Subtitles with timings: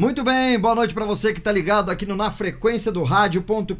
[0.00, 3.76] Muito bem, boa noite para você que tá ligado aqui no na frequência do rádio.com.br,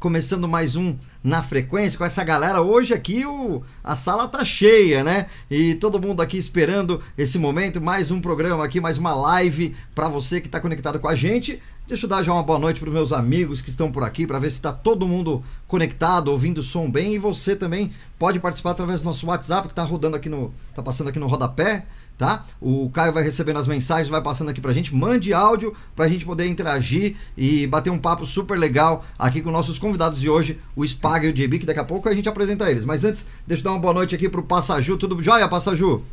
[0.00, 2.62] começando mais um na frequência com essa galera.
[2.62, 5.26] Hoje aqui o a sala tá cheia, né?
[5.50, 10.08] E todo mundo aqui esperando esse momento, mais um programa aqui, mais uma live para
[10.08, 11.60] você que tá conectado com a gente.
[11.86, 14.38] Deixa eu dar já uma boa noite para meus amigos que estão por aqui para
[14.38, 18.70] ver se tá todo mundo conectado, ouvindo o som bem e você também pode participar
[18.70, 21.84] através do nosso WhatsApp que tá rodando aqui no tá passando aqui no rodapé
[22.22, 22.46] tá?
[22.60, 24.94] O Caio vai recebendo as mensagens, vai passando aqui pra gente.
[24.94, 29.76] Mande áudio pra gente poder interagir e bater um papo super legal aqui com nossos
[29.76, 32.70] convidados de hoje, o Spag e o JB, que daqui a pouco a gente apresenta
[32.70, 32.84] eles.
[32.84, 34.96] Mas antes, deixa eu dar uma boa noite aqui pro Passaju.
[34.96, 36.04] Tudo jóia, Passaju?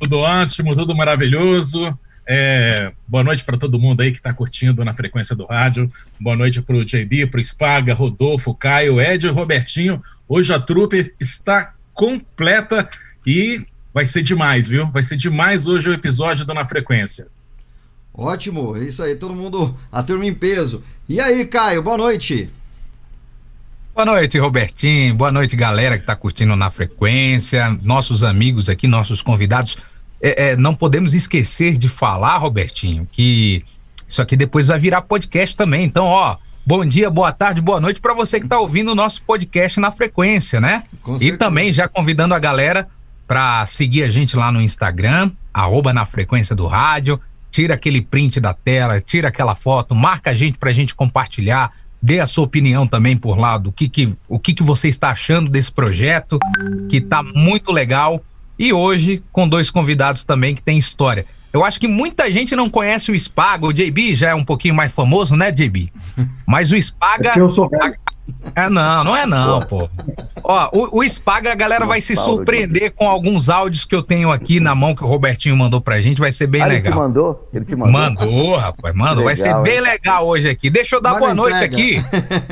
[0.00, 1.96] Tudo ótimo, tudo maravilhoso.
[2.26, 5.88] É, boa noite para todo mundo aí que está curtindo na frequência do rádio.
[6.18, 10.02] Boa noite para o JB, para o Spaga, Rodolfo, Caio, Ed Robertinho.
[10.28, 12.88] Hoje a trupe está completa
[13.24, 14.86] e vai ser demais, viu?
[14.86, 17.28] Vai ser demais hoje o episódio do Na Frequência.
[18.12, 20.82] Ótimo, é isso aí, todo mundo, a turma em peso.
[21.08, 22.50] E aí, Caio, boa noite.
[23.94, 25.14] Boa noite, Robertinho.
[25.14, 27.76] Boa noite, galera que está curtindo na frequência.
[27.82, 29.76] Nossos amigos aqui, nossos convidados.
[30.20, 33.64] É, é, não podemos esquecer de falar, Robertinho, que
[34.06, 35.84] isso aqui depois vai virar podcast também.
[35.84, 39.22] Então, ó, bom dia, boa tarde, boa noite para você que está ouvindo o nosso
[39.22, 40.84] podcast na frequência, né?
[41.02, 42.88] Com E também já convidando a galera
[43.30, 48.40] para seguir a gente lá no Instagram, arroba na frequência do rádio, tira aquele print
[48.40, 51.70] da tela, tira aquela foto, marca a gente pra gente compartilhar,
[52.02, 55.10] dê a sua opinião também por lá do que, que o que, que você está
[55.10, 56.40] achando desse projeto,
[56.88, 58.20] que tá muito legal.
[58.58, 61.24] E hoje com dois convidados também que tem história.
[61.52, 64.74] Eu acho que muita gente não conhece o Spaga, o JB já é um pouquinho
[64.74, 65.92] mais famoso, né, JB?
[66.46, 67.30] Mas o Spaga.
[67.30, 67.96] Porque eu sou velho.
[68.54, 69.88] É, não, não é não, pô.
[70.44, 74.30] Ó, o, o Spaga, a galera vai se surpreender com alguns áudios que eu tenho
[74.30, 76.84] aqui na mão que o Robertinho mandou pra gente, vai ser bem Ah, ele te
[76.84, 77.00] legal.
[77.00, 77.48] mandou?
[77.52, 77.92] Ele te mandou?
[77.92, 79.24] Mandou, rapaz, mando.
[79.24, 80.70] Vai ser Legal, bem legal hoje aqui.
[80.70, 81.76] Deixa eu dar Vai boa noite entrega.
[81.76, 82.02] aqui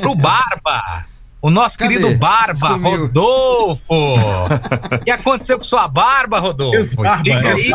[0.01, 1.07] pro Barba.
[1.41, 1.95] O nosso Cadê?
[1.97, 3.03] querido Barba, Sumiu.
[3.03, 3.85] Rodolfo.
[3.89, 6.77] O que aconteceu com sua barba, Rodolfo?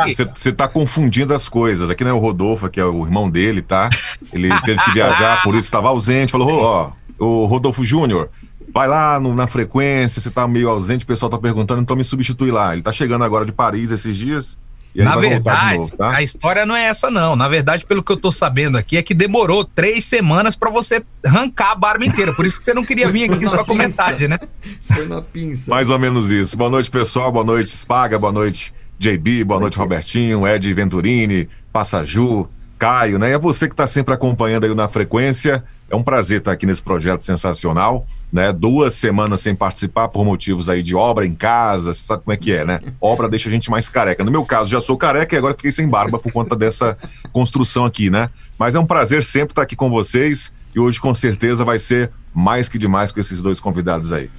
[0.02, 0.14] Aí.
[0.36, 1.90] Você tá confundindo as coisas.
[1.90, 3.90] Aqui não é o Rodolfo, aqui é o irmão dele, tá?
[4.34, 6.32] Ele teve que viajar, por isso estava ausente.
[6.34, 8.30] Falou, ó, o Rodolfo Júnior,
[8.74, 12.04] vai lá no- na frequência, você tá meio ausente, o pessoal tá perguntando, então me
[12.04, 12.74] substitui lá.
[12.74, 14.58] Ele tá chegando agora de Paris esses dias.
[14.96, 16.18] E Na verdade, novo, tá?
[16.18, 17.36] a história não é essa, não.
[17.36, 21.04] Na verdade, pelo que eu tô sabendo aqui, é que demorou três semanas pra você
[21.26, 22.32] arrancar a barba inteira.
[22.34, 24.40] Por isso que você não queria vir aqui só com metade, né?
[24.82, 25.72] Foi na pinça.
[25.72, 26.56] Mais ou menos isso.
[26.56, 27.32] Boa noite, pessoal.
[27.32, 28.20] Boa noite, Spaga.
[28.20, 29.44] Boa noite, JB.
[29.44, 32.48] Boa noite, Robertinho, Ed Venturini, Passaju,
[32.78, 33.30] Caio, né?
[33.30, 35.64] E é você que está sempre acompanhando aí na frequência.
[35.90, 38.52] É um prazer estar aqui nesse projeto sensacional, né?
[38.52, 42.38] Duas semanas sem participar por motivos aí de obra em casa, você sabe como é
[42.38, 42.80] que é, né?
[43.00, 44.24] Obra deixa a gente mais careca.
[44.24, 46.98] No meu caso, já sou careca e agora fiquei sem barba por conta dessa
[47.32, 48.30] construção aqui, né?
[48.58, 52.10] Mas é um prazer sempre estar aqui com vocês e hoje com certeza vai ser
[52.34, 54.32] mais que demais com esses dois convidados aí.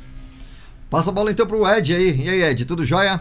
[0.91, 2.21] Passa a bola então pro Ed aí.
[2.21, 3.21] E aí, Ed, tudo jóia?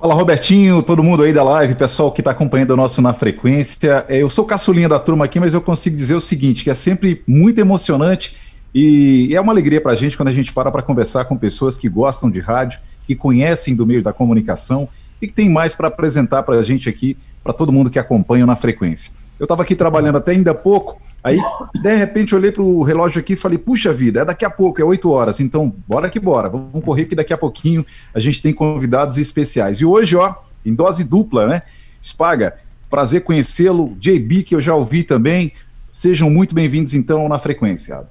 [0.00, 4.06] Fala, Robertinho, todo mundo aí da live, pessoal que está acompanhando o nosso Na Frequência.
[4.08, 6.74] É, Eu sou caçulinha da turma aqui, mas eu consigo dizer o seguinte, que é
[6.74, 8.36] sempre muito emocionante
[8.72, 11.76] e é uma alegria para a gente quando a gente para para conversar com pessoas
[11.76, 12.78] que gostam de rádio,
[13.08, 14.88] que conhecem do meio da comunicação
[15.20, 18.46] e que tem mais para apresentar para a gente aqui, para todo mundo que acompanha
[18.46, 19.12] Na Frequência.
[19.38, 21.38] Eu estava aqui trabalhando até ainda há pouco, aí
[21.80, 24.80] de repente olhei para o relógio aqui e falei, puxa vida, é daqui a pouco,
[24.80, 28.42] é 8 horas, então bora que bora, vamos correr que daqui a pouquinho a gente
[28.42, 29.78] tem convidados especiais.
[29.78, 30.34] E hoje, ó,
[30.66, 31.62] em dose dupla, né?
[32.02, 32.56] Spaga,
[32.90, 35.52] prazer conhecê-lo, JB, que eu já ouvi também,
[35.92, 38.06] sejam muito bem-vindos então na frequência.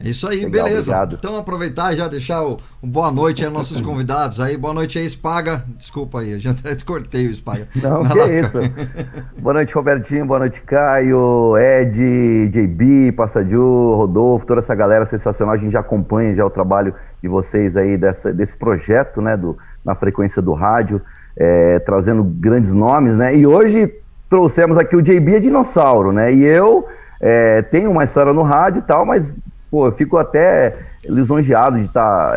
[0.00, 0.90] É isso aí, Legal, beleza.
[0.92, 1.16] obrigado.
[1.18, 4.56] Então aproveitar e já deixar o, o boa noite aí aos nossos convidados aí.
[4.56, 5.64] Boa noite aí, Spaga.
[5.76, 7.68] Desculpa aí, eu já até cortei o Spaga.
[7.76, 8.28] Não, Vai que lá.
[8.28, 8.58] é isso.
[9.38, 10.26] boa noite, Robertinho.
[10.26, 13.62] Boa noite, Caio, Ed, JB, Passadiu,
[13.96, 15.54] Rodolfo, toda essa galera sensacional.
[15.54, 19.56] A gente já acompanha já o trabalho de vocês aí dessa, desse projeto, né, do,
[19.84, 21.00] na frequência do rádio,
[21.36, 23.36] é, trazendo grandes nomes, né?
[23.36, 23.92] E hoje
[24.28, 26.32] trouxemos aqui o JB é dinossauro, né?
[26.32, 26.88] E eu
[27.20, 29.38] é, tenho uma história no rádio e tal, mas
[29.72, 32.34] pô, eu fico até lisonjeado de estar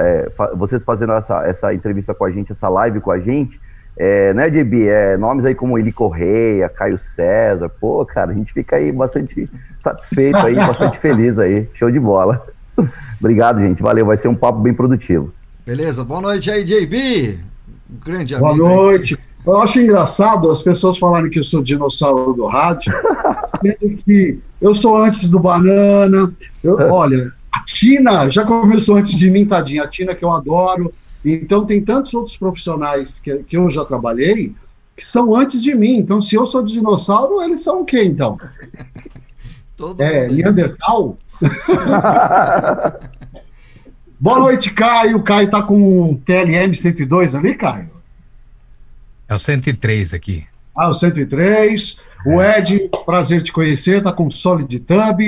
[0.56, 3.60] vocês fazendo essa, essa entrevista com a gente, essa live com a gente.
[3.98, 4.88] É, né, JB?
[4.88, 7.68] É, nomes aí como Eli Correia, Caio César.
[7.68, 9.50] Pô, cara, a gente fica aí bastante
[9.82, 11.68] satisfeito aí, bastante feliz aí.
[11.74, 12.46] Show de bola.
[13.20, 13.84] Obrigado, gente.
[13.84, 15.34] Valeu, vai ser um papo bem produtivo.
[15.66, 17.40] Beleza, boa noite aí, JB.
[17.90, 18.90] Um grande Boa amigo.
[18.90, 19.35] aí.
[19.46, 22.92] Eu acho engraçado as pessoas falarem que eu sou dinossauro do rádio,
[23.62, 26.34] sendo que eu sou antes do Banana.
[26.64, 29.84] Eu, olha, a Tina já começou antes de mim, tadinha.
[29.84, 30.92] A Tina que eu adoro.
[31.24, 34.54] Então, tem tantos outros profissionais que, que eu já trabalhei
[34.96, 35.98] que são antes de mim.
[35.98, 38.38] Então, se eu sou dinossauro, eles são o quê, então?
[39.76, 40.28] Todo É.
[40.30, 41.18] Neandertal?
[44.18, 45.18] Boa noite, Caio.
[45.18, 47.95] O Caio tá com um TLM 102 ali, Caio?
[49.28, 50.46] É o 103 aqui.
[50.78, 51.98] Ah, o 103.
[52.26, 55.20] O Ed, prazer te conhecer, tá com Solid Tub.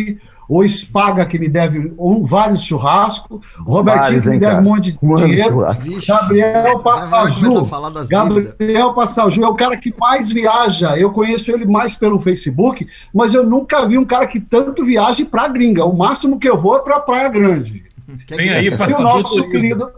[0.50, 3.42] O Spaga, que me deve um, vários churrascos.
[3.66, 4.62] O Robertinho, Vários, que me deve cara?
[4.62, 5.50] um monte de Mano, dinheiro.
[5.50, 5.82] churrasco.
[5.82, 7.68] Vixe, Gabriel Passaju.
[8.10, 10.98] Gabriel Passaju é o cara que mais viaja.
[10.98, 15.26] Eu conheço ele mais pelo Facebook, mas eu nunca vi um cara que tanto viaja
[15.26, 15.84] pra gringa.
[15.84, 17.84] O máximo que eu vou é pra Praia Grande.
[18.30, 19.90] Vem aí, o Passaju nosso querido.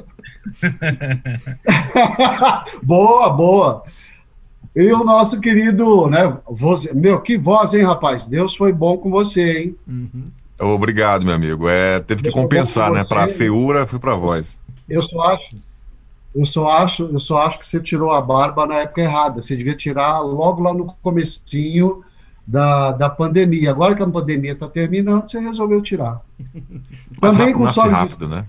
[2.83, 3.83] boa, boa.
[4.75, 6.37] E o nosso querido, né?
[6.49, 6.85] Voz...
[6.93, 8.27] Meu, que voz, hein, rapaz?
[8.27, 9.75] Deus foi bom com você, hein?
[9.87, 10.31] Uhum.
[10.59, 11.67] Obrigado, meu amigo.
[11.67, 13.03] É, teve que Eu sou compensar, com né?
[13.03, 13.09] você.
[13.09, 14.59] Pra feiura, fui pra voz.
[14.87, 15.55] Eu só acho.
[16.35, 19.41] Eu só acho, eu só acho que você tirou a barba na época errada.
[19.41, 22.03] Você devia tirar logo lá no comecinho
[22.45, 23.71] da, da pandemia.
[23.71, 26.21] Agora que a pandemia está terminando, você resolveu tirar.
[27.21, 28.45] Mas Também rápido, com nasce rápido, né?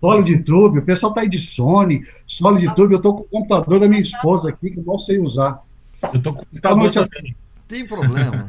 [0.00, 3.80] Solid Tube, o pessoal tá aí de Sony, Solid Tube, eu tô com o computador
[3.80, 5.62] da minha esposa aqui que eu não sei usar.
[6.12, 7.36] Eu tô com o computador também.
[7.66, 8.48] Tem problema.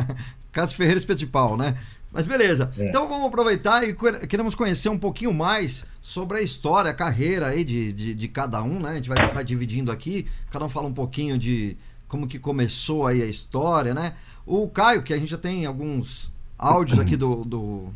[0.52, 1.76] Cássio Ferreira espeto de pau, né?
[2.12, 2.72] Mas beleza.
[2.76, 2.88] É.
[2.88, 7.46] Então vamos aproveitar e que- queremos conhecer um pouquinho mais sobre a história, a carreira
[7.48, 8.90] aí de, de, de cada um, né?
[8.90, 10.26] A gente vai ficar dividindo aqui.
[10.50, 11.76] Cada um fala um pouquinho de
[12.08, 14.14] como que começou aí a história, né?
[14.44, 17.88] O Caio, que a gente já tem alguns áudios aqui do, do,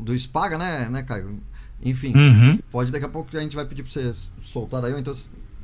[0.00, 1.38] do Spaga, né, né, Caio?
[1.84, 2.58] Enfim, Uhum.
[2.70, 5.12] pode daqui a pouco a gente vai pedir pra você soltar aí, ou então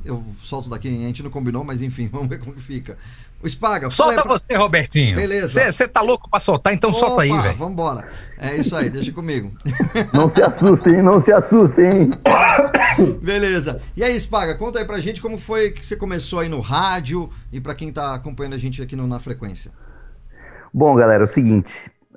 [0.05, 0.87] eu solto daqui.
[0.87, 2.97] A gente não combinou, mas enfim, vamos ver como que fica.
[3.43, 5.15] O Spaga, Solta pra- você, Robertinho.
[5.15, 5.71] Beleza.
[5.71, 7.57] Você tá louco pra soltar, então solta aí, Opa, velho.
[7.57, 8.07] Vambora.
[8.37, 9.51] É isso aí, deixa comigo.
[10.13, 12.11] Não se assustem, não se assustem.
[13.21, 13.81] Beleza.
[13.97, 17.31] E aí, Spaga, conta aí pra gente como foi que você começou aí no rádio
[17.51, 19.71] e pra quem tá acompanhando a gente aqui no Na Frequência.
[20.73, 21.71] Bom, galera, é o seguinte.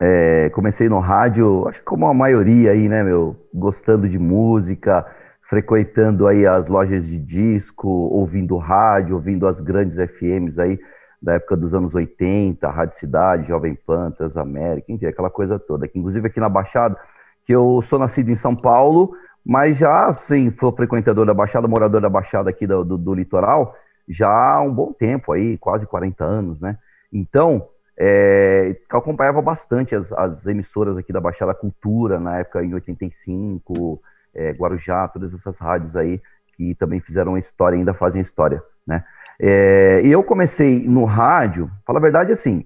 [0.07, 3.35] É, comecei no rádio, acho que como a maioria aí, né, meu?
[3.55, 5.07] Gostando de música,
[5.41, 10.79] frequentando aí as lojas de disco, ouvindo rádio, ouvindo as grandes FMs aí
[11.23, 15.89] da época dos anos 80, Rádio Cidade, Jovem Pan, Transamérica, enfim, aquela coisa toda.
[15.89, 16.99] Que, inclusive aqui na Baixada,
[17.47, 22.03] que eu sou nascido em São Paulo, mas já, assim, sou frequentador da Baixada, morador
[22.03, 23.75] da Baixada aqui do, do, do litoral,
[24.07, 26.77] já há um bom tempo aí, quase 40 anos, né?
[27.11, 34.01] Então, é, acompanhava bastante as, as emissoras aqui da Baixada Cultura, na época em 85,
[34.35, 36.21] é, Guarujá, todas essas rádios aí,
[36.57, 39.05] que também fizeram história, ainda fazem história, né?
[39.39, 42.65] É, e eu comecei no rádio, fala a verdade assim,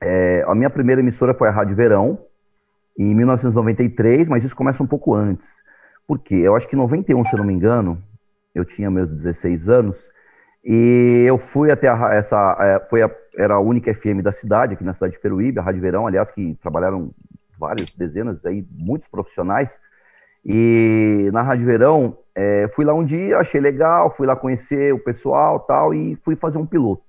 [0.00, 2.18] é, a minha primeira emissora foi a Rádio Verão,
[2.98, 5.62] em 1993, mas isso começa um pouco antes.
[6.06, 6.36] Por quê?
[6.36, 8.02] Eu acho que em 91, se eu não me engano,
[8.54, 10.10] eu tinha meus 16 anos,
[10.64, 14.74] e eu fui até a, essa, é, foi a, era a única FM da cidade,
[14.74, 17.10] aqui na cidade de Peruíbe, a Rádio Verão, aliás, que trabalharam
[17.58, 19.78] várias dezenas aí, muitos profissionais.
[20.44, 24.98] E na Rádio Verão, é, fui lá um dia, achei legal, fui lá conhecer o
[24.98, 27.02] pessoal tal, e fui fazer um piloto.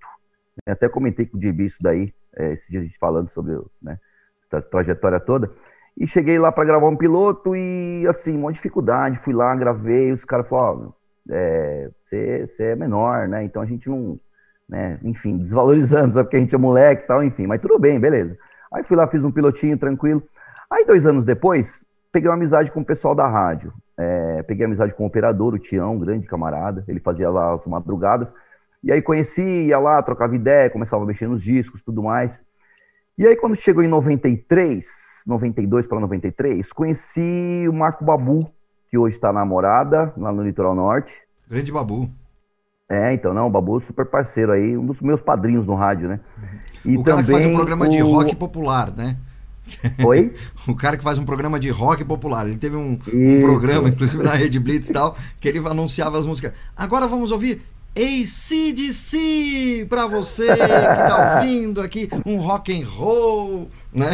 [0.65, 3.99] Até comentei com o JB isso daí, é, esses dias a gente falando sobre né,
[4.41, 5.51] essa trajetória toda.
[5.97, 9.17] E cheguei lá para gravar um piloto e, assim, uma dificuldade.
[9.17, 10.93] Fui lá, gravei, os caras falaram,
[11.29, 13.43] é, você, você é menor, né?
[13.43, 14.17] Então a gente não,
[14.71, 14.97] né?
[15.03, 17.45] Enfim, desvalorizando, só porque a gente é moleque e tal, enfim.
[17.45, 18.37] Mas tudo bem, beleza.
[18.73, 20.23] Aí fui lá, fiz um pilotinho tranquilo.
[20.71, 23.73] Aí dois anos depois, peguei uma amizade com o pessoal da rádio.
[23.97, 26.85] É, peguei amizade com o operador, o Tião, um grande camarada.
[26.87, 28.33] Ele fazia lá as madrugadas.
[28.81, 32.41] E aí conheci, ia lá, trocava ideia, começava a mexer nos discos, tudo mais.
[33.17, 38.49] E aí quando chegou em 93, 92 para 93, conheci o Marco Babu,
[38.89, 41.21] que hoje está namorada, lá no Litoral Norte.
[41.47, 42.09] Grande Babu.
[42.93, 46.09] É, então, não, o Babu é super parceiro aí, um dos meus padrinhos no rádio,
[46.09, 46.19] né?
[46.83, 49.15] E o cara que faz um programa de o- rock popular, né?
[50.03, 50.33] Oi?
[50.67, 52.45] O cara que faz um programa de rock popular.
[52.47, 56.25] Ele teve um, um programa, inclusive na Rede Blitz e tal, que ele anunciava as
[56.25, 56.51] músicas.
[56.75, 57.61] Agora vamos ouvir
[57.95, 64.07] ACDC pra você que tá ouvindo aqui um rock and roll, né?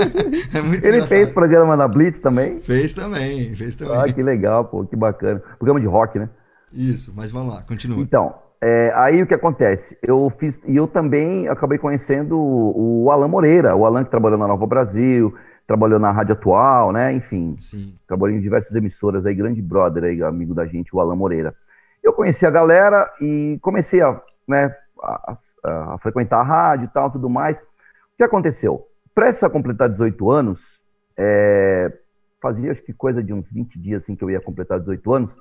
[0.54, 1.08] É muito Ele engraçado.
[1.08, 2.60] fez programa na Blitz também?
[2.60, 3.96] Fez também, fez também.
[3.98, 5.42] Ah, que legal, pô, que bacana.
[5.58, 6.28] Programa de rock, né?
[6.72, 8.00] Isso, mas vamos lá, continua.
[8.00, 9.98] Então, é, aí o que acontece?
[10.02, 14.38] Eu fiz, e eu também acabei conhecendo o, o Alan Moreira, o Alan que trabalhou
[14.38, 15.34] na Nova Brasil,
[15.66, 17.12] trabalhou na Rádio Atual, né?
[17.12, 17.96] Enfim, Sim.
[18.06, 21.54] trabalhou em diversas emissoras aí, grande brother aí, amigo da gente, o Alan Moreira.
[22.02, 26.88] Eu conheci a galera e comecei a, né, a, a, a frequentar a rádio e
[26.88, 27.58] tal, tudo mais.
[27.58, 28.86] O que aconteceu?
[29.14, 30.82] Prestes a completar 18 anos,
[31.16, 31.92] é,
[32.40, 35.36] fazia acho que coisa de uns 20 dias assim que eu ia completar 18 anos,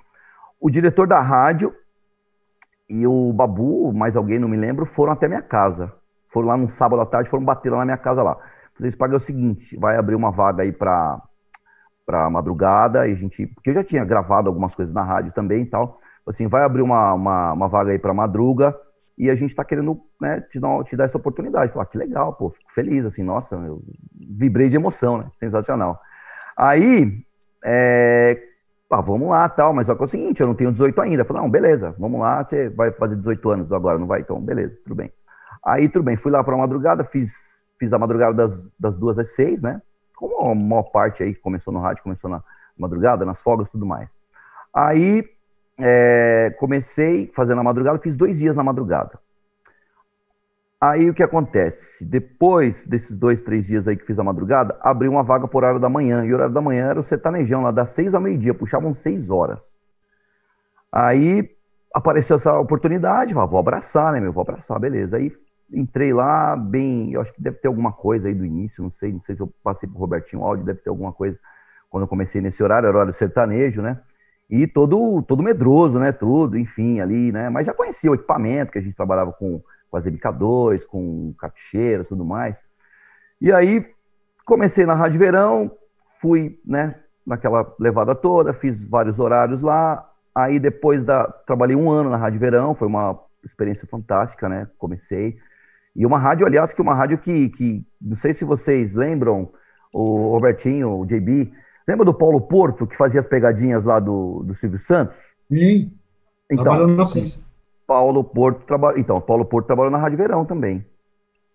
[0.62, 1.76] o diretor da rádio
[2.88, 5.92] e o Babu, mais alguém, não me lembro, foram até minha casa.
[6.30, 8.38] Foram lá num sábado à tarde, foram bater lá na minha casa lá.
[8.78, 11.22] Vocês pagam o seguinte, vai abrir uma vaga aí para
[12.06, 15.62] para madrugada e a gente, porque eu já tinha gravado algumas coisas na rádio também
[15.62, 18.76] e tal, assim, vai abrir uma, uma, uma vaga aí para madruga
[19.18, 21.72] e a gente está querendo né, te, dar, te dar essa oportunidade.
[21.72, 23.82] Falar, que legal, pô, fico feliz, assim, nossa, eu
[24.14, 25.26] vibrei de emoção, né?
[25.40, 26.02] Sensacional.
[26.58, 27.24] Aí,
[27.64, 28.42] é,
[28.92, 31.22] ah, vamos lá, tal, mas só que é o seguinte, eu não tenho 18 ainda.
[31.22, 34.20] Eu falei, não, beleza, vamos lá, você vai fazer 18 anos agora, não vai?
[34.22, 35.12] Então, beleza, tudo bem.
[35.64, 39.18] Aí, tudo bem, fui lá para a madrugada, fiz, fiz a madrugada das, das duas
[39.18, 39.82] às seis, né?
[40.16, 42.44] Como a maior parte aí que começou no rádio, começou na
[42.78, 44.10] madrugada, nas folgas e tudo mais.
[44.74, 45.24] Aí,
[45.80, 49.18] é, comecei fazendo a madrugada, fiz dois dias na madrugada.
[50.84, 52.04] Aí o que acontece?
[52.04, 55.80] Depois desses dois, três dias aí que fiz a madrugada, abri uma vaga por horário
[55.80, 56.26] da manhã.
[56.26, 59.30] E o horário da manhã era o sertanejão, lá das seis ao meio-dia, puxavam seis
[59.30, 59.80] horas.
[60.92, 61.56] Aí
[61.94, 64.34] apareceu essa oportunidade, falei, vou abraçar, né, meu?
[64.34, 65.18] Vou abraçar, beleza.
[65.18, 65.32] Aí
[65.72, 69.14] entrei lá, bem, eu acho que deve ter alguma coisa aí do início, não sei,
[69.14, 71.40] não sei se eu passei pro Robertinho áudio, deve ter alguma coisa
[71.92, 74.00] quando eu comecei nesse horário, era horário sertanejo, né?
[74.50, 76.12] E todo, todo medroso, né?
[76.12, 77.50] Tudo, enfim, ali, né?
[77.50, 79.62] Mas já conhecia o equipamento, que a gente trabalhava com,
[79.92, 82.64] com as MK2, com caixeira, tudo mais.
[83.42, 83.86] E aí
[84.46, 85.72] comecei na Rádio Verão,
[86.22, 86.96] fui, né?
[87.28, 90.10] Naquela levada toda, fiz vários horários lá.
[90.34, 91.26] Aí depois da.
[91.26, 94.68] Trabalhei um ano na Rádio Verão, foi uma experiência fantástica, né?
[94.78, 95.38] Comecei.
[95.94, 99.52] E uma rádio, aliás, que uma rádio que, que não sei se vocês lembram,
[99.94, 101.52] o Robertinho, o JB,
[101.86, 105.20] lembra do Paulo Porto, que fazia as pegadinhas lá do, do Silvio Santos?
[105.50, 105.92] Sim.
[106.50, 106.96] Então,
[107.92, 108.98] Paulo Porto trabalhou.
[108.98, 110.86] Então, Paulo Porto trabalhou na Rádio Verão também.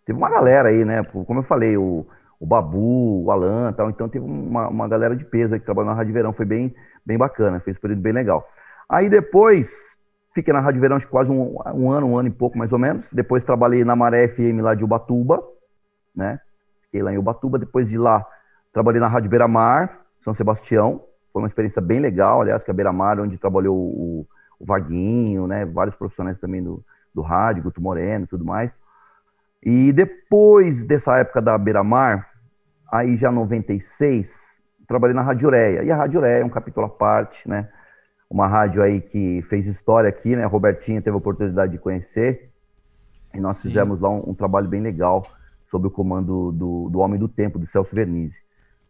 [0.05, 1.03] Teve uma galera aí, né?
[1.03, 2.07] Como eu falei, o,
[2.39, 3.89] o Babu, o Alan tal.
[3.89, 6.35] Então teve uma, uma galera de peso aí que trabalhou na Rádio Verão.
[6.35, 6.75] Foi bem,
[7.07, 8.47] bem bacana, fez um período bem legal.
[8.87, 9.97] Aí depois
[10.37, 13.11] Fiquei na Rádio Verão quase um, um, ano, um ano e pouco mais ou menos.
[13.11, 15.43] Depois trabalhei na Maré FM lá de Ubatuba,
[16.15, 16.39] né?
[16.83, 17.59] Fiquei lá em Ubatuba.
[17.59, 18.23] Depois de lá,
[18.71, 21.01] trabalhei na Rádio Beira Mar, São Sebastião.
[21.33, 24.27] Foi uma experiência bem legal, aliás, que é a Beira Mar, onde trabalhou o,
[24.59, 25.65] o Vaguinho, né?
[25.65, 26.85] Vários profissionais também do,
[27.15, 28.75] do rádio, Guto Moreno e tudo mais.
[29.63, 32.31] E depois dessa época da Beira Mar,
[32.91, 35.83] aí já 96, trabalhei na Rádio Ureia.
[35.83, 37.69] E a Rádio Ureia é um capítulo à parte, né?
[38.29, 40.45] uma rádio aí que fez história aqui, né?
[40.45, 42.51] A Robertinha teve a oportunidade de conhecer.
[43.33, 43.69] E nós Sim.
[43.69, 45.27] fizemos lá um, um, trabalho bem legal
[45.63, 48.41] sob o comando do, do Homem do Tempo, do Celso Vernizzi.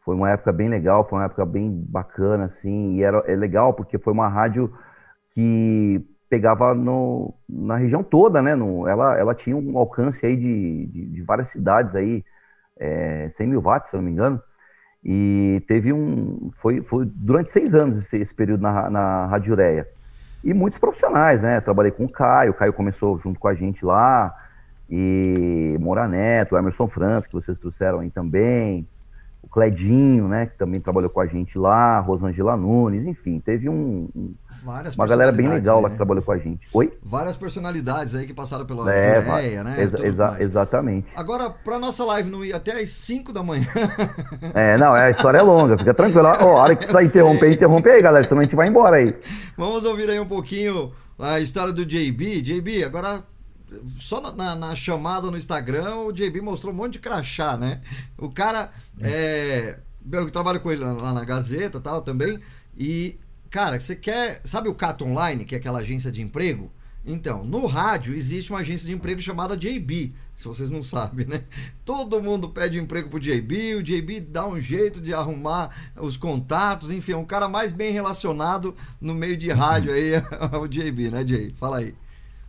[0.00, 3.74] Foi uma época bem legal, foi uma época bem bacana, assim, e era, é legal
[3.74, 4.72] porque foi uma rádio
[5.36, 8.54] que pegava no, na região toda, né?
[8.54, 12.24] No, ela, ela tinha um alcance aí de, de, de várias cidades aí,
[12.78, 14.40] é, 100 mil watts, se eu não me engano.
[15.04, 16.50] E teve um.
[16.56, 19.86] Foi, foi durante seis anos esse, esse período na, na Rádio Ureia.
[20.42, 21.60] E muitos profissionais, né?
[21.60, 24.34] Trabalhei com o Caio, o Caio começou junto com a gente lá,
[24.88, 28.88] e Mora Neto, Emerson França, que vocês trouxeram aí também,
[29.56, 34.34] Cledinho, né, que também trabalhou com a gente lá, Rosângela Nunes, enfim, teve um, um
[34.94, 35.94] uma galera bem legal aí, lá né?
[35.94, 36.68] que trabalhou com a gente.
[36.74, 36.92] Oi?
[37.02, 39.82] Várias personalidades aí que passaram pela é, Jureia, né?
[39.82, 41.08] Exa exa exatamente.
[41.16, 43.66] Agora, pra nossa live não ir até às 5 da manhã.
[44.52, 46.28] é, não, a história é longa, fica tranquilo.
[46.28, 48.96] Ó, oh, a hora que precisar interromper, interrompe aí, galera, senão a gente vai embora
[48.96, 49.16] aí.
[49.56, 52.42] Vamos ouvir aí um pouquinho a história do JB.
[52.42, 53.24] JB, agora
[53.98, 57.80] só na, na, chamada no Instagram, o JB mostrou um monte de crachá, né?
[58.16, 59.78] O cara, é,
[60.10, 62.40] eu trabalho com ele lá na Gazeta tal também,
[62.76, 63.18] e,
[63.50, 66.70] cara, você quer, sabe o Cato Online, que é aquela agência de emprego?
[67.08, 71.44] Então, no rádio existe uma agência de emprego chamada JB, se vocês não sabem, né?
[71.84, 76.90] Todo mundo pede emprego pro JB, o JB dá um jeito de arrumar os contatos,
[76.90, 80.14] enfim, é um cara mais bem relacionado no meio de rádio aí,
[80.60, 81.52] o JB, né, Jay?
[81.54, 81.94] Fala aí.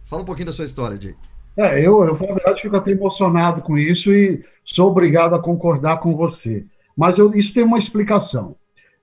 [0.07, 1.15] Fala um pouquinho da sua história, Jay.
[1.57, 5.97] É, eu, eu, na verdade, fico até emocionado com isso e sou obrigado a concordar
[5.97, 6.65] com você.
[6.95, 8.55] Mas eu, isso tem uma explicação.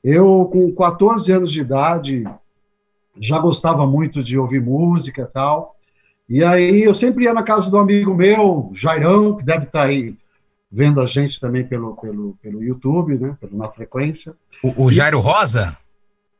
[0.02, 2.24] Eu, com 14 anos de idade,
[3.18, 5.76] já gostava muito de ouvir música e tal.
[6.28, 10.16] E aí eu sempre ia na casa do amigo meu, Jairão, que deve estar aí
[10.70, 13.36] vendo a gente também pelo, pelo, pelo YouTube, né?
[13.40, 14.34] Pelo, na frequência.
[14.62, 15.76] O, o Jairo Rosa?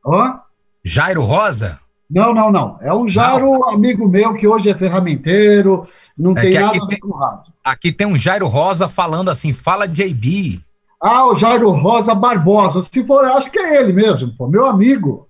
[0.06, 0.40] Hã?
[0.83, 1.78] Jairo Rosa?
[2.11, 2.78] Não, não, não.
[2.80, 3.70] É um Jairo não.
[3.70, 7.52] amigo meu que hoje é ferramenteiro, não é tem nada a ver com rádio.
[7.64, 10.61] Aqui tem um Jairo Rosa falando assim, fala JB.
[11.00, 12.80] Ah, o Jairo Rosa Barbosa.
[12.82, 15.28] Se for, acho que é ele mesmo, pô, meu amigo.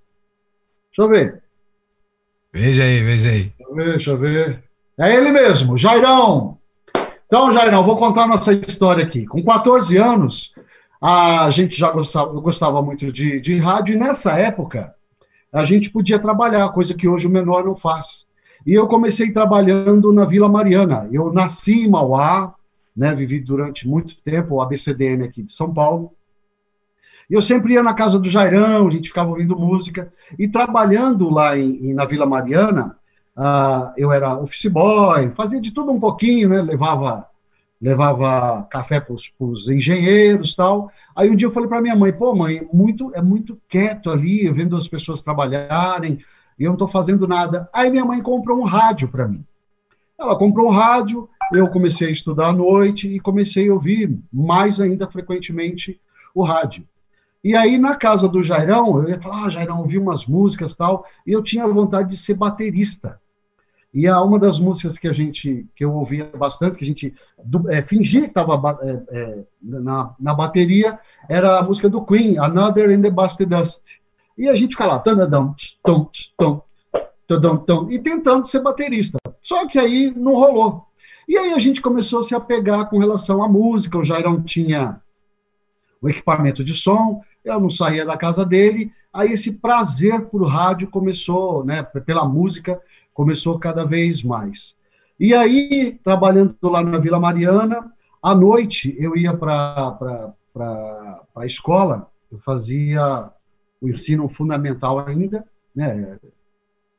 [0.91, 1.43] Deixa eu ver.
[2.53, 3.53] Veja aí, veja aí.
[3.75, 4.63] Deixa eu ver.
[4.99, 6.57] É ele mesmo, Jairão.
[7.27, 9.27] Então, Jairão, vou contar nossa história aqui.
[9.27, 10.53] Com 14 anos,
[11.03, 14.95] a gente já gostava, eu gostava muito de, de rádio, e nessa época
[15.55, 18.27] a gente podia trabalhar, coisa que hoje o menor não faz.
[18.67, 21.09] E eu comecei trabalhando na Vila Mariana.
[21.13, 22.53] Eu nasci em Mauá,
[22.97, 26.13] né, vivi durante muito tempo o ABCDM aqui de São Paulo.
[27.31, 30.13] E eu sempre ia na casa do Jairão, a gente ficava ouvindo música.
[30.37, 32.97] E trabalhando lá em, na Vila Mariana,
[33.37, 36.63] uh, eu era office boy, fazia de tudo um pouquinho, né?
[36.63, 37.29] Levava,
[37.81, 40.91] levava café para os engenheiros tal.
[41.15, 44.11] Aí um dia eu falei para minha mãe, pô, mãe, é muito, é muito quieto
[44.11, 46.19] ali, vendo as pessoas trabalharem,
[46.59, 47.69] e eu não estou fazendo nada.
[47.73, 49.45] Aí minha mãe comprou um rádio para mim.
[50.19, 54.81] Ela comprou um rádio, eu comecei a estudar à noite e comecei a ouvir mais
[54.81, 56.01] ainda frequentemente
[56.35, 56.87] o rádio.
[57.43, 61.05] E aí, na casa do Jairão, eu ia falar, ah, Jairão, ouvi umas músicas tal,
[61.27, 63.21] e eu tinha vontade de ser baterista.
[63.95, 67.15] E a, uma das músicas que a gente, que eu ouvia bastante, que a gente
[67.69, 70.99] é, fingia que estava é, é, na, na bateria,
[71.29, 73.83] era a música do Queen, Another in the Busted Dust.
[74.37, 74.99] E a gente ficava lá,
[77.89, 79.17] e tentando ser baterista.
[79.41, 80.85] Só que aí não rolou.
[81.29, 85.01] E aí a gente começou a se apegar com relação à música, o Jairão tinha
[86.03, 90.91] o equipamento de som, eu não saía da casa dele, aí esse prazer por rádio
[90.91, 92.81] começou, né, pela música,
[93.15, 94.75] começou cada vez mais.
[95.19, 97.91] E aí, trabalhando lá na Vila Mariana,
[98.23, 100.35] à noite eu ia para
[101.37, 103.31] a escola, eu fazia
[103.81, 105.45] o ensino fundamental ainda,
[105.75, 106.19] né,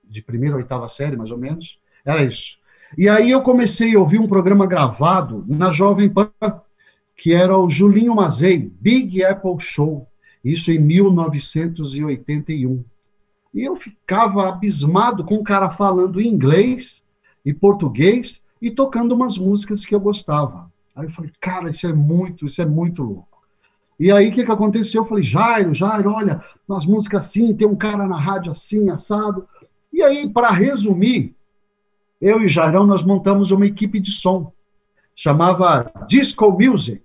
[0.04, 2.58] de primeira a oitava série, mais ou menos, era isso.
[2.98, 6.32] E aí eu comecei a ouvir um programa gravado na Jovem Pan,
[7.16, 10.08] que era o Julinho Mazei, Big Apple Show,
[10.44, 12.84] isso em 1981.
[13.56, 17.02] E eu ficava abismado com o cara falando inglês
[17.46, 20.70] e português e tocando umas músicas que eu gostava.
[20.94, 23.42] Aí eu falei, cara, isso é muito, isso é muito louco.
[23.98, 25.04] E aí o que, que aconteceu?
[25.04, 29.48] Eu falei, Jairo, Jairo, olha, umas músicas assim, tem um cara na rádio assim, assado.
[29.94, 31.34] E aí, para resumir,
[32.20, 34.52] eu e Jairão, nós montamos uma equipe de som,
[35.16, 37.02] chamava Disco Music.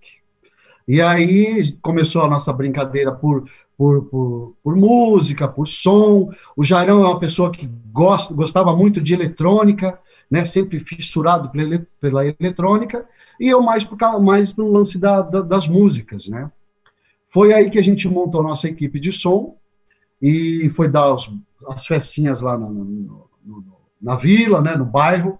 [0.89, 3.49] E aí começou a nossa brincadeira por,
[3.81, 6.31] por, por, por música, por som.
[6.55, 9.99] O Jairão é uma pessoa que gosta, gostava muito de eletrônica,
[10.31, 13.07] né, sempre fissurado pela, pela eletrônica,
[13.41, 16.53] e eu mais por mais pelo lance da, da, das músicas, né?
[17.31, 19.57] Foi aí que a gente montou a nossa equipe de som
[20.21, 21.31] e foi dar os,
[21.69, 23.65] as festinhas lá no, no, no,
[23.99, 25.39] na vila, né, no bairro.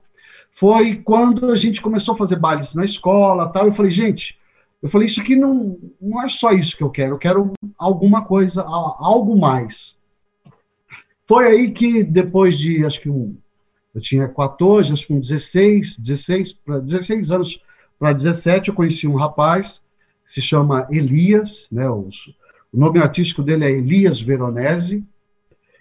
[0.51, 3.67] Foi quando a gente começou a fazer bailes na escola, tal.
[3.67, 4.35] Eu falei, gente,
[4.83, 8.25] eu falei, isso aqui não, não é só isso que eu quero, eu quero alguma
[8.25, 9.95] coisa, algo mais.
[11.27, 13.37] Foi aí que depois de, acho que um,
[13.95, 17.63] eu tinha 14, acho que um 16, 16, para 16 anos
[17.99, 19.83] para 17, eu conheci um rapaz
[20.25, 22.09] que se chama Elias, né, o,
[22.73, 25.05] o nome artístico dele é Elias Veronese,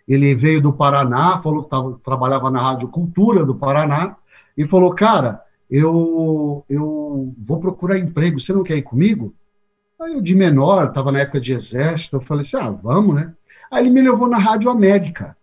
[0.06, 4.18] ele veio do Paraná, falou que tava, trabalhava na Rádio Cultura do Paraná,
[4.58, 9.34] e falou, cara, eu, eu vou procurar emprego, você não quer ir comigo?
[10.02, 13.34] Aí eu, de menor, estava na época de exército, eu falei assim, ah, vamos, né?
[13.70, 15.38] Aí ele me levou na Rádio América,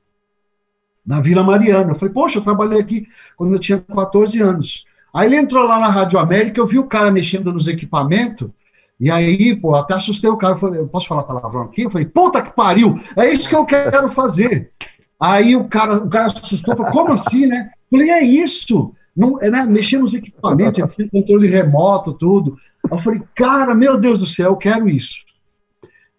[1.07, 1.93] na Vila Mariana.
[1.93, 4.85] Eu falei, poxa, eu trabalhei aqui quando eu tinha 14 anos.
[5.15, 8.51] Aí ele entrou lá na Rádio América, eu vi o cara mexendo nos equipamentos,
[8.99, 10.55] e aí, pô, até assustei o cara.
[10.55, 11.83] Eu falei, posso falar palavrão aqui?
[11.83, 14.73] Eu falei, puta que pariu, é isso que eu quero fazer.
[15.21, 17.71] Aí o cara, o cara assustou, falou, como assim, né?
[17.93, 22.59] Eu falei, é isso não, é, né, mexer nos equipamentos, tinha controle remoto, tudo.
[22.91, 25.15] Eu falei, cara, meu Deus do céu, eu quero isso.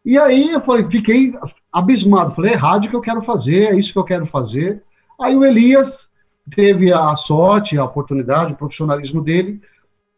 [0.03, 1.33] E aí eu falei, fiquei
[1.71, 2.33] abismado.
[2.33, 4.81] Falei, é rádio que eu quero fazer, é isso que eu quero fazer.
[5.21, 6.09] Aí o Elias
[6.55, 9.61] teve a sorte, a oportunidade, o profissionalismo dele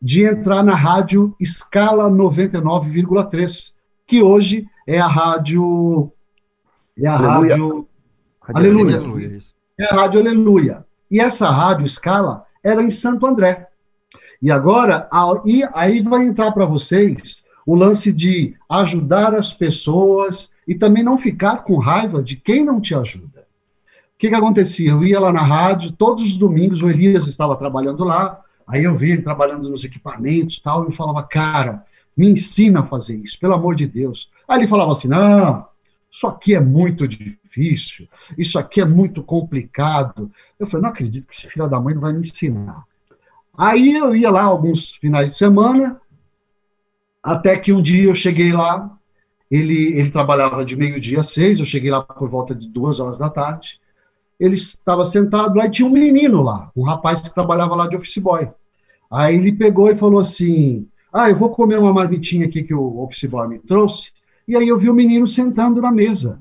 [0.01, 3.71] de entrar na rádio Escala 99,3,
[4.07, 6.11] que hoje é a rádio
[6.97, 7.51] é a Aleluia.
[7.51, 7.87] rádio
[8.41, 8.97] Aleluia.
[8.97, 9.39] Aleluia.
[9.79, 10.85] É a rádio Aleluia.
[11.11, 13.67] E essa rádio Escala era em Santo André.
[14.41, 15.09] E agora,
[15.73, 21.57] aí, vai entrar para vocês o lance de ajudar as pessoas e também não ficar
[21.57, 23.41] com raiva de quem não te ajuda.
[23.41, 24.91] O que, que acontecia?
[24.91, 28.95] Eu ia lá na rádio, todos os domingos, o Elias estava trabalhando lá, aí eu
[28.95, 33.15] via ele trabalhando nos equipamentos e tal, e eu falava, cara, me ensina a fazer
[33.15, 34.29] isso, pelo amor de Deus.
[34.47, 35.65] Aí ele falava assim, não,
[36.11, 37.38] isso aqui é muito difícil,
[38.37, 40.31] isso aqui é muito complicado.
[40.59, 42.83] Eu falei, não acredito que esse filho da mãe não vai me ensinar.
[43.57, 45.99] Aí eu ia lá alguns finais de semana,
[47.21, 48.97] até que um dia eu cheguei lá,
[49.51, 53.17] ele, ele trabalhava de meio-dia a seis, eu cheguei lá por volta de duas horas
[53.17, 53.79] da tarde,
[54.39, 57.97] ele estava sentado lá e tinha um menino lá, um rapaz que trabalhava lá de
[57.97, 58.49] office boy.
[59.11, 62.99] Aí ele pegou e falou assim: Ah, eu vou comer uma marmitinha aqui que o
[63.01, 64.07] office boy me trouxe.
[64.47, 66.39] E aí eu vi o menino sentando na mesa.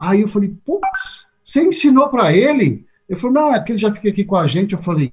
[0.00, 2.86] Aí eu falei: Putz, você ensinou para ele?
[3.08, 4.74] Ele falou: Não, é porque ele já fica aqui com a gente.
[4.74, 5.10] Eu falei: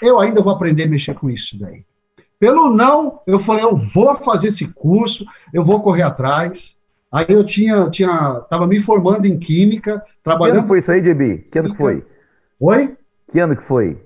[0.00, 1.84] Eu ainda vou aprender a mexer com isso daí.
[2.38, 6.74] Pelo não, eu falei: Eu vou fazer esse curso, eu vou correr atrás.
[7.10, 10.54] Aí eu tinha, tinha, tava me formando em química, Que trabalhando.
[10.56, 11.46] ano que foi isso aí, JB?
[11.50, 12.04] Que ano que foi?
[12.58, 12.96] Oi?
[13.30, 14.03] Que ano que foi?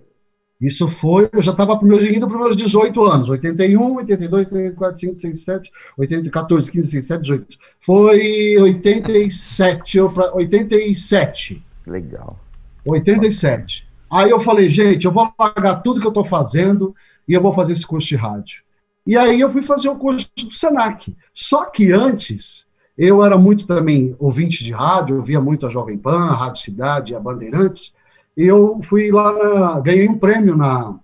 [0.60, 5.14] Isso foi, eu já estava indo para os meus 18 anos, 81, 82, 84, 85,
[5.14, 7.58] 87, 80, 14, 15, 16, 17, 18.
[7.80, 12.38] Foi 87, eu pra, 87, Legal.
[12.84, 13.86] 87.
[14.10, 16.94] Aí eu falei, gente, eu vou pagar tudo que eu estou fazendo
[17.26, 18.62] e eu vou fazer esse curso de rádio.
[19.06, 21.14] E aí eu fui fazer o curso do Senac.
[21.34, 22.66] Só que antes,
[22.96, 27.14] eu era muito também ouvinte de rádio, ouvia muito a Jovem Pan, a Rádio Cidade,
[27.14, 27.92] a Bandeirantes,
[28.38, 30.94] e eu fui lá, na, ganhei um prêmio na,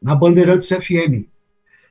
[0.00, 1.26] na Bandeirantes FM.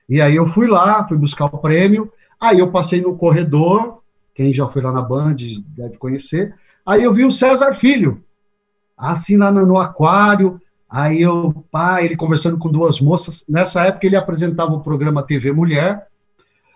[0.07, 4.03] E aí eu fui lá, fui buscar o prêmio, aí eu passei no corredor,
[4.35, 5.37] quem já foi lá na Band
[5.75, 6.53] deve conhecer,
[6.85, 8.23] aí eu vi o César Filho,
[8.95, 14.15] assim lá no, aquário, aí eu, pá, ele conversando com duas moças, nessa época ele
[14.15, 16.05] apresentava o programa TV Mulher,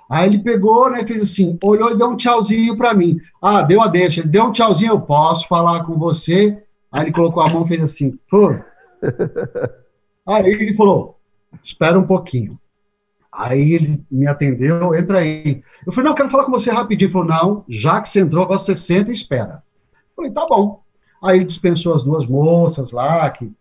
[0.10, 3.84] aí ele pegou, né, fez assim, olhou e deu um tchauzinho para mim, ah, deu
[3.84, 7.50] a deixa, ele deu um tchauzinho, eu posso falar com você, aí ele colocou a
[7.50, 8.50] mão e fez assim, pô,
[10.26, 11.18] aí ele falou,
[11.64, 12.60] espera um pouquinho,
[13.38, 15.62] Aí ele me atendeu, entra aí.
[15.86, 17.06] Eu falei, não, eu quero falar com você rapidinho.
[17.06, 19.62] Ele falou, não, já que você entrou, agora você senta e espera.
[19.94, 20.82] Eu falei, tá bom.
[21.24, 23.52] Aí ele dispensou as duas moças lá, que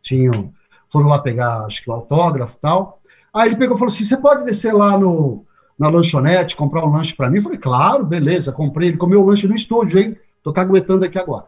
[0.00, 0.54] tinham,
[0.90, 2.98] foram lá pegar, acho que o autógrafo e tal.
[3.34, 5.44] Aí ele pegou e falou assim, você pode descer lá no,
[5.78, 7.36] na lanchonete, comprar um lanche para mim?
[7.36, 8.88] Eu falei, claro, beleza, comprei.
[8.88, 10.16] Ele comeu o lanche no estúdio, hein?
[10.42, 11.44] Tô caguetando aqui agora,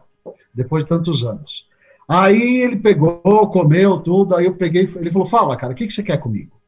[0.53, 1.67] depois de tantos anos.
[2.07, 5.93] Aí ele pegou, comeu tudo, aí eu peguei, ele falou, fala, cara, o que, que
[5.93, 6.59] você quer comigo?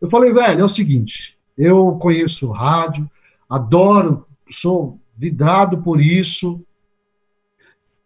[0.00, 3.10] Eu falei, velho, é o seguinte, eu conheço rádio,
[3.48, 6.60] adoro, sou vidrado por isso,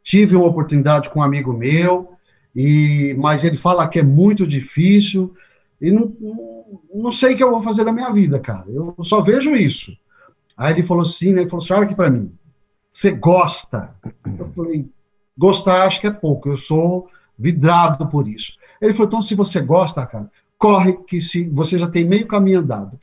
[0.04, 2.12] tive uma oportunidade com um amigo meu,
[2.54, 5.34] e mas ele fala que é muito difícil,
[5.80, 6.14] e não,
[6.94, 9.90] não, sei o que eu vou fazer na minha vida, cara, eu só vejo isso.
[10.56, 12.32] Aí ele falou assim, né, ele falou assim, olha aqui para mim,
[12.92, 13.94] você gosta?
[14.38, 14.88] Eu falei,
[15.36, 18.52] gostar acho que é pouco, eu sou vidrado por isso.
[18.80, 22.60] Ele falou, então se você gosta, cara, corre que se você já tem meio caminho
[22.60, 22.98] andado,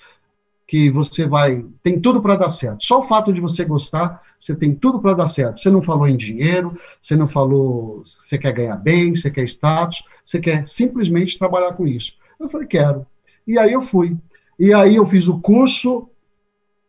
[0.67, 2.85] que você vai, tem tudo para dar certo.
[2.85, 5.61] Só o fato de você gostar, você tem tudo para dar certo.
[5.61, 10.03] Você não falou em dinheiro, você não falou, você quer ganhar bem, você quer status,
[10.25, 12.13] você quer simplesmente trabalhar com isso.
[12.39, 13.05] Eu falei, quero.
[13.45, 14.17] E aí eu fui.
[14.57, 16.09] E aí eu fiz o curso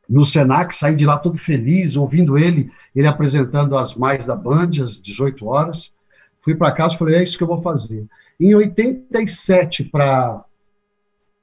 [0.08, 4.70] no Senac, saí de lá todo feliz, ouvindo ele, ele apresentando as mais da Band,
[4.82, 5.90] às 18 horas.
[6.42, 8.04] Fui para casa e falei, é isso que eu vou fazer.
[8.38, 10.44] Em 87 para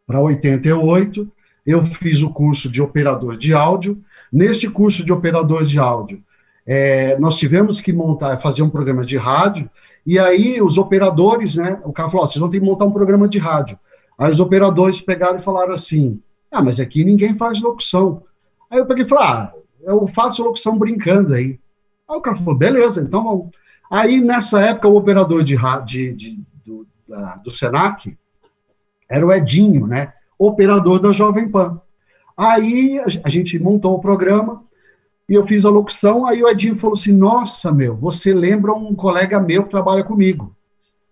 [0.06, 1.32] para 88,
[1.65, 4.04] eu fiz o curso de operador de áudio.
[4.32, 6.21] Neste curso de operador de áudio,
[6.65, 9.69] é, nós tivemos que montar, fazer um programa de rádio,
[10.06, 12.91] e aí os operadores, né, o cara falou, oh, vocês vão ter que montar um
[12.91, 13.80] programa de rádio.
[14.17, 16.19] Aí os operadores pegaram e falaram assim,
[16.52, 18.24] ah, mas aqui ninguém faz locução.
[18.71, 19.53] Aí eu peguei e falei, ah,
[19.84, 21.60] eu faço locução brincando aí.
[22.10, 23.49] Aí o cara falou, beleza, então vamos.
[23.91, 28.17] Aí, nessa época, o operador de, de, de do, da, do Senac
[29.10, 30.13] era o Edinho, né?
[30.39, 31.81] Operador da Jovem Pan.
[32.38, 34.63] Aí a gente montou o programa
[35.27, 36.25] e eu fiz a locução.
[36.25, 40.55] Aí o Edinho falou assim: Nossa, meu, você lembra um colega meu que trabalha comigo.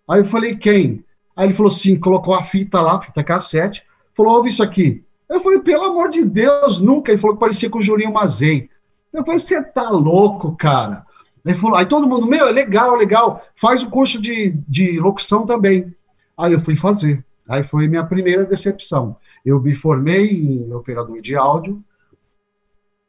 [0.08, 1.04] Aí eu falei: Quem?
[1.36, 3.84] Aí ele falou assim: colocou a fita lá, fita cassete,
[4.16, 5.04] falou: Ouve isso aqui.
[5.30, 7.12] Eu falei: Pelo amor de Deus, nunca.
[7.12, 8.70] Ele falou que parecia com o Julinho Mazei.
[9.14, 11.06] Eu falei: Você tá louco, cara?
[11.46, 15.46] Ele falou, aí todo mundo, meu, é legal, legal, faz o curso de, de locução
[15.46, 15.94] também.
[16.38, 17.24] Aí eu fui fazer.
[17.48, 19.18] Aí foi minha primeira decepção.
[19.46, 21.84] Eu me formei em operador de áudio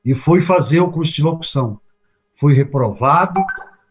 [0.05, 1.79] e fui fazer o curso de locução.
[2.37, 3.39] Fui reprovado,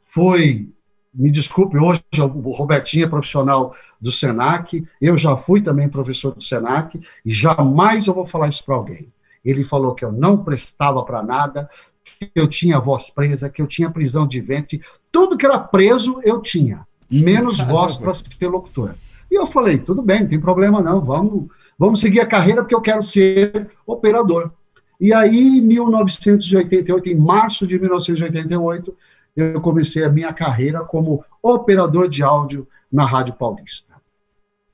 [0.07, 0.69] fui,
[1.13, 6.43] me desculpe, hoje o Robertinho é profissional do SENAC, eu já fui também professor do
[6.43, 9.12] SENAC, e jamais eu vou falar isso para alguém.
[9.43, 11.69] Ele falou que eu não prestava para nada,
[12.03, 14.81] que eu tinha voz presa, que eu tinha prisão de ventre,
[15.12, 18.95] tudo que era preso eu tinha, menos voz para ser locutor.
[19.29, 22.75] E eu falei, tudo bem, não tem problema não, vamos, vamos seguir a carreira porque
[22.75, 24.51] eu quero ser operador.
[24.99, 28.95] E aí, em 1988, em março de 1988,
[29.35, 33.88] eu comecei a minha carreira como operador de áudio na Rádio Paulista.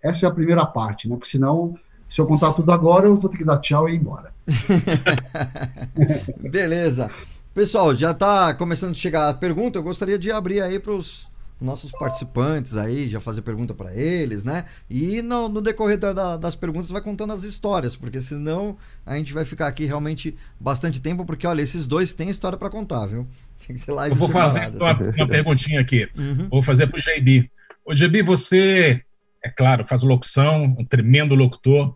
[0.07, 1.15] Essa é a primeira parte, né?
[1.15, 1.75] Porque senão,
[2.09, 4.33] se eu contar tudo agora, eu vou ter que dar tchau e ir embora.
[6.49, 7.09] Beleza.
[7.53, 9.77] Pessoal, já está começando a chegar a pergunta.
[9.79, 11.25] Eu gostaria de abrir aí para os
[11.59, 14.65] nossos participantes aí, já fazer pergunta para eles, né?
[14.89, 19.31] E no, no decorrer da- das perguntas vai contando as histórias, porque senão a gente
[19.31, 23.25] vai ficar aqui realmente bastante tempo, porque olha, esses dois têm história para contar, viu?
[23.65, 25.03] Tem que ser live Eu vou fazer separada.
[25.07, 26.09] uma, uma perguntinha aqui.
[26.17, 26.49] Uhum.
[26.51, 27.49] Vou fazer pro JB.
[27.85, 29.01] Ô, JB, você,
[29.45, 31.95] é claro, faz locução, um tremendo locutor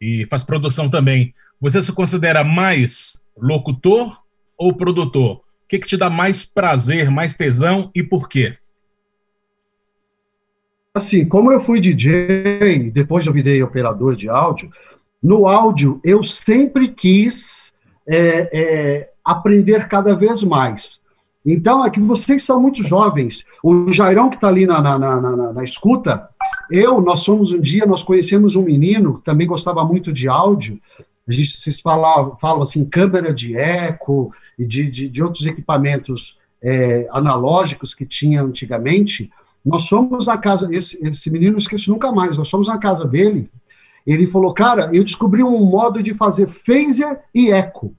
[0.00, 1.32] e faz produção também.
[1.60, 4.20] Você se considera mais locutor
[4.58, 5.36] ou produtor?
[5.36, 8.56] O que, que te dá mais prazer, mais tesão e por quê?
[10.92, 14.68] Assim, como eu fui DJ, depois eu virei operador de áudio,
[15.22, 17.72] no áudio eu sempre quis
[18.08, 20.98] é, é, aprender cada vez mais.
[21.46, 23.44] Então, é que vocês são muito jovens.
[23.62, 26.28] O Jairão, que está ali na, na, na, na- na escuta,
[26.70, 30.80] eu, nós fomos um dia, nós conhecemos um menino que também gostava muito de áudio.
[31.28, 37.08] A gente, vocês falam assim, câmera de eco e de, de, de outros equipamentos é,
[37.10, 39.30] analógicos que tinha antigamente.
[39.64, 43.06] Nós fomos na casa, esse, esse menino não esqueço nunca mais, nós fomos na casa
[43.06, 43.50] dele,
[44.06, 47.94] ele falou, cara, eu descobri um modo de fazer phaser e eco.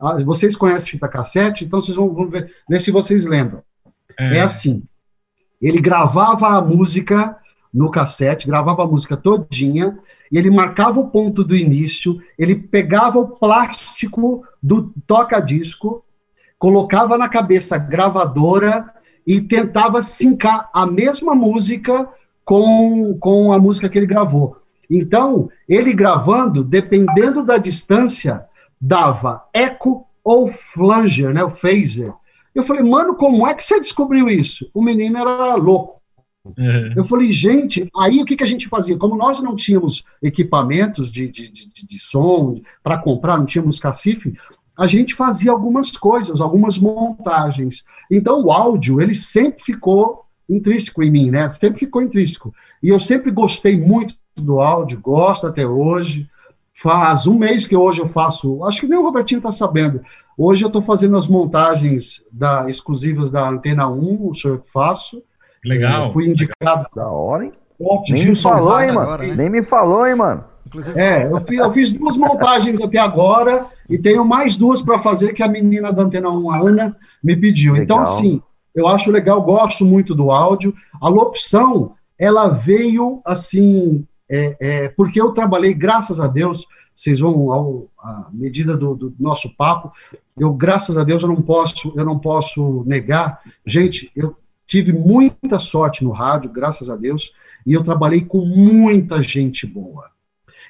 [0.00, 3.62] Ah, vocês conhecem fita cassete, então vocês vão, vão ver, ver se vocês lembram.
[4.18, 4.40] É.
[4.40, 4.82] assim,
[5.60, 7.36] ele gravava a música
[7.72, 9.98] no cassete, gravava a música todinha,
[10.30, 16.04] e ele marcava o ponto do início, ele pegava o plástico do toca-disco,
[16.58, 18.92] colocava na cabeça gravadora
[19.26, 22.08] e tentava sincar a mesma música
[22.44, 24.56] com, com a música que ele gravou.
[24.90, 28.44] Então, ele gravando, dependendo da distância,
[28.80, 32.12] dava eco ou flanger, né, o phaser.
[32.54, 34.68] Eu falei, mano, como é que você descobriu isso?
[34.74, 36.01] O menino era louco.
[36.44, 36.92] Uhum.
[36.96, 38.98] Eu falei, gente, aí o que, que a gente fazia?
[38.98, 44.34] Como nós não tínhamos equipamentos de, de, de, de som para comprar, não tínhamos cacife,
[44.76, 47.84] a gente fazia algumas coisas, algumas montagens.
[48.10, 51.48] Então o áudio, ele sempre ficou intrínseco em mim, né?
[51.48, 52.54] Sempre ficou intrínseco.
[52.82, 56.28] E eu sempre gostei muito do áudio, gosto até hoje.
[56.74, 60.00] Faz um mês que hoje eu faço, acho que nem o Robertinho está sabendo.
[60.36, 65.22] Hoje eu estou fazendo as montagens da, exclusivas da Antena 1, o senhor que faço.
[65.64, 66.06] Legal.
[66.06, 66.86] Eu fui indicado.
[66.94, 67.52] Da hora, hein?
[67.80, 69.00] Ótimo, Nem me falou, hein, mano?
[69.00, 69.34] agora, né?
[69.34, 70.44] Nem me falou, hein, mano?
[70.66, 74.98] Inclusive, É, eu fiz, eu fiz duas montagens até agora e tenho mais duas para
[75.00, 77.76] fazer que a menina da Antena 1, a Ana, me pediu.
[77.76, 78.12] Então, Legal.
[78.12, 78.42] assim,
[78.74, 80.74] eu acho legal, gosto muito do áudio.
[81.00, 87.52] A locução, ela veio assim, é, é, porque eu trabalhei, graças a Deus, vocês vão
[87.52, 89.92] ao, à medida do, do nosso papo,
[90.38, 93.40] eu, graças a Deus, eu não posso, eu não posso negar.
[93.66, 94.34] Gente, eu
[94.72, 97.30] tive muita sorte no rádio, graças a Deus,
[97.66, 100.10] e eu trabalhei com muita gente boa.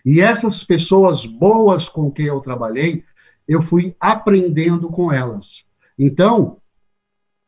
[0.04, 3.04] E essas pessoas boas com quem eu trabalhei,
[3.46, 5.62] eu fui aprendendo com elas.
[5.96, 6.56] Então,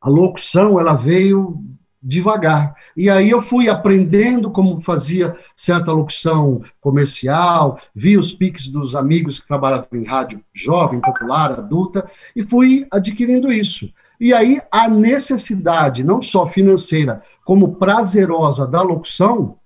[0.00, 1.60] a locução, ela veio
[2.00, 2.72] devagar.
[2.96, 9.40] E aí eu fui aprendendo como fazia certa locução comercial, vi os piques dos amigos
[9.40, 13.90] que trabalhavam em rádio jovem, popular, adulta, e fui adquirindo isso.
[14.24, 19.56] E aí a necessidade, não só financeira, como prazerosa da locução,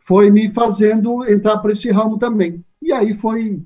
[0.00, 2.64] foi me fazendo entrar para esse ramo também.
[2.82, 3.60] E aí foi.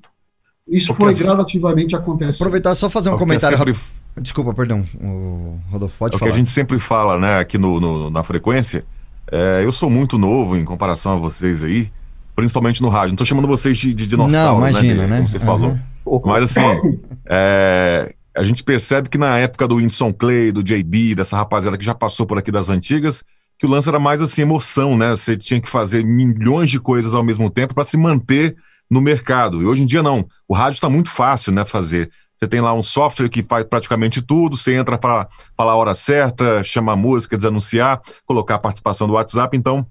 [0.68, 2.42] Isso Porque foi as- gradativamente acontecendo.
[2.42, 3.57] aproveitar só fazer um É o que comentário.
[3.57, 3.74] sempre-.
[4.20, 6.35] Desculpa, perdão, o Rodolfo, pode É o que falar.
[6.35, 8.85] a gente sempre fala, né, aqui no, no- na frequência.
[9.33, 11.90] É, eu sou muito novo em comparação a vocês aí,
[12.37, 13.09] principalmente no rádio.
[13.12, 15.16] Não tô chamando vocês de, de dinossauros, Não, imagina, Bê, né?
[15.16, 15.46] Como você Aham.
[15.46, 16.20] falou.
[16.26, 16.61] Mas assim,
[17.26, 21.84] é, a gente percebe que na época do Whindersson Clay, do JB, dessa rapaziada que
[21.84, 23.24] já passou por aqui das antigas,
[23.58, 25.10] que o lance era mais assim, emoção, né?
[25.10, 28.56] Você tinha que fazer milhões de coisas ao mesmo tempo para se manter
[28.90, 29.62] no mercado.
[29.62, 30.26] E hoje em dia não.
[30.48, 32.10] O rádio está muito fácil, né, fazer.
[32.36, 35.94] Você tem lá um software que faz praticamente tudo, você entra para falar a hora
[35.94, 39.86] certa, chamar música, desanunciar, colocar a participação do WhatsApp, então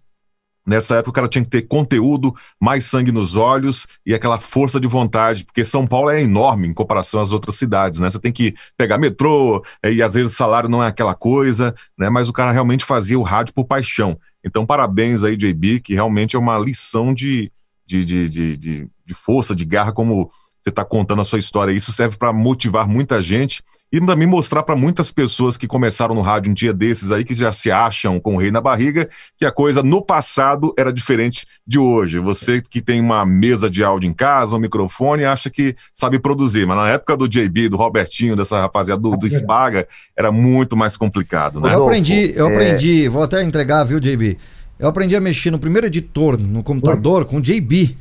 [0.65, 4.80] Nessa época o cara tinha que ter conteúdo, mais sangue nos olhos e aquela força
[4.80, 8.10] de vontade, porque São Paulo é enorme em comparação às outras cidades, né?
[8.10, 12.10] Você tem que pegar metrô e às vezes o salário não é aquela coisa, né?
[12.10, 14.17] Mas o cara realmente fazia o rádio por paixão.
[14.43, 17.52] Então parabéns aí, JB, que realmente é uma lição de,
[17.86, 21.73] de, de, de, de, de força, de garra, como você está contando a sua história.
[21.73, 23.62] Isso serve para motivar muita gente
[23.93, 27.36] e também mostrar para muitas pessoas que começaram no rádio um dia desses aí, que
[27.36, 31.45] já se acham com o rei na barriga, que a coisa no passado era diferente
[31.65, 32.17] de hoje.
[32.17, 36.65] Você que tem uma mesa de áudio em casa, um microfone, acha que sabe produzir,
[36.65, 40.97] mas na época do JB, do Robertinho, dessa rapaziada do, do Spaga, era muito mais
[40.97, 41.75] complicado, né?
[41.75, 44.39] Eu aprendi, eu é- aprendi, vou até entregar, viu, JB?
[44.79, 47.95] Eu aprendi a mexer no primeiro editor no computador com o JB.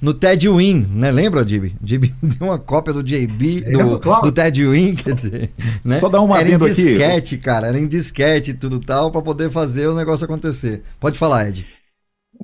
[0.00, 1.10] No TED Win, né?
[1.10, 1.74] Lembra, Dib?
[1.80, 4.22] Dib deu uma cópia do JB, do, claro.
[4.22, 5.50] do TED Win, quer dizer,
[5.84, 5.98] né?
[5.98, 6.74] Só dar um Era em adendo aqui.
[6.74, 10.82] disquete, cara, era em disquete e tudo tal, pra poder fazer o negócio acontecer.
[10.98, 11.64] Pode falar, Ed.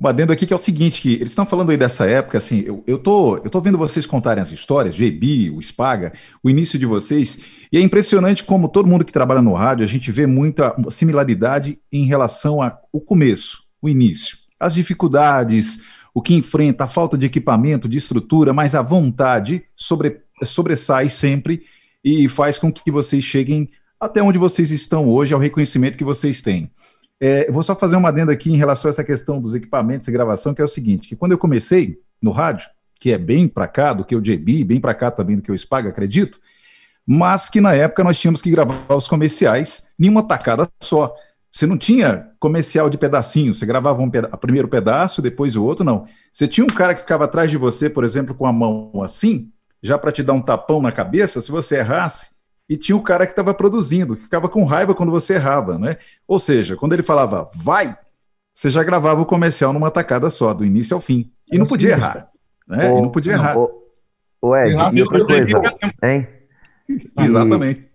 [0.01, 2.63] Um adendo aqui que é o seguinte, que eles estão falando aí dessa época, assim,
[2.65, 6.79] eu, eu, tô, eu tô vendo vocês contarem as histórias, JB, o Spaga, o início
[6.79, 10.25] de vocês, e é impressionante como todo mundo que trabalha no rádio, a gente vê
[10.25, 14.37] muita similaridade em relação ao começo, o início.
[14.57, 15.81] As dificuldades,
[16.19, 21.63] o que enfrenta, a falta de equipamento, de estrutura, mas a vontade sobre, sobressai sempre
[22.03, 26.41] e faz com que vocês cheguem até onde vocês estão hoje, ao reconhecimento que vocês
[26.41, 26.69] têm.
[27.21, 30.11] É, vou só fazer uma adenda aqui em relação a essa questão dos equipamentos e
[30.11, 33.67] gravação, que é o seguinte, que quando eu comecei no rádio, que é bem para
[33.67, 36.37] cá do que o JB, bem para cá também do que o Spaga, acredito,
[37.07, 41.15] mas que na época nós tínhamos que gravar os comerciais em uma tacada só.
[41.51, 45.83] Você não tinha comercial de pedacinho, você gravava um peda primeiro pedaço, depois o outro,
[45.83, 46.05] não.
[46.31, 49.51] Você tinha um cara que ficava atrás de você, por exemplo, com a mão assim,
[49.81, 52.31] já para te dar um tapão na cabeça, se você errasse,
[52.69, 55.97] e tinha o cara que estava produzindo, que ficava com raiva quando você errava, né?
[56.27, 57.97] Ou seja, quando ele falava vai,
[58.53, 61.31] você já gravava o comercial numa tacada só, do início ao fim.
[61.51, 62.29] E não podia errar.
[62.67, 62.91] Né?
[62.91, 63.57] E não podia errar.
[63.57, 63.71] Ô,
[64.39, 65.61] ô Ed, e outra coisa,
[66.03, 66.27] hein?
[67.17, 67.88] Exatamente.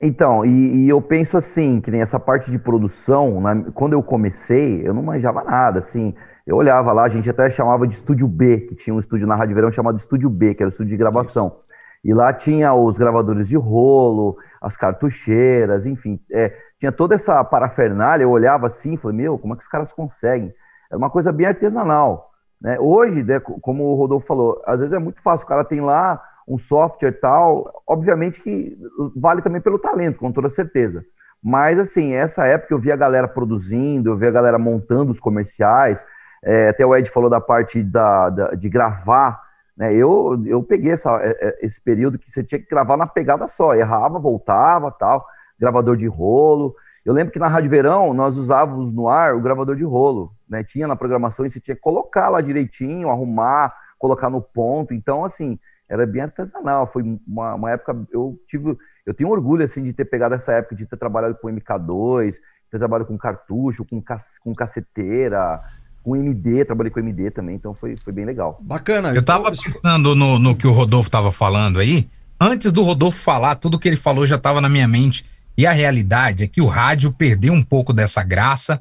[0.00, 4.02] Então, e, e, eu penso assim, que nem essa parte de produção, na, quando eu
[4.02, 6.14] comecei, eu não manjava nada, assim,
[6.46, 9.36] eu olhava lá, a gente até chamava de Estúdio B, que tinha um estúdio na
[9.36, 11.48] Rádio Verão chamado Estúdio B, que era o estúdio de gravação.
[11.48, 11.70] Isso.
[12.02, 18.24] E lá tinha os gravadores de rolo, as cartucheiras, enfim, é, tinha toda essa parafernália,
[18.24, 20.52] eu olhava assim e falei, meu, como é que os caras conseguem?
[20.90, 22.30] É uma coisa bem artesanal.
[22.58, 22.78] Né?
[22.80, 26.22] Hoje, né, como o Rodolfo falou, às vezes é muito fácil, o cara tem lá
[26.50, 28.76] um software tal, obviamente que
[29.14, 31.04] vale também pelo talento, com toda certeza.
[31.40, 35.20] Mas, assim, essa época eu vi a galera produzindo, eu vi a galera montando os
[35.20, 36.04] comerciais,
[36.42, 39.40] é, até o Ed falou da parte da, da, de gravar,
[39.76, 39.94] né?
[39.94, 43.46] Eu, eu peguei essa, é, é, esse período que você tinha que gravar na pegada
[43.46, 45.24] só, errava, voltava, tal,
[45.58, 46.74] gravador de rolo.
[47.04, 50.64] Eu lembro que na Rádio Verão nós usávamos no ar o gravador de rolo, né?
[50.64, 54.92] Tinha na programação e você tinha que colocar lá direitinho, arrumar, colocar no ponto.
[54.92, 55.58] Então, assim,
[55.90, 56.86] era bem artesanal.
[56.86, 60.76] Foi uma, uma época, eu tive, eu tenho orgulho assim de ter pegado essa época
[60.76, 62.36] de ter trabalhado com MK2,
[62.70, 64.00] ter trabalhado com cartucho, com,
[64.40, 65.60] com caceteira,
[66.02, 68.58] com MD, trabalhei com MD também, então foi, foi bem legal.
[68.62, 69.12] Bacana.
[69.12, 72.08] Eu tava pensando no, no que o Rodolfo tava falando aí.
[72.40, 75.26] Antes do Rodolfo falar, tudo que ele falou já estava na minha mente.
[75.58, 78.80] E a realidade é que o rádio perdeu um pouco dessa graça,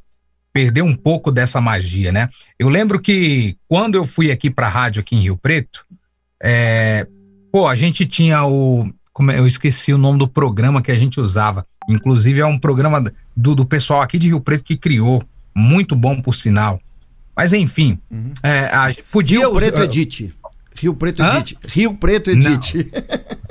[0.53, 2.29] perdeu um pouco dessa magia, né?
[2.57, 5.85] Eu lembro que quando eu fui aqui pra rádio aqui em Rio Preto,
[6.41, 7.07] é,
[7.51, 8.89] pô, a gente tinha o.
[9.13, 11.65] Como é, eu esqueci o nome do programa que a gente usava.
[11.89, 13.03] Inclusive, é um programa
[13.35, 15.23] do, do pessoal aqui de Rio Preto que criou.
[15.55, 16.79] Muito bom, por sinal.
[17.35, 18.33] Mas enfim, uhum.
[18.43, 19.39] é, a, podia.
[19.39, 20.33] Rio Preto Edite.
[20.79, 21.57] Rio Preto Edite.
[21.67, 22.89] Rio Preto Edite.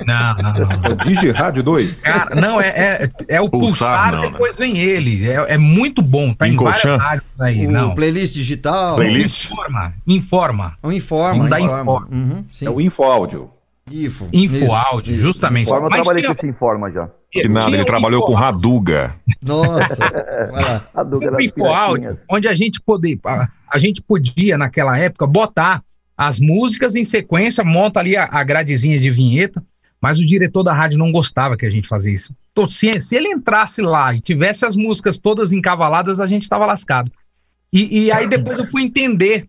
[0.05, 0.89] Não, não, não.
[0.89, 0.95] não.
[0.95, 2.01] Digi Rádio 2?
[2.01, 4.65] Cara, não, é, é, é o Pulsar, Pulsar não, depois né?
[4.65, 5.29] vem ele.
[5.29, 7.67] É, é, muito bom, tá em, em várias rádios aí.
[7.67, 7.93] O não.
[7.93, 8.95] playlist digital.
[8.95, 9.51] Playlist?
[9.51, 9.93] Informa.
[10.07, 10.77] Informa.
[10.81, 11.47] O Informa.
[11.47, 12.07] Da Informa.
[12.11, 13.49] Uhum, é o Info Áudio.
[13.91, 14.27] Info.
[14.31, 15.65] Info áudio, justamente.
[15.65, 16.35] Informa, eu trabalhei tinha...
[16.35, 17.09] com esse Informa já.
[17.31, 19.15] Que nada, ele trabalhou com Raduga.
[19.41, 20.03] Nossa.
[20.95, 25.83] Raduga Info áudio, onde a gente poder, a, a, gente podia naquela época botar
[26.19, 29.63] as músicas em sequência, monta ali a, a gradezinha de vinheta,
[30.01, 32.35] mas o diretor da rádio não gostava que a gente fazia isso.
[32.51, 36.65] Então, se, se ele entrasse lá e tivesse as músicas todas encavaladas, a gente estava
[36.65, 37.09] lascado.
[37.71, 39.47] E, e aí depois eu fui entender,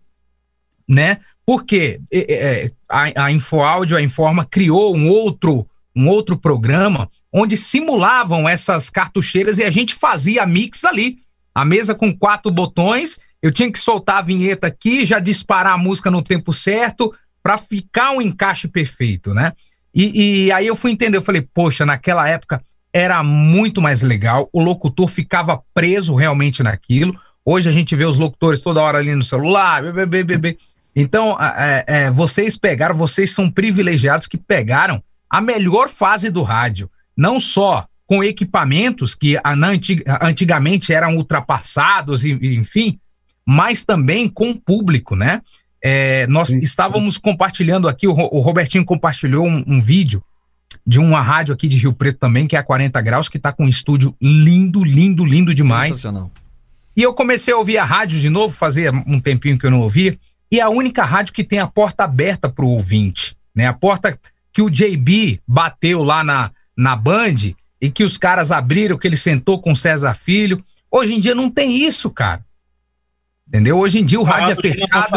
[0.87, 1.17] né?
[1.45, 8.47] Porque é, a, a InfoAudio, a Informa, criou um outro, um outro programa onde simulavam
[8.47, 11.17] essas cartucheiras e a gente fazia mix ali.
[11.53, 15.77] A mesa com quatro botões, eu tinha que soltar a vinheta aqui, já disparar a
[15.77, 19.53] música no tempo certo, para ficar um encaixe perfeito, né?
[19.93, 24.49] E, e, aí eu fui entender, eu falei, poxa, naquela época era muito mais legal,
[24.53, 27.17] o locutor ficava preso realmente naquilo.
[27.43, 30.57] Hoje a gente vê os locutores toda hora ali no celular, bebê, bebê.
[30.95, 36.89] Então, é, é, vocês pegaram, vocês são privilegiados que pegaram a melhor fase do rádio.
[37.15, 39.37] Não só com equipamentos que
[40.21, 42.99] antigamente eram ultrapassados, enfim,
[43.45, 45.41] mas também com o público, né?
[45.83, 50.23] É, nós sim, estávamos compartilhando aqui, o, o Robertinho compartilhou um, um, vídeo
[50.85, 53.51] de uma rádio aqui de Rio Preto também, que é a 40 Graus, que está
[53.51, 55.87] com um estúdio lindo, lindo, lindo demais.
[55.87, 56.31] Sensacional.
[56.95, 59.79] E eu comecei a ouvir a rádio de novo, fazia um tempinho que eu não
[59.79, 60.17] ouvia,
[60.51, 63.67] e é a única rádio que tem a porta aberta para o ouvinte, né?
[63.67, 64.17] A porta
[64.53, 69.17] que o JB bateu lá na, na Band e que os caras abriram, que ele
[69.17, 70.63] sentou com o César Filho.
[70.91, 72.45] Hoje em dia não tem isso, cara.
[73.51, 73.77] Entendeu?
[73.77, 75.11] Hoje em dia o rádio é fechado.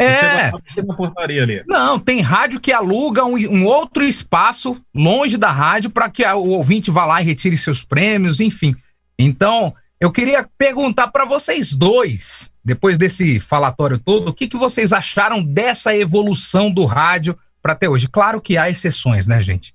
[0.00, 0.50] É.
[0.72, 1.62] Você vai portaria ali.
[1.66, 6.36] Não, tem rádio que aluga um, um outro espaço longe da rádio para que a-
[6.36, 8.74] o ouvinte vá lá e retire seus prêmios, enfim.
[9.18, 14.92] Então, eu queria perguntar para vocês dois, depois desse falatório todo, o que, que vocês
[14.92, 18.08] acharam dessa evolução do rádio para até hoje?
[18.08, 19.74] Claro que há exceções, né, gente?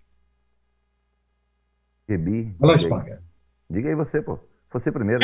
[2.75, 3.21] Espaga.
[3.69, 4.39] Diga aí você, pô.
[4.73, 5.21] Você primeiro.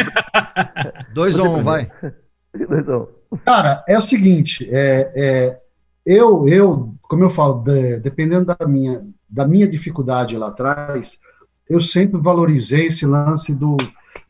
[1.14, 1.64] Dois Você ou um, primeiro.
[1.64, 1.92] vai.
[2.68, 3.08] Dois, um.
[3.46, 5.60] Cara, é o seguinte, é, é,
[6.06, 11.20] eu, eu, como eu falo, de- dependendo da minha, da minha dificuldade lá atrás,
[11.70, 13.78] eu sempre valorizei esse lance do,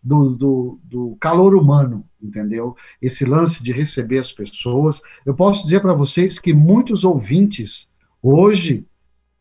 [0.04, 2.76] do, do, do calor humano, entendeu?
[3.02, 5.02] Esse lance de receber as pessoas.
[5.26, 7.88] Eu posso dizer para vocês que muitos ouvintes
[8.22, 8.86] hoje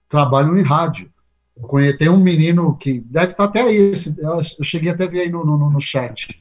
[0.09, 1.11] trabalham em rádio.
[1.99, 5.31] Tem um menino que deve estar até aí, esse- eu cheguei até a ver aí
[5.31, 6.39] no, no, no chat.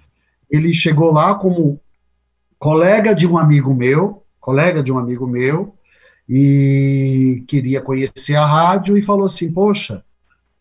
[0.49, 1.79] Ele chegou lá como
[2.59, 5.73] colega de um amigo meu, colega de um amigo meu,
[6.29, 10.03] e queria conhecer a rádio e falou assim: Poxa,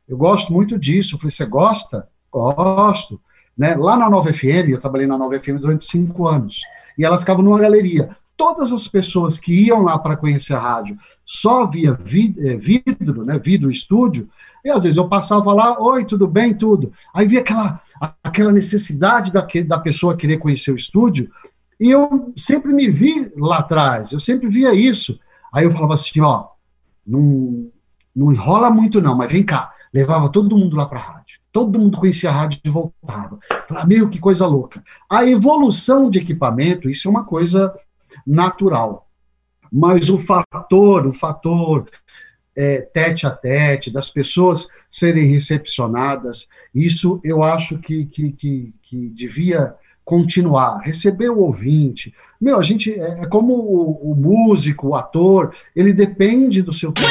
[0.09, 1.15] eu gosto muito disso.
[1.15, 2.09] Eu falei: Você gosta?
[2.31, 3.21] Gosto.
[3.57, 3.75] Né?
[3.75, 6.61] Lá na Nova FM, eu trabalhei na Nova FM durante cinco anos,
[6.99, 8.17] e ela ficava numa galeria.
[8.37, 13.25] Todas as pessoas que iam lá para conhecer a rádio só via vi- eh, vidro,
[13.25, 14.29] né, vidro estúdio,
[14.65, 16.93] e às vezes eu passava lá, oi, tudo bem, tudo.
[17.15, 17.81] Aí via aquela,
[18.23, 21.31] aquela necessidade daquele, da pessoa querer conhecer o estúdio,
[21.79, 25.19] e eu sempre me vi lá atrás, eu sempre via isso.
[25.53, 26.49] Aí eu falava assim, ó,
[27.07, 27.71] não,
[28.15, 29.73] não enrola muito não, mas vem cá.
[29.93, 31.39] Levava todo mundo lá para a rádio.
[31.53, 33.39] Todo mundo conhecia a rádio e voltava.
[33.67, 34.83] Falava, meu, que coisa louca.
[35.09, 37.75] A evolução de equipamento, isso é uma coisa
[38.27, 39.09] natural.
[39.73, 41.89] Mas o fator, o fator
[42.57, 49.11] é, tete a tete, das pessoas serem recepcionadas, isso eu acho que, que, que, que
[49.11, 52.15] devia continuar, receber o ouvinte.
[52.41, 56.93] Meu, a gente é, é como o, o músico, o ator, ele depende do seu
[56.93, 57.09] tempo.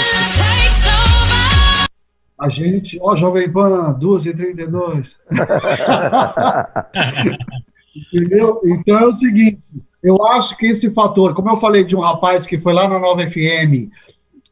[2.40, 5.16] A gente, ó, Jovem Pan, 2h32.
[8.14, 8.62] Entendeu?
[8.66, 9.62] Então é o seguinte,
[10.06, 13.00] eu acho que esse fator, como eu falei de um rapaz que foi lá na
[13.00, 13.90] Nova FM,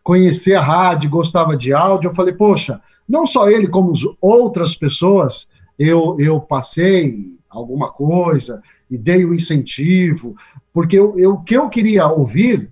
[0.04, 4.76] conhecer a rádio, gostava de áudio, eu falei, poxa, não só ele, como as outras
[4.76, 5.48] pessoas,
[5.78, 10.36] eu, eu passei alguma coisa e dei o incentivo,
[10.74, 12.70] porque eu, eu- o que eu queria ouvir,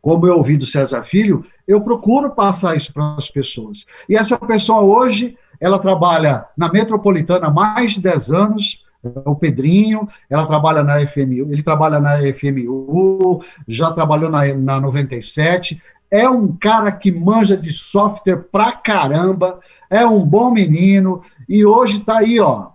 [0.00, 3.84] como eu ouvi do César Filho, eu procuro passar isso para as pessoas.
[4.08, 9.34] E essa pessoa hoje, ela trabalha na Metropolitana há mais de 10 anos, é o
[9.34, 15.80] Pedrinho, ela trabalha na FMU, ele trabalha na FMU, já trabalhou na, na 97,
[16.10, 21.98] é um cara que manja de software pra caramba, é um bom menino, e hoje
[21.98, 22.70] está aí, ó,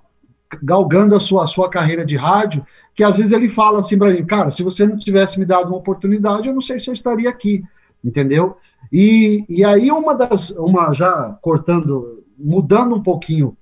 [0.62, 4.12] galgando a sua, a sua carreira de rádio, que às vezes ele fala assim para
[4.12, 6.94] mim, cara, se você não tivesse me dado uma oportunidade, eu não sei se eu
[6.94, 7.64] estaria aqui,
[8.04, 8.58] entendeu?
[8.92, 13.58] E, e aí uma das, uma já cortando, mudando um pouquinho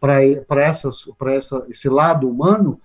[0.00, 0.90] para essa,
[1.68, 2.80] esse lado humano,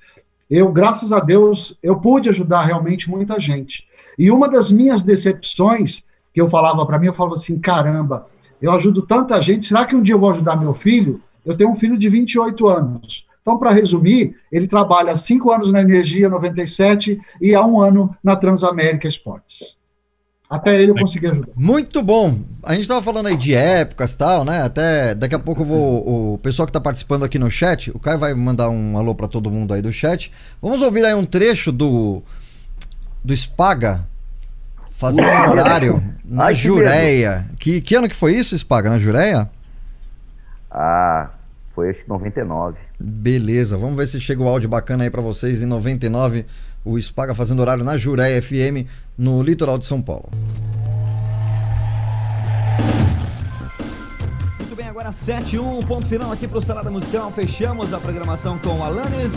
[0.49, 3.87] eu, graças a Deus, eu pude ajudar realmente muita gente.
[4.17, 6.03] E uma das minhas decepções,
[6.33, 8.27] que eu falava para mim, eu falava assim, caramba,
[8.61, 11.21] eu ajudo tanta gente, será que um dia eu vou ajudar meu filho?
[11.45, 13.25] Eu tenho um filho de 28 anos.
[13.41, 18.35] Então, para resumir, ele trabalha cinco anos na Energia 97 e há um ano na
[18.35, 19.75] Transamérica Esportes.
[20.51, 21.47] Até ele eu consegui ajudar.
[21.55, 22.41] Muito bom.
[22.61, 24.61] A gente tava falando aí de épocas e tal, né?
[24.61, 26.33] Até daqui a pouco eu vou.
[26.33, 29.29] O pessoal que tá participando aqui no chat, o Caio vai mandar um alô pra
[29.29, 30.29] todo mundo aí do chat.
[30.61, 32.21] Vamos ouvir aí um trecho do.
[33.23, 34.05] Do Spaga
[34.91, 37.47] fazendo um horário na Ai, que Jureia.
[37.57, 38.89] Que, que ano que foi isso, Spaga?
[38.89, 39.49] Na Jureia?
[40.69, 41.29] Ah,
[41.73, 42.77] foi acho que 99.
[42.99, 45.61] Beleza, vamos ver se chega o áudio bacana aí pra vocês.
[45.61, 46.45] Em 99,
[46.83, 50.29] o Spaga fazendo horário na Jureia FM, no litoral de São Paulo.
[54.57, 57.31] Muito bem, agora 7 1, ponto final aqui pro Salada Musical.
[57.31, 59.33] Fechamos a programação com Alanis,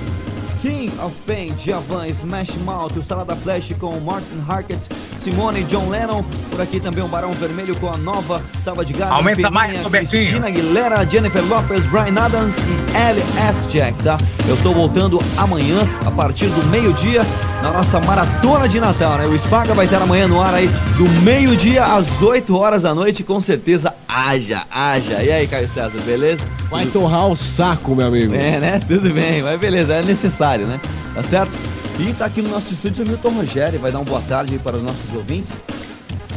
[0.64, 5.90] King of Pain, Djavan, Smash Mouth, o Salada Flash com Martin Harkett, Simone e John
[5.90, 6.24] Lennon.
[6.50, 9.12] Por aqui também o Barão Vermelho com a nova Salva de Gado.
[9.12, 10.22] Aumenta mais, Robertinho.
[10.22, 13.68] Cristina Aguilera, Jennifer Lopez, Brian Adams e L.S.
[13.68, 14.16] Jack, tá?
[14.48, 17.20] Eu tô voltando amanhã, a partir do meio-dia,
[17.62, 19.26] na nossa maratona de Natal, né?
[19.26, 23.22] O Spaga vai estar amanhã no ar aí, do meio-dia às 8 horas da noite,
[23.22, 25.22] com certeza haja, haja.
[25.22, 26.42] E aí, Caio César, beleza?
[26.70, 28.34] Vai torrar o saco, meu amigo.
[28.34, 28.80] É, né?
[28.86, 30.80] Tudo bem, mas beleza, é necessário, né?
[31.14, 31.52] Tá certo?
[32.00, 34.58] E tá aqui no nosso estúdio o Milton Rogério, vai dar uma boa tarde aí
[34.58, 35.52] para os nossos ouvintes.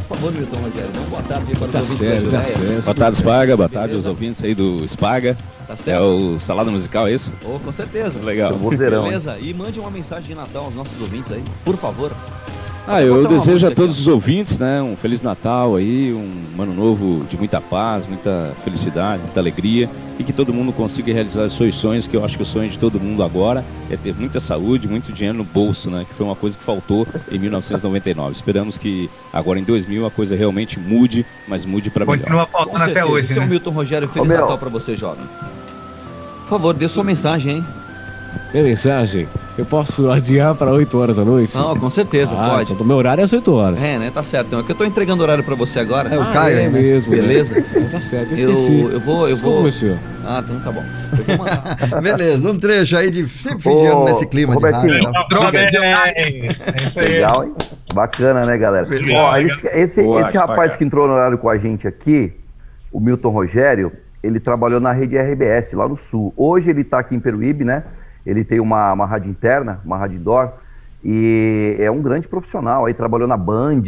[0.06, 2.38] Por favor, Milton Rogério, dá uma boa tarde aí para os Tá ouvintes certo, da
[2.38, 2.82] tá certo.
[2.84, 3.56] Boa tarde, Spaga.
[3.56, 4.08] Boa tarde Beleza?
[4.08, 5.36] aos ouvintes aí do Spaga.
[5.66, 6.02] Tá É certo?
[6.04, 7.32] o Salada Musical, é isso?
[7.44, 8.18] Oh, com certeza.
[8.22, 8.52] Legal.
[8.52, 8.76] Hein?
[8.78, 9.36] Beleza?
[9.40, 12.12] E mande uma mensagem de Natal aos nossos ouvintes aí, por favor.
[12.90, 17.22] Ah, eu desejo a todos os ouvintes, né, um feliz Natal aí, um ano novo
[17.28, 21.74] de muita paz, muita felicidade, muita alegria e que todo mundo consiga realizar os seus
[21.74, 24.88] sonhos, que eu acho que o sonho de todo mundo agora é ter muita saúde,
[24.88, 28.32] muito dinheiro no bolso, né, que foi uma coisa que faltou em 1999.
[28.32, 32.20] Esperamos que agora em 2000 a coisa realmente mude, mas mude para melhor.
[32.20, 33.48] Continua faltando até hoje, Seu né?
[33.48, 34.32] Milton Rogério, Feliz Ô.
[34.32, 35.24] Natal pra você, jovem.
[36.44, 37.64] Por favor, dê sua mensagem, hein?
[38.52, 41.54] Minha mensagem, eu posso adiar para 8 horas da noite?
[41.54, 42.72] Não, com certeza, ah, pode.
[42.72, 43.82] Então, meu horário é às 8 horas.
[43.82, 44.10] É, né?
[44.12, 44.46] Tá certo.
[44.46, 46.08] Então, é que eu tô entregando horário pra você agora.
[46.08, 46.80] É o Ah, Caio é né?
[46.80, 47.10] mesmo.
[47.14, 47.20] né?
[47.20, 47.58] Beleza?
[47.58, 48.80] É, tá certo, eu Eu, esqueci.
[48.80, 49.72] eu vou, eu Desculpa, vou.
[49.72, 49.98] senhor.
[50.24, 50.82] Ah, então tá bom.
[51.28, 51.76] Eu mandar.
[52.00, 54.92] Beleza, um trecho aí de sempre fim de Ô, ano nesse clima de Robertinho.
[54.94, 55.12] rádio.
[55.12, 55.26] tá?
[55.28, 57.06] Droga, é isso aí.
[57.08, 57.52] Legal, hein?
[57.94, 58.86] Bacana, né, galera?
[58.86, 59.56] Legal, Ó, legal.
[59.58, 62.32] esse, esse, Boa, esse rapaz que entrou no horário com a gente aqui,
[62.92, 66.32] o Milton Rogério, ele trabalhou na rede RBS, lá no Sul.
[66.36, 67.82] Hoje ele tá aqui em Peruíbe, né?
[68.28, 70.52] Ele tem uma, uma rádio interna, uma rádio indoor,
[71.02, 72.84] e é um grande profissional.
[72.84, 73.82] Aí trabalhou na Band,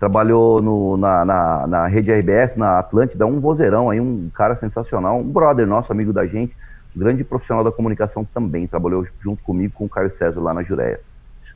[0.00, 5.20] trabalhou no- na, na, na rede RBS, na Atlântida, um vozeirão aí, um cara sensacional,
[5.20, 6.54] um brother nosso, amigo da gente,
[6.96, 8.66] grande profissional da comunicação também.
[8.66, 10.98] Trabalhou junto comigo com o Caio César lá na Jureia.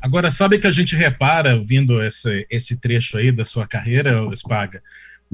[0.01, 4.83] Agora, sabe que a gente repara, ouvindo esse, esse trecho aí da sua carreira, Spaga,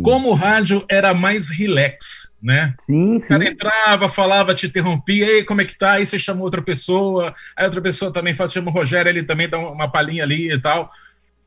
[0.03, 2.75] como o rádio era mais relax, né?
[2.81, 5.93] Sim, O cara entrava, falava, te interrompia, aí como é que tá?
[5.93, 9.49] Aí você chamou outra pessoa, aí outra pessoa também faz, chama o Rogério, ele também
[9.49, 10.91] dá uma palhinha ali e tal.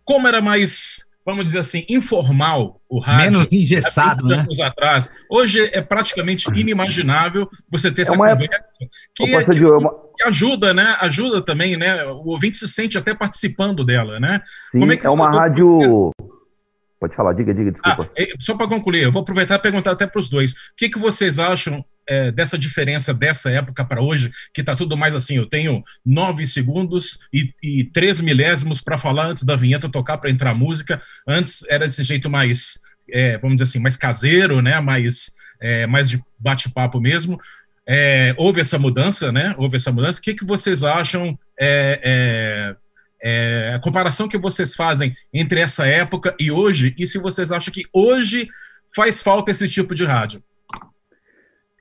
[0.06, 3.32] Como era mais, vamos dizer assim, informal o rádio.
[3.32, 4.44] Menos engessado, há 20 né?
[4.44, 5.12] anos atrás.
[5.30, 8.64] Hoje é praticamente inimaginável você ter essa uma conversa
[9.14, 10.96] que, pastor que- é uma- que ajuda, né?
[11.02, 12.06] Ajuda também, né?
[12.06, 14.42] O ouvinte se sente até participando dela, né?
[14.72, 16.12] Sim, Como é, é que- uma rádio.
[17.00, 18.10] Pode falar, diga, diga, desculpa.
[18.18, 20.54] Ah, só para concluir, eu vou aproveitar e perguntar até para os dois.
[20.54, 24.98] O que, que vocês acham eh, dessa diferença dessa época para hoje, que está tudo
[24.98, 25.38] mais assim?
[25.38, 30.32] Eu tenho nove segundos e, e três milésimos para falar antes da vinheta tocar para
[30.32, 31.00] entrar a música.
[31.28, 32.80] Antes era desse jeito mais,
[33.12, 34.80] eh, vamos dizer assim, mais caseiro, né?
[34.80, 35.32] Mais,
[35.62, 37.40] eh, mais de bate-papo mesmo.
[37.86, 39.54] Eh, houve essa mudança, né?
[39.56, 40.18] Houve essa mudança.
[40.18, 41.38] O que, que vocês acham?
[43.22, 47.74] É, a comparação que vocês fazem entre essa época e hoje, e se vocês acham
[47.74, 48.48] que hoje
[48.96, 50.42] faz falta esse tipo de rádio.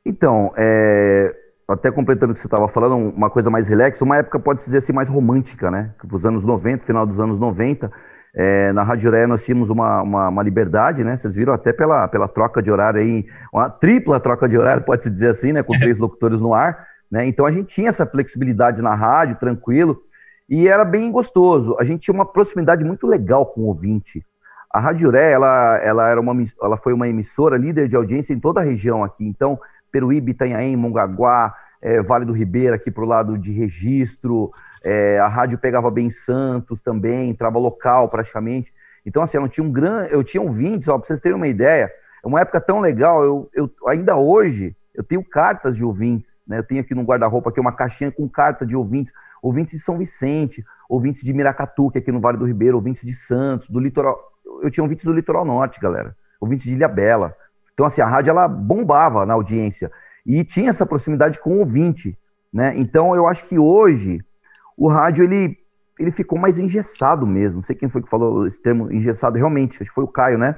[0.05, 1.35] Então, é,
[1.69, 4.67] até completando o que você estava falando, uma coisa mais relax, uma época pode se
[4.67, 5.93] dizer assim mais romântica, né?
[6.11, 7.91] Os anos 90, final dos anos 90,
[8.35, 11.17] é, na Rádio Ré nós tínhamos uma, uma, uma liberdade, né?
[11.17, 15.11] Vocês viram até pela, pela troca de horário aí, uma tripla troca de horário, pode-se
[15.11, 15.63] dizer assim, né?
[15.63, 17.27] Com três locutores no ar, né?
[17.27, 20.01] Então a gente tinha essa flexibilidade na rádio, tranquilo,
[20.49, 21.77] e era bem gostoso.
[21.79, 24.25] A gente tinha uma proximidade muito legal com o ouvinte.
[24.71, 28.41] A Rádio Ré, ela, ela, era uma, ela foi uma emissora líder de audiência em
[28.41, 29.25] toda a região aqui.
[29.25, 29.59] Então,
[29.91, 34.51] Peruíbe, Itanhaém, Mongaguá, eh, Vale do Ribeira, aqui pro lado de registro.
[34.85, 38.73] eh, a rádio pegava bem em Santos também, entrava local praticamente.
[39.05, 40.13] Então, assim, eu tinha um grande.
[40.13, 41.91] Eu tinha ouvintes, ó, pra vocês terem uma ideia,
[42.23, 43.25] é uma época tão legal.
[43.25, 46.59] Eu, eu ainda hoje eu tenho cartas de ouvintes, né?
[46.59, 49.13] Eu tenho aqui no guarda-roupa uma caixinha com carta de ouvintes,
[49.43, 53.05] ouvintes de São Vicente, ouvintes de Miracatu, que é aqui no Vale do Ribeiro, ouvintes
[53.05, 54.19] de Santos, do litoral.
[54.63, 56.17] Eu tinha ouvintes do litoral norte, galera.
[56.41, 57.35] Ouvintes de Ilha Bela.
[57.75, 59.91] Então, assim, a rádio ela bombava na audiência
[60.25, 62.19] e tinha essa proximidade com o ouvinte,
[62.53, 62.73] né?
[62.77, 64.25] Então, eu acho que hoje
[64.77, 65.59] o rádio ele
[65.99, 67.57] ele ficou mais engessado mesmo.
[67.57, 70.37] Não sei quem foi que falou esse termo engessado realmente, acho que foi o Caio,
[70.37, 70.57] né?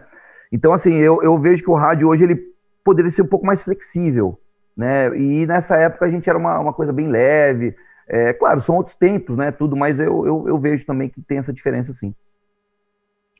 [0.50, 2.42] Então, assim, eu, eu vejo que o rádio hoje ele
[2.82, 4.38] poderia ser um pouco mais flexível,
[4.76, 5.16] né?
[5.16, 7.76] E nessa época a gente era uma, uma coisa bem leve.
[8.08, 9.52] É, claro, são outros tempos, né?
[9.52, 12.14] Tudo, mas eu, eu, eu vejo também que tem essa diferença, sim.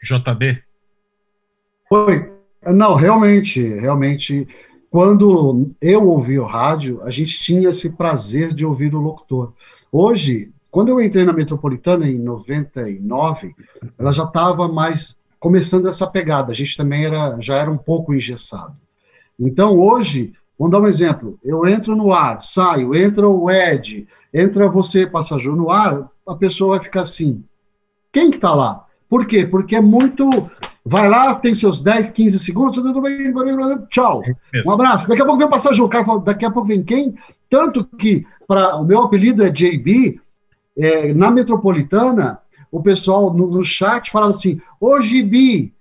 [0.03, 0.63] JB?
[1.89, 2.31] Foi.
[2.67, 4.47] Não, realmente, realmente,
[4.91, 9.55] quando eu ouvi o rádio, a gente tinha esse prazer de ouvir o locutor.
[9.91, 13.55] Hoje, quando eu entrei na Metropolitana em 99,
[13.99, 16.53] ela já estava mais começando essa pegada.
[16.53, 18.77] A gente também era, já era um pouco engessado.
[19.39, 21.39] Então, hoje, vamos dar um exemplo.
[21.45, 26.77] Eu entro no ar, saio, entra o Ed, entra você, passageiro, no ar, a pessoa
[26.77, 27.45] vai ficar assim,
[28.13, 28.85] quem que tá lá?
[29.09, 29.47] Por quê?
[29.47, 30.29] Porque é muito.
[30.85, 33.33] Vai lá, tem seus 10, 15 segundos, tudo bem,
[33.91, 34.23] tchau.
[34.67, 35.07] Um abraço.
[35.07, 35.85] Daqui a pouco vem o passageiro.
[35.85, 37.15] O cara fala, daqui a pouco vem quem?
[37.51, 40.19] Tanto que para o meu apelido é JB,
[40.79, 42.41] é, na metropolitana,
[42.71, 45.75] o pessoal no, no chat falava assim: Ô Gibi,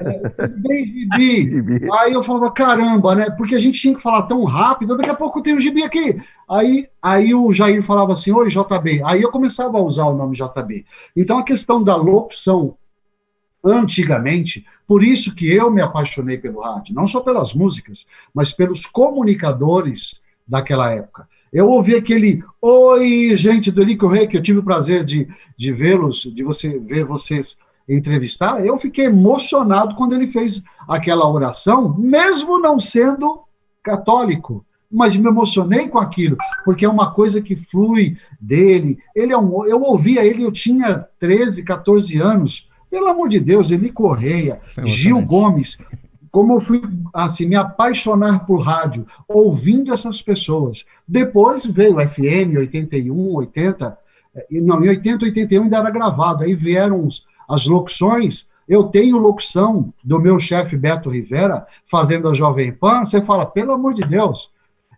[0.00, 0.86] é, bem,
[1.16, 1.88] Gibi?
[1.92, 3.30] Aí eu falava, caramba, né?
[3.30, 6.20] Porque a gente tinha que falar tão rápido, daqui a pouco tem o Gibi aqui.
[6.48, 9.02] Aí, aí o Jair falava assim, oi, JB.
[9.04, 10.84] Aí eu começava a usar o nome JB.
[11.16, 12.76] Então a questão da locução,
[13.64, 18.86] antigamente, por isso que eu me apaixonei pelo rádio, não só pelas músicas, mas pelos
[18.86, 21.28] comunicadores daquela época.
[21.52, 25.72] Eu ouvi aquele Oi, gente do Elico Rei, que eu tive o prazer de, de
[25.72, 27.56] vê-los, de você ver vocês
[27.88, 33.40] entrevistar, eu fiquei emocionado quando ele fez aquela oração, mesmo não sendo
[33.82, 34.64] católico.
[34.94, 38.98] Mas me emocionei com aquilo, porque é uma coisa que flui dele.
[39.16, 42.68] Ele é um, eu ouvia ele, eu tinha 13, 14 anos.
[42.90, 45.78] Pelo amor de Deus, Eli Correia, Gil Gomes,
[46.30, 46.82] como eu fui
[47.14, 50.84] assim me apaixonar por rádio, ouvindo essas pessoas.
[51.08, 53.98] Depois veio o FM 81, 80,
[54.50, 56.42] não, em 80, 81 ainda era gravado.
[56.42, 58.46] Aí vieram os, as locuções.
[58.68, 63.04] Eu tenho locução do meu chefe Beto Rivera fazendo a Jovem Pan.
[63.04, 64.50] Você fala, pelo amor de Deus,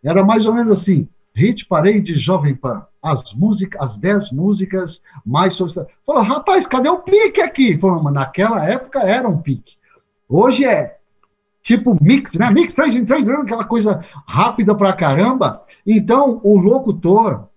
[0.03, 2.87] era mais ou menos assim: hit parade Jovem Pan.
[3.03, 5.59] As músicas, as 10 músicas mais
[6.07, 7.77] Falou, rapaz, cadê o pique aqui?
[7.79, 9.75] Falou, naquela época era um pique.
[10.29, 10.97] Hoje é
[11.63, 12.51] tipo mix, né?
[12.51, 15.63] Mix 3 em 3, aquela coisa rápida pra caramba.
[15.87, 17.49] Então, o locutor,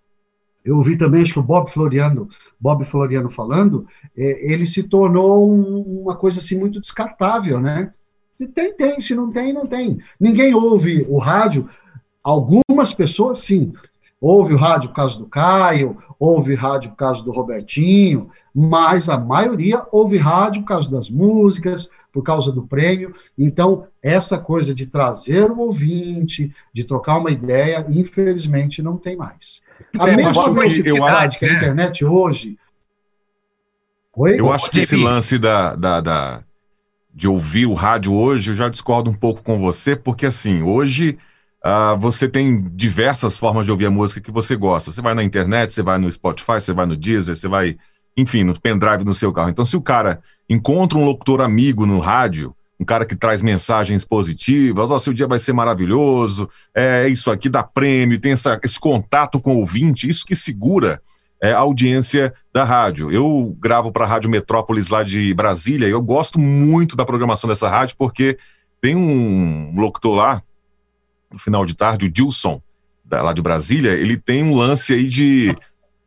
[0.68, 2.28] eu ouvi também, acho que o Bob Floriano,
[2.59, 7.93] Bob Floriano falando, é, ele se tornou um, uma coisa assim muito descartável, né?
[8.36, 9.97] Se tem, tem, se não tem, não tem.
[10.20, 11.70] Ninguém ouve o rádio,
[12.22, 13.72] algumas pessoas sim.
[14.20, 19.18] Ouve o rádio por causa do Caio, ouve rádio por causa do Robertinho, mas a
[19.18, 23.13] maioria ouve rádio por causa das músicas, por causa do prêmio.
[23.38, 29.65] Então, essa coisa de trazer o ouvinte, de trocar uma ideia, infelizmente não tem mais.
[29.99, 32.57] A É, mesma velocidade que a acho- internet hoje.
[34.15, 34.39] Oi?
[34.39, 36.43] Eu acho que esse lance da, da, da-
[37.13, 41.17] de ouvir o rádio hoje, eu já discordo um pouco com você, porque assim, hoje
[41.63, 44.91] ah, você tem diversas formas de ouvir a música que você gosta.
[44.91, 47.78] Você vai na internet, você vai no Spotify, você vai no Deezer, você vai,
[48.15, 49.49] enfim, no pendrive no seu carro.
[49.49, 50.19] Então, se o cara
[50.49, 55.28] encontra um locutor amigo no rádio, um cara que traz mensagens positivas, ó, seu dia
[55.28, 60.07] vai ser maravilhoso, é isso aqui dá prêmio, tem essa- esse contato com o ouvinte,
[60.07, 61.01] isso que segura
[61.39, 63.11] é, a audiência da rádio.
[63.11, 67.47] Eu gravo para a Rádio Metrópolis lá de Brasília e eu gosto muito da programação
[67.47, 68.39] dessa rádio porque
[68.82, 70.41] tem um locutor lá,
[71.32, 72.59] no final de tarde, o Dilson,
[73.05, 75.55] da- lá de Brasília, ele tem um lance aí de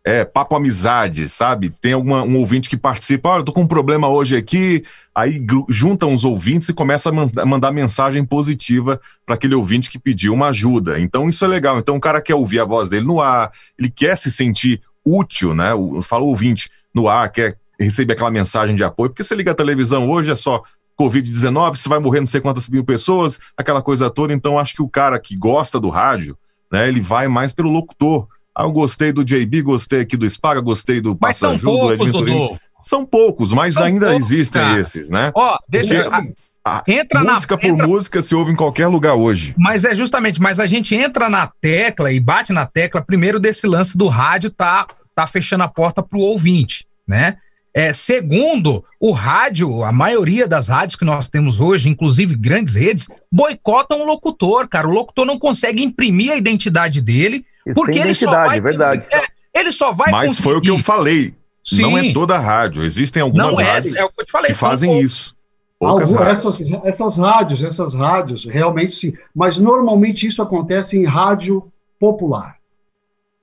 [0.04, 1.70] é, papo amizade, sabe?
[1.70, 4.82] Tem alguma, um ouvinte que participa, olha, eu tô com um problema hoje aqui,
[5.14, 9.90] aí gru- junta uns ouvintes e começa a manda- mandar mensagem positiva para aquele ouvinte
[9.90, 10.98] que pediu uma ajuda.
[10.98, 11.78] Então isso é legal.
[11.78, 15.54] Então o cara quer ouvir a voz dele no ar, ele quer se sentir útil,
[15.54, 15.74] né?
[15.74, 19.50] O, fala o ouvinte no ar, quer receber aquela mensagem de apoio, porque você liga
[19.52, 20.62] a televisão hoje é só
[20.98, 24.32] Covid-19, você vai morrer não sei quantas mil pessoas, aquela coisa toda.
[24.34, 26.36] Então acho que o cara que gosta do rádio,
[26.70, 28.26] né, ele vai mais pelo locutor.
[28.56, 32.38] Ah, eu gostei do JB, gostei aqui do Spaga, gostei do Passajudo, do poucos, Venturini.
[32.38, 32.58] Dodô.
[32.80, 34.80] São poucos, mas São ainda poucos, existem cara.
[34.80, 35.30] esses, né?
[35.34, 36.32] Ó, deixa Porque
[36.64, 39.54] a- entra na- música por entra- música se ouve em qualquer lugar hoje.
[39.56, 43.66] Mas é justamente, mas a gente entra na tecla e bate na tecla primeiro desse
[43.66, 47.36] lance do rádio tá tá fechando a porta pro ouvinte, né?
[47.74, 53.06] É, segundo, o rádio, a maioria das rádios que nós temos hoje, inclusive grandes redes,
[53.30, 54.88] boicotam o locutor, cara.
[54.88, 57.44] O locutor não consegue imprimir a identidade dele,
[57.74, 59.02] Porque ele só vai é verdade.
[59.02, 61.34] conseguir- é, ele só vai Mas foi o que eu conseguir- falei.
[61.78, 62.12] Não é Sim.
[62.12, 62.82] toda rádio.
[62.84, 65.06] Existem algumas Não é, rádios é o que eu te falei, que fazem poucos.
[65.10, 65.36] isso.
[65.78, 66.38] Poucas Algum- rádios.
[66.60, 69.12] essas, essas rádios, essas rádios, realmente sim.
[69.34, 72.56] Mas normalmente isso acontece em rádio popular.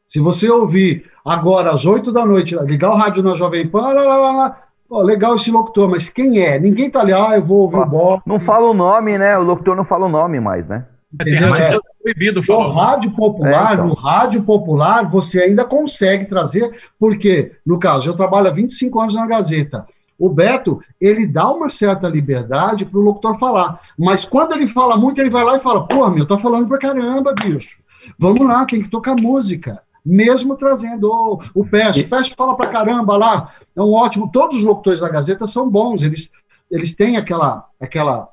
[0.07, 3.93] Se você ouvir agora às 8 da noite, ligar o rádio na Jovem Pan, lá,
[4.03, 6.59] lá, lá, lá, ó, legal esse locutor, mas quem é?
[6.59, 8.21] Ninguém tá ali, ah, eu vou ouvir o Bob.
[8.25, 9.37] Não fala o nome, né?
[9.37, 10.85] O locutor não fala o nome mais, né?
[11.13, 11.49] Entendeu?
[11.49, 11.77] Mas É.
[12.13, 12.73] proibido No falar.
[12.91, 13.87] rádio popular, É, então.
[13.87, 19.15] no rádio popular, você ainda consegue trazer, porque, no caso, eu trabalho há 25 anos
[19.15, 19.85] na Gazeta.
[20.19, 23.79] O Beto, ele dá uma certa liberdade para o locutor falar.
[23.97, 26.79] Mas quando ele fala muito, ele vai lá e fala: pô, meu, tá falando pra
[26.79, 27.77] caramba, bicho.
[28.17, 29.79] Vamos lá, tem que tocar música.
[30.03, 32.01] Mesmo trazendo o, o Peste.
[32.01, 33.51] O Peste fala pra caramba lá.
[33.75, 34.31] É um ótimo.
[34.31, 36.01] Todos os locutores da Gazeta são bons.
[36.01, 36.31] Eles,
[36.71, 38.27] eles têm aquela, aquela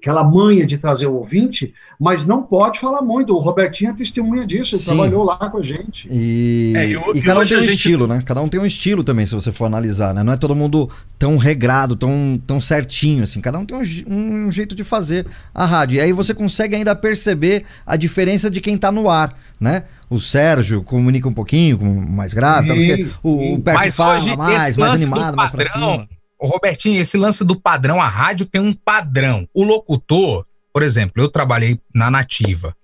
[0.00, 3.34] aquela manha de trazer o ouvinte, mas não pode falar muito.
[3.34, 4.86] O Robertinho é testemunha disso, ele Sim.
[4.94, 6.06] trabalhou lá com a gente.
[6.10, 8.22] E, É, e e, cada um tem um gente- estilo, né?
[8.24, 10.22] Cada um tem um estilo também, se você for analisar, né?
[10.22, 10.88] Não é todo mundo
[11.18, 13.40] tão regrado, tão, tão certinho, assim.
[13.40, 15.96] Cada um tem um, um jeito de fazer a rádio.
[15.96, 19.84] E aí você consegue ainda perceber a diferença de quem tá no ar, né?
[20.08, 24.12] O Sérgio comunica um pouquinho, com mais grave, sei o o, o Percy Mas fala
[24.14, 26.08] mais, mais lance animado, do mais pra cima.
[26.46, 29.48] Robertinho, esse lance do padrão, a rádio tem um padrão.
[29.52, 32.76] O locutor, por exemplo, eu trabalhei na Nativa.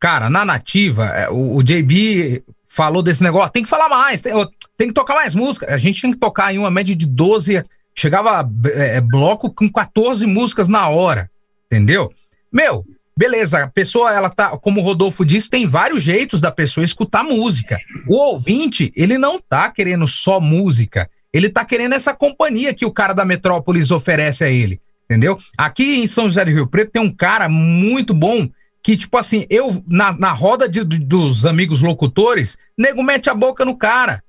[0.00, 4.32] Cara, na Nativa, é, o, o JB falou desse negócio, tem que falar mais, tem,
[4.76, 5.72] tem que tocar mais música.
[5.72, 7.62] A gente tinha que tocar em uma média de 12,
[7.94, 11.30] chegava é, bloco com 14 músicas na hora,
[11.66, 12.10] entendeu?
[12.50, 12.84] Meu,
[13.16, 17.22] beleza, a pessoa, ela tá, como o Rodolfo disse, tem vários jeitos da pessoa escutar
[17.22, 17.78] música.
[18.08, 22.92] O ouvinte, ele não tá querendo só música, Ele tá querendo essa companhia que o
[22.92, 25.38] cara da Metrópolis oferece a ele, entendeu?
[25.56, 28.48] Aqui em São José do Rio Preto tem um cara muito bom
[28.82, 33.64] que, tipo assim, eu, na, na roda de- dos amigos locutores, nego mete a boca
[33.64, 34.22] no cara,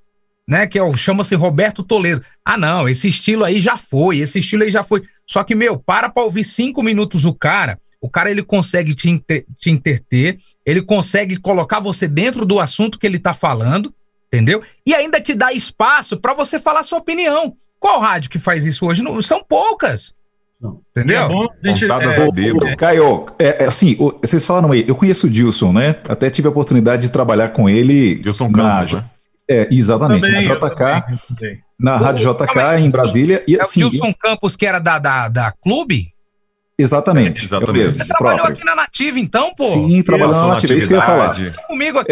[0.48, 0.68] né?
[0.68, 2.24] Que é chama-se Roberto Toledo.
[2.46, 5.04] Ah, não, esse estilo aí já foi, esse estilo aí já foi.
[5.26, 9.24] Só que, meu, para pra ouvir cinco minutos o cara, o cara ele consegue te,
[9.58, 13.94] te interter, ele consegue colocar você dentro do assunto que ele tá falando,
[14.34, 14.64] entendeu?
[14.86, 17.54] E ainda te dá espaço pra você falar sua opinião.
[17.80, 19.04] Qual rádio que faz isso hoje?
[19.04, 20.14] Não, são poucas.
[20.96, 21.24] Entendeu?
[21.24, 22.66] É bom gente, Contadas é, a dedo.
[22.66, 25.98] Ô, Caio, é, é assim, o- vocês falaram aí, eu conheço o Dilson, né?
[26.08, 28.16] Até tive a oportunidade de trabalhar com ele.
[28.16, 29.04] Dilson na, Campos, né?
[29.50, 33.44] É, exatamente, também, na JK, também, na Rádio JK em Brasília.
[33.46, 36.14] E É o assim, Dilson Campos, que era da, da, da Clube?
[36.80, 37.70] exatamente, É, exatamente.
[37.78, 38.56] é o mesmo, Você trabalhou próprio.
[38.56, 39.66] aqui na Nativa, então, pô?
[39.66, 41.36] Sim, trabalhando Passou na na Nativa, é isso que eu ia falar.
[41.68, 42.12] comigo aqui.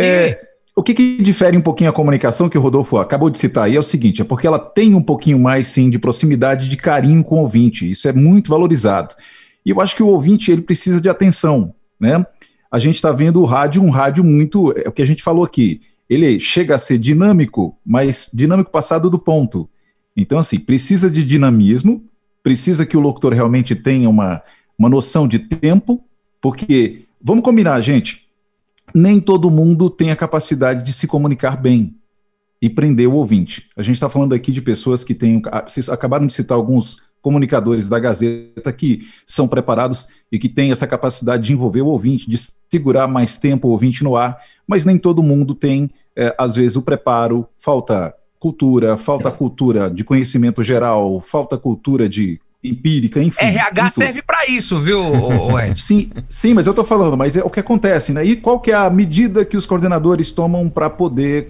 [0.75, 3.75] O que, que difere um pouquinho a comunicação que o Rodolfo acabou de citar aí
[3.75, 7.23] é o seguinte: é porque ela tem um pouquinho mais, sim, de proximidade, de carinho
[7.23, 7.89] com o ouvinte.
[7.89, 9.15] Isso é muito valorizado.
[9.65, 12.25] E eu acho que o ouvinte ele precisa de atenção, né?
[12.71, 15.43] A gente está vendo o rádio, um rádio muito, é o que a gente falou
[15.43, 15.81] aqui.
[16.09, 19.69] Ele chega a ser dinâmico, mas dinâmico passado do ponto.
[20.15, 22.03] Então, assim, precisa de dinamismo,
[22.41, 24.41] precisa que o locutor realmente tenha uma,
[24.77, 26.03] uma noção de tempo,
[26.39, 28.27] porque, vamos combinar, gente,
[28.93, 31.95] nem todo mundo tem a capacidade de se comunicar bem
[32.61, 33.67] e prender o ouvinte.
[33.75, 35.41] A gente está falando aqui de pessoas que têm.
[35.47, 40.71] ah, Vocês acabaram de citar alguns comunicadores da Gazeta que são preparados e que têm
[40.71, 42.37] essa capacidade de envolver o ouvinte, de
[42.69, 46.75] segurar mais tempo o ouvinte no ar, mas nem todo mundo tem, eh, às vezes,
[46.75, 53.43] o preparo, falta cultura, falta cultura de conhecimento geral, falta cultura de empírica, enfim.
[53.43, 55.01] RH serve pra isso, viu,
[55.59, 55.79] Ed?
[55.79, 58.23] Sim, sim, mas eu tô falando, mas é o que acontece, né?
[58.23, 61.49] E qual que é a medida que os coordenadores tomam para poder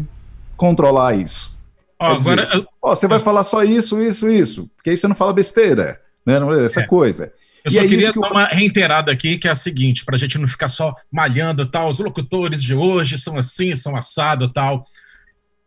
[0.56, 1.58] controlar isso?
[2.00, 4.98] Ó, Quer dizer, agora, eu- Ó, você vai falar só isso, isso, isso, porque aí
[4.98, 6.40] você não fala besteira, né?
[6.40, 6.88] Não é essa É.
[6.88, 7.32] coisa.
[7.64, 10.04] Eu E só é queria que eu- dar uma reiterada aqui, que é a seguinte,
[10.04, 13.96] para a gente não ficar só malhando tal, os locutores de hoje são assim, são
[13.96, 14.84] assado tal.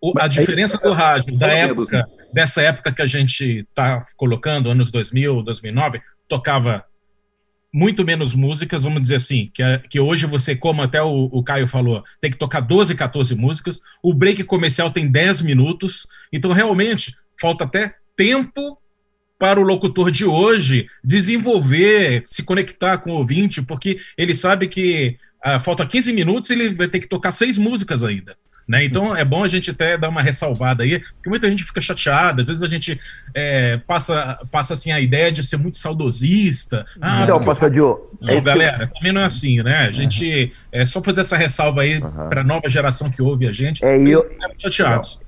[0.00, 4.68] O- a diferença do rádio da menos, época, dessa época que a gente está colocando,
[4.68, 6.84] anos 2000, 2009, tocava
[7.72, 11.42] muito menos músicas, vamos dizer assim, que, é- que hoje você, como até o, o
[11.42, 16.52] Caio falou, tem que tocar 12, 14 músicas, o break comercial tem 10 minutos, então
[16.52, 18.78] realmente falta até tempo
[19.38, 25.18] para o locutor de hoje desenvolver, se conectar com o ouvinte, porque ele sabe que
[25.42, 28.36] ah, falta 15 minutos e ele vai ter que tocar seis músicas ainda.
[28.66, 28.84] Né?
[28.84, 32.40] Então é bom a gente até dar uma ressalvada aí, porque muita gente fica chateada,
[32.40, 32.98] às vezes a gente
[33.34, 36.86] é, passa, passa assim a ideia de ser muito saudosista.
[37.00, 39.86] Ah, Então, porque Passadio, não, é que- galera, também não é assim, né?
[39.86, 42.28] A gente é só fazer essa ressalva aí Aham.
[42.30, 43.84] para a nova geração que ouve a gente.
[43.84, 44.26] É, eu-
[44.58, 45.20] chateados.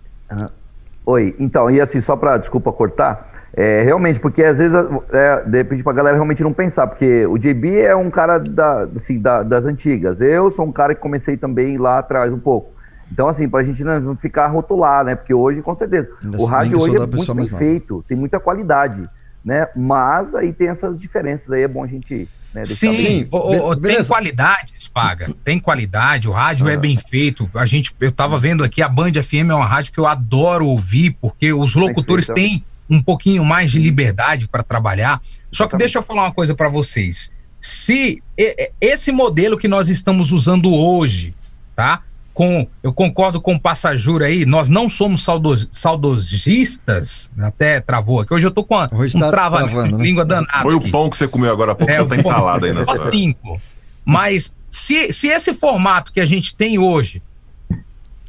[1.05, 4.77] Oi, então, e assim, só para desculpa cortar, é, realmente, porque às vezes,
[5.13, 8.89] é, de repente, pra galera realmente não pensar, porque o JB é um cara da,
[8.97, 12.75] assim, da- das antigas, eu sou um cara que comecei também lá atrás um pouco.
[13.11, 15.15] Então, assim, pra gente não ficar rotular, né?
[15.15, 19.09] Porque hoje, com certeza, Ainda o rádio hoje é muito bem feito, tem muita qualidade,
[19.45, 19.69] né?
[19.77, 24.03] Mas aí tem essas diferenças aí, é bom a gente né, Sim, ô, ô, tem
[24.03, 25.31] qualidade, Spaga.
[25.45, 27.51] Tem qualidade, o rádio é bem feito.
[27.55, 30.67] A gente, eu tava vendo aqui, a Band FM é uma rádio que eu adoro
[30.67, 32.49] ouvir, porque os locutores Perfeito.
[32.49, 35.21] têm um pouquinho mais de liberdade para trabalhar.
[35.53, 37.31] Só que deixa eu falar uma coisa para vocês.
[37.61, 38.23] Se
[38.81, 41.35] esse modelo que nós estamos usando hoje,
[41.75, 42.03] tá?
[42.37, 48.35] Com, eu concordo com o Passajura aí, nós não somos saudos, saudosistas, até travou aqui.
[48.35, 50.05] Hoje eu tô com uma, Hoje um tá trava travando, né?
[50.05, 50.63] língua danada.
[50.63, 50.91] Foi o aqui.
[50.91, 53.11] pão que você comeu agora há pouco, É, tá entalado aí na sua.
[53.11, 53.59] cinco.
[54.05, 57.23] Mas se, se esse formato que a gente tem hoje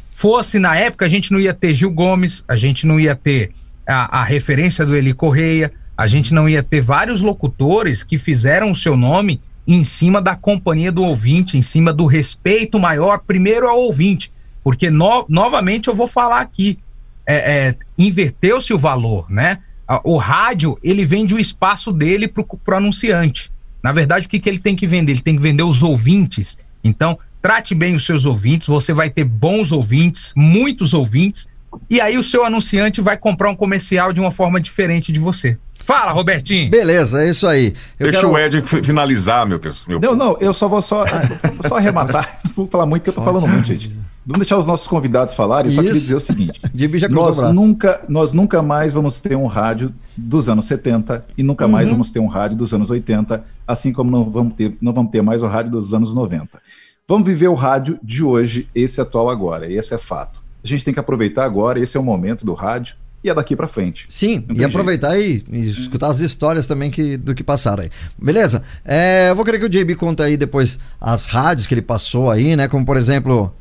[0.09, 3.51] fosse na época, a gente não ia ter Gil Gomes, a gente não ia ter
[3.85, 8.71] a, a referência do Eli Correia, a gente não ia ter vários locutores que fizeram
[8.71, 13.67] o seu nome em cima da companhia do ouvinte, em cima do respeito maior, primeiro
[13.67, 14.31] ao ouvinte.
[14.63, 16.79] Porque, no- novamente, eu vou falar aqui,
[17.25, 17.35] é,
[17.67, 19.59] é, inverteu-se o valor, né?
[20.03, 23.51] O rádio, ele vende o espaço dele pro, pro anunciante.
[23.81, 25.13] Na verdade, o que, que ele tem que vender?
[25.13, 26.57] Ele tem que vender os ouvintes.
[26.83, 31.47] Então, trate bem os seus ouvintes, você vai ter bons ouvintes, muitos ouvintes,
[31.89, 35.57] e aí o seu anunciante vai comprar um comercial de uma forma diferente de você.
[35.87, 36.69] Fala, Robertinho!
[36.69, 37.73] Beleza, é isso aí.
[37.97, 39.97] Eu Deixa quero- o Ed fi- finalizar, meu pessoal.
[40.01, 42.39] Não, não, eu só vou só, vou só arrematar.
[42.43, 43.89] Não vou falar muito, porque eu tô falando muito, gente.
[44.25, 45.71] Vamos deixar os nossos convidados falarem.
[45.71, 46.01] Eu só queria Isso.
[46.03, 46.59] dizer o seguinte:
[47.09, 51.63] o nós nunca, nós nunca mais vamos ter um rádio dos anos 70 e nunca
[51.63, 51.71] Uhum.
[51.71, 55.09] mais vamos ter um rádio dos anos 80, assim como não vamos ter, não vamos
[55.09, 56.59] ter mais o rádio dos anos 90.
[57.07, 60.43] Vamos viver o rádio de hoje, esse atual agora, esse é fato.
[60.61, 63.55] A gente tem que aproveitar agora, esse é o momento do rádio, e é daqui
[63.55, 64.05] para frente.
[64.09, 67.89] Sim, e aproveitar e, e escutar as histórias também que, do que passaram aí.
[68.17, 68.63] Beleza?
[68.85, 72.29] É, eu vou querer que o JB conta aí depois as rádios que ele passou
[72.29, 72.67] aí, né?
[72.67, 73.53] Como por exemplo.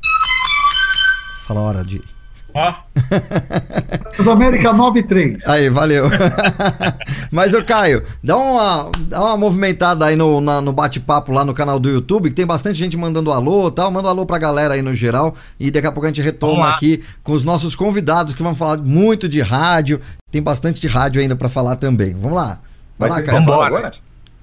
[1.47, 2.16] Fala a hora de.
[2.59, 2.75] Ó,
[4.13, 5.47] Transamérica 93.
[5.47, 6.07] Aí, valeu.
[7.31, 11.53] Mas, ô Caio, dá uma, dá uma movimentada aí no, na- no bate-papo lá no
[11.53, 13.91] canal do YouTube, que tem bastante gente mandando alô e tal.
[13.91, 15.35] Manda um alô pra galera aí no geral.
[15.61, 18.79] E daqui a pouco a gente retoma aqui com os nossos convidados que vão falar
[18.79, 20.01] muito de rádio.
[20.31, 22.15] Tem bastante de rádio ainda pra falar também.
[22.15, 22.59] Vamos lá.
[22.99, 23.39] Vai, lá, Caio.
[23.45, 23.91] Vambora.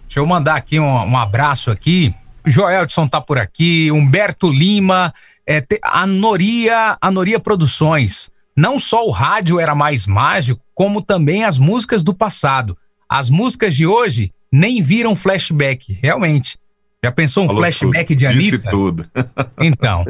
[0.08, 2.14] Deixa eu mandar aqui um, um abraço aqui.
[2.46, 5.14] Joelson tá por aqui, Humberto Lima,
[5.46, 8.32] é, te- a Noria, a Noria Produções.
[8.56, 12.78] Não só o rádio era mais mágico, como também as músicas do passado.
[13.10, 16.58] As músicas de hoje nem viram flashback, realmente.
[17.04, 18.70] Já pensou um Falou flashback tudo, de Disse Anitta?
[18.70, 19.06] tudo.
[19.60, 20.06] Então,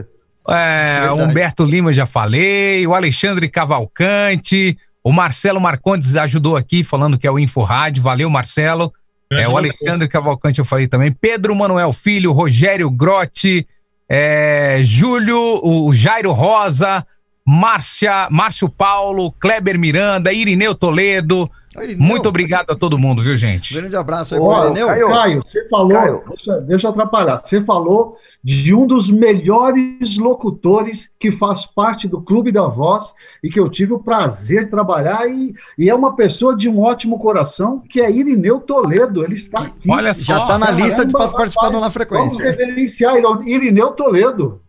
[0.50, 1.10] é.
[1.12, 7.32] Humberto Lima já falei, o Alexandre Cavalcante, o Marcelo Marcondes ajudou aqui falando que é
[7.32, 8.04] o Info Rádio.
[8.04, 8.94] Valeu, Marcelo.
[9.32, 11.12] É, o Alexandre Cavalcante eu falei também.
[11.12, 13.66] Pedro Manuel Filho, Rogério Grotti,
[14.08, 17.06] é, Júlio, o Jairo Rosa,
[17.46, 21.50] Márcia, Márcio Paulo, Kleber Miranda, Irineu Toledo.
[21.82, 22.04] Irineu.
[22.06, 23.74] Muito obrigado a todo mundo, viu, gente?
[23.74, 24.88] Grande abraço aí pro Ó, Irineu.
[24.88, 25.08] Caio.
[25.10, 26.24] Caio, você falou, Caio.
[26.30, 32.22] Deixa, deixa eu atrapalhar, você falou de um dos melhores locutores que faz parte do
[32.22, 36.16] Clube da Voz e que eu tive o prazer de trabalhar e, e é uma
[36.16, 39.90] pessoa de um ótimo coração, que é Irineu Toledo, ele está aqui.
[39.90, 40.24] Olha só.
[40.24, 42.44] Já tá na lista de participar do Na Vamos Frequência.
[42.44, 43.14] reverenciar
[43.46, 44.60] Irineu Toledo.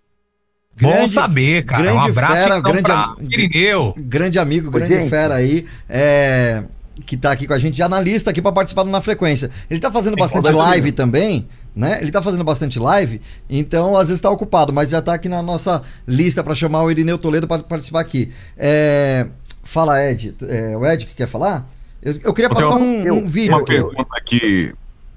[0.80, 1.82] Bom Grande- saber, cara.
[1.82, 2.90] Um grande abraço fera, então grande
[3.34, 3.94] Irineu.
[3.96, 5.09] grande amigo, grande gente.
[5.09, 6.64] fera aí, é,
[7.07, 9.51] que tá aqui com a gente, já na lista aqui pra participar Na Frequência.
[9.68, 11.99] Ele tá fazendo bastante live também, né?
[12.01, 13.20] Ele tá fazendo bastante live,
[13.51, 16.90] então às vezes tá ocupado, mas já tá aqui na nossa lista pra chamar o
[16.90, 18.30] Irineu Toledo pra participar aqui.
[18.57, 19.26] É,
[19.64, 20.34] fala, Ed.
[20.49, 21.66] É, o Ed que quer falar?
[22.03, 23.72] Eu, eu queria passar uma- um, eu- um vídeo Uma aqui.
[23.72, 24.72] pergunta aqui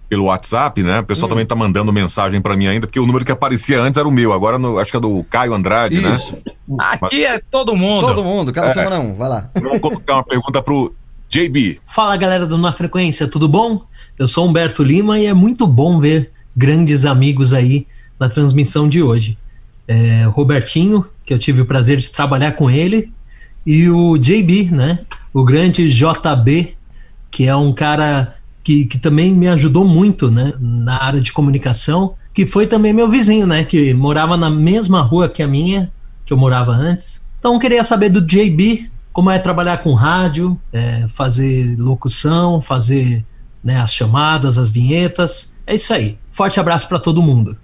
[0.10, 1.00] pelo WhatsApp, né?
[1.00, 1.06] O Hum.
[1.06, 4.08] pessoal também tá mandando mensagem pra mim ainda, porque o número que aparecia antes era
[4.08, 6.16] o meu, agora no- acho que é do Caio Andrade, né?
[6.16, 6.38] Isso,
[6.80, 8.08] Aqui é todo mundo.
[8.08, 8.74] todo mundo, cada É.
[8.74, 9.50] semana um, vai lá.
[9.62, 10.96] Vamos colocar uma pergunta pro
[11.30, 11.80] JB.
[11.86, 13.86] Fala galera do Na Frequência, tudo bom?
[14.18, 17.86] Eu sou Humberto Lima e é muito bom ver grandes amigos aí
[18.20, 19.38] na transmissão de hoje.
[19.88, 23.12] É, Robertinho, que eu tive o prazer de trabalhar com ele,
[23.66, 25.00] e o JB, né?
[25.34, 26.76] O grande JB,
[27.30, 32.16] que é um cara que, que também me ajudou muito né, na área de comunicação,
[32.34, 33.66] que foi também meu vizinho, né?
[33.66, 35.92] Que morava na mesma rua que a minha,
[36.26, 37.22] que eu morava antes.
[37.40, 43.26] Então queria saber do JB, como é trabalhar com rádio, é, fazer locução, fazer
[43.64, 45.56] né, as chamadas, as vinhetas.
[45.66, 46.20] É isso aí.
[46.30, 47.58] Forte abraço para todo mundo.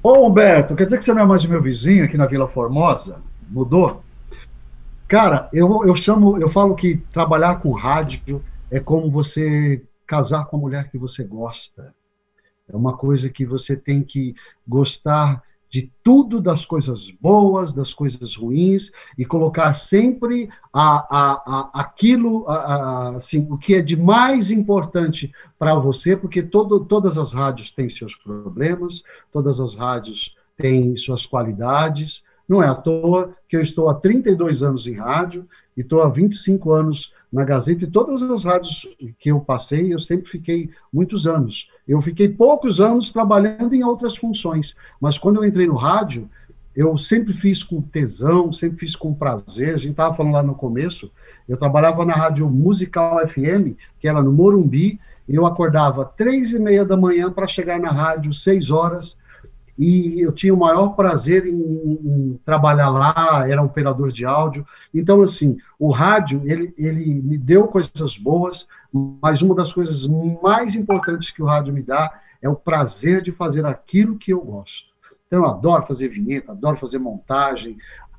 [0.00, 3.16] Ô Humberto, quer dizer que você não é mais meu vizinho aqui na Vila Formosa?
[3.48, 4.00] Mudou?
[5.08, 8.40] Cara, eu, eu chamo, eu falo que trabalhar com rádio
[8.70, 11.92] é como você casar com a mulher que você gosta.
[12.72, 14.36] É uma coisa que você tem que
[14.68, 21.80] gostar de tudo, das coisas boas, das coisas ruins, e colocar sempre a, a, a,
[21.80, 27.32] aquilo, a, assim, o que é de mais importante para você, porque todo, todas as
[27.32, 32.24] rádios têm seus problemas, todas as rádios têm suas qualidades.
[32.48, 35.46] Não é à toa que eu estou há 32 anos em rádio
[35.76, 40.00] e estou há 25 anos na Gazeta, e todas as rádios que eu passei, eu
[40.00, 41.68] sempre fiquei muitos anos.
[41.90, 46.30] Eu fiquei poucos anos trabalhando em outras funções, mas quando eu entrei no rádio,
[46.74, 49.74] eu sempre fiz com tesão, sempre fiz com prazer.
[49.74, 51.10] A gente estava falando lá no começo,
[51.48, 56.84] eu trabalhava na rádio Musical FM, que era no Morumbi, eu acordava três e meia
[56.84, 59.16] da manhã para chegar na rádio seis horas,
[59.76, 64.64] e eu tinha o maior prazer em, em, trabalhar lá, era operador de áudio.
[64.94, 70.06] Então, assim, o rádio, ele, ele me deu coisas boas, mas uma das coisas
[70.42, 74.40] mais importantes que o rádio me dá é o prazer de fazer aquilo que eu
[74.40, 74.90] gosto.
[75.26, 77.76] Então, eu adoro fazer vinheta, adoro fazer montagem,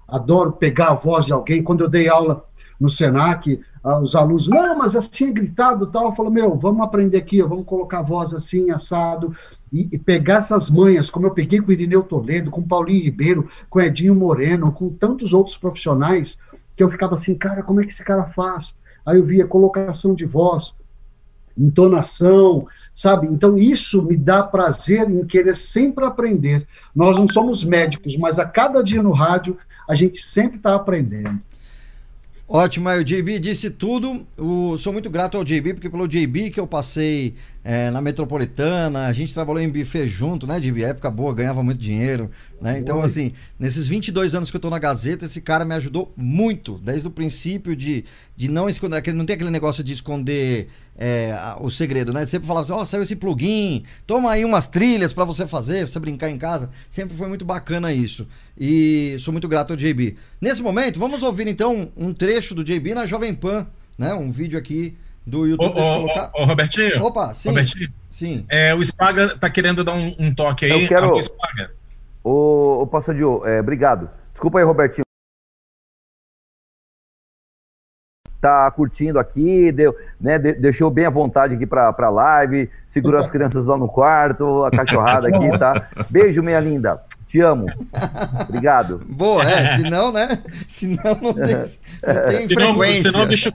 [0.08, 1.64] adoro pegar a voz de alguém.
[1.64, 2.46] Quando eu dei aula
[2.80, 3.60] no Senac,
[4.02, 6.06] os alunos, não, mas assim é gritado tal.
[6.06, 9.36] Eu falo, meu, vamos aprender aqui, vamos colocar a voz assim, assado,
[9.72, 13.48] e, e, pegar essas manhas, como eu peguei com o Irineu Toledo, com Paulinho Ribeiro,
[13.70, 16.38] com Edinho Moreno, com tantos outros profissionais,
[16.76, 18.74] que eu ficava assim, cara, como é que esse cara faz?
[19.06, 20.74] Aí eu via colocação de voz,
[21.58, 23.28] entonação, sabe?
[23.28, 26.68] Então isso me dá prazer em querer sempre aprender.
[26.96, 31.40] Nós não somos médicos, mas a cada dia no rádio a gente sempre está aprendendo.
[32.48, 34.28] Ótimo, aí o JB disse tudo.
[34.38, 37.34] O, sou muito grato ao JB, porque pelo JB que eu passei
[37.64, 41.78] é, na Metropolitana, a gente trabalhou em buffet junto, né, de época boa, ganhava muito
[41.80, 42.80] dinheiro, né?
[42.80, 43.06] Então, Oi.
[43.06, 47.08] assim, nesses 22 anos que eu tô na Gazeta, esse cara me ajudou muito, desde
[47.08, 48.04] o princípio de,
[48.36, 52.26] de não esconder, aquele- não tem aquele negócio de esconder é, o segredo, né?
[52.28, 55.88] Sempre falava assim, ó, saiu esse plugin, toma aí umas trilhas pra você fazer, pra
[55.88, 56.70] você brincar em casa.
[56.90, 58.28] Sempre foi muito bacana isso.
[58.60, 60.16] E sou muito grato ao JB.
[60.40, 63.66] Nesse momento, vamos ouvir então um trecho do JB na Jovem Pan,
[63.98, 64.14] né?
[64.14, 64.96] Um vídeo aqui
[65.26, 65.70] do YouTube.
[65.70, 66.32] Ô, colocar.
[66.34, 67.04] ô, ô, Robertinho.
[67.04, 67.50] Opa, sim.
[67.50, 67.94] Robertinho.
[68.10, 68.46] Sim.
[68.50, 70.84] É, o Spaga tá querendo dar um, um toque aí.
[70.84, 71.72] Eu quero- Alô, Spaga.
[72.24, 74.10] Ô, ô Passadio, é, obrigado.
[74.32, 75.04] Desculpa aí, Robertinho.
[78.40, 83.20] Tá curtindo aqui, deu, né, de- deixou bem à vontade aqui pra, pra live, segurou
[83.22, 85.88] as crianças lá no quarto, a cachorrada aqui, tá?
[86.10, 87.04] Beijo, minha linda.
[87.32, 87.66] Te amo.
[88.48, 89.02] Obrigado.
[89.08, 90.38] Boa, é, senão, né?
[90.68, 93.12] Senão não tem, não tem Senão, frequência.
[93.12, 93.52] senão, bicho-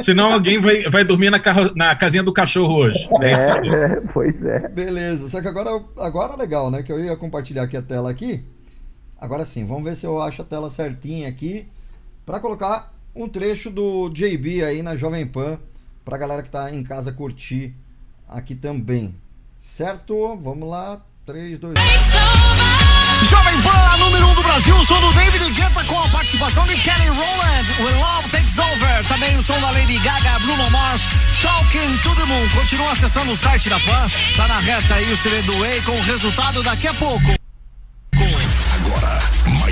[0.00, 3.08] senão alguém vai, vai dormir na, carro- na casinha do cachorro hoje.
[3.20, 3.68] É isso aí.
[3.68, 4.68] É, pois é.
[4.68, 6.82] Beleza, só que agora, agora é legal, né?
[6.84, 8.44] Que eu ia compartilhar aqui a tela aqui.
[9.20, 11.66] Agora sim, vamos ver se eu acho a tela certinha aqui
[12.24, 15.58] para colocar um trecho do JB aí na Jovem Pan
[16.04, 17.74] pra galera que tá em casa curtir
[18.28, 19.12] aqui também.
[19.58, 20.36] Certo?
[20.36, 21.02] Vamos lá.
[21.28, 23.26] 3, 2, 1.
[23.28, 26.66] Jovem Pan, número 1 um do Brasil, o som do David Guetta com a participação
[26.66, 29.06] de Kelly Rowland, When Love Takes Over.
[29.08, 31.02] Também o som da Lady Gaga, Bruno Mars,
[31.42, 32.48] Talking to the Moon.
[32.54, 34.06] Continua acessando o site da Pan,
[34.38, 37.47] tá na reta aí o CD do Way com o resultado daqui a pouco.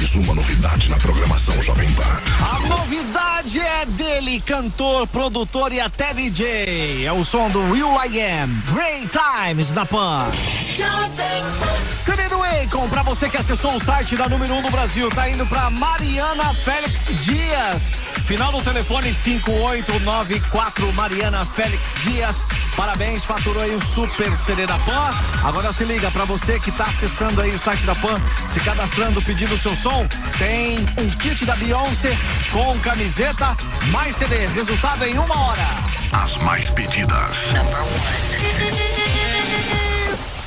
[0.07, 2.05] Mais uma novidade na programação Jovem Pan.
[2.05, 7.05] A novidade é dele, cantor, produtor e até DJ.
[7.05, 10.25] É o som do Will I Am, Great Times na Pan.
[11.91, 15.11] CD do Akon, pra você que acessou o site da número 1 um do Brasil,
[15.11, 17.91] tá indo pra Mariana Félix Dias.
[18.27, 22.45] Final do telefone 5894, Mariana Félix Dias.
[22.77, 25.11] Parabéns, faturou aí um super CD da Pan.
[25.45, 29.23] Agora se liga, pra você que tá acessando aí o site da Pan, se cadastrando,
[29.23, 29.96] pedindo o seu som,
[30.39, 32.17] tem um kit da Beyoncé
[32.53, 33.57] com camiseta,
[33.91, 34.47] mais CD.
[34.49, 35.67] Resultado em uma hora.
[36.13, 37.31] As mais pedidas.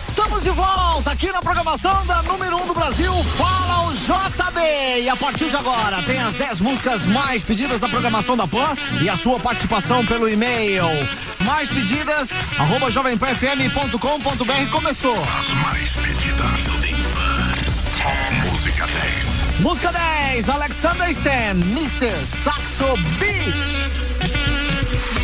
[0.10, 5.02] Estamos de volta aqui na programação da número 1 um do Brasil, Fala o JB.
[5.04, 8.74] E a partir de agora tem as 10 músicas mais pedidas da programação da PAN
[9.02, 10.86] e a sua participação pelo e-mail.
[11.45, 12.30] Mais pedidas,
[12.60, 15.18] arroba jovempanfm.com.br começou.
[15.39, 17.30] As mais pedidas.
[18.04, 18.50] Pan.
[18.50, 19.38] Música 10.
[19.62, 22.10] Música 10, Alexander Stan, Mr.
[22.26, 22.86] Saxo
[23.20, 23.89] Beach.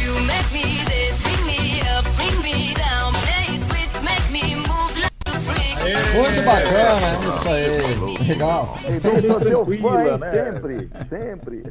[0.04, 4.94] You make me this, bring me up, bring me down, play switch, make me move
[5.00, 5.78] like a freak.
[6.18, 8.28] Muito bacana, é isso aí.
[8.28, 8.78] Legal.
[8.86, 10.20] Eu sou seu tranquila, fã, hein?
[10.20, 10.52] né?
[10.52, 11.64] Sempre, sempre.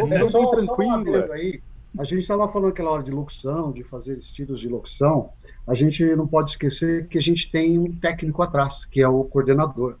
[0.00, 0.94] Ô, Não, só- tranquila.
[1.18, 1.60] adendo aí.
[1.98, 5.30] A gente estava falando aquela hora de locução, de fazer estilos de locução.
[5.66, 9.24] A gente não pode esquecer que a gente tem um técnico atrás, que é o
[9.24, 9.96] coordenador.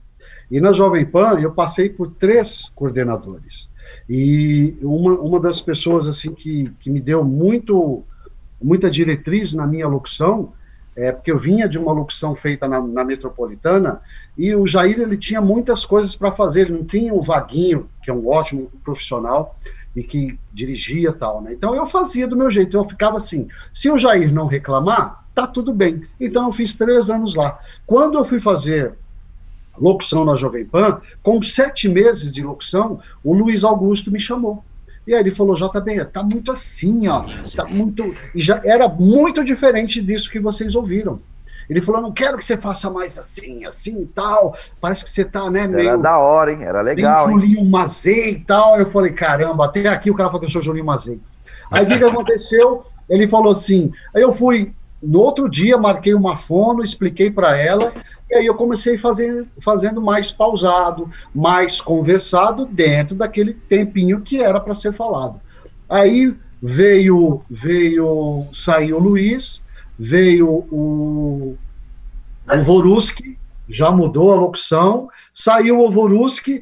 [0.50, 3.68] E na Jovem Pan, eu passei por três coordenadores.
[4.08, 8.02] E uma, uma das pessoas assim que, que me deu muito,
[8.60, 10.52] muita diretriz na minha locução,
[10.96, 14.00] é porque eu vinha de uma locução feita na, na Metropolitana,
[14.36, 18.10] e o Jair ele tinha muitas coisas para fazer, ele não tinha o Vaguinho, que
[18.10, 19.56] é um ótimo profissional,
[19.94, 21.52] e que dirigia tal, né?
[21.52, 25.46] Então eu fazia do meu jeito, eu ficava assim, se o Jair não reclamar, tá
[25.46, 26.02] tudo bem.
[26.20, 27.58] Então eu fiz três anos lá.
[27.86, 28.94] Quando eu fui fazer
[29.80, 34.62] locução na Jovem Pan, com sete meses de locução, o Luiz Augusto me chamou.
[35.06, 37.24] E aí ele falou, JB, tá muito assim, ó,
[37.56, 38.14] tá muito...
[38.34, 41.18] E já era muito diferente disso que vocês ouviram.
[41.68, 45.24] Ele falou, não quero que você faça mais assim, assim e tal, parece que você
[45.24, 45.88] tá, né, meio...
[45.88, 46.62] Era da hora, hein?
[46.62, 47.36] Era legal, hein?
[47.36, 48.78] Julinho Mazei e tal.
[48.78, 51.20] Eu falei, caramba, até aqui o cara falou que eu sou Julinho Mazei.
[51.70, 52.84] Aí o que, que aconteceu?
[53.08, 53.92] Ele falou assim.
[54.12, 57.92] Aí eu fui, no outro dia, marquei uma fono, expliquei para ela,
[58.30, 64.60] e aí eu comecei fazer, fazendo mais pausado, mais conversado, dentro daquele tempinho que era
[64.60, 65.40] para ser falado.
[65.88, 69.60] Aí veio, veio, saiu o Luiz,
[69.98, 71.56] veio o,
[72.52, 73.36] o Voruski,
[73.68, 76.60] já mudou a locução, saiu o Voruski,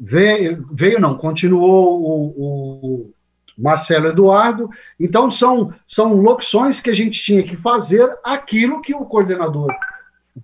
[0.00, 3.10] veio, veio não, continuou o, o
[3.58, 4.70] Marcelo Eduardo.
[4.98, 9.70] Então são, são locuções que a gente tinha que fazer aquilo que o coordenador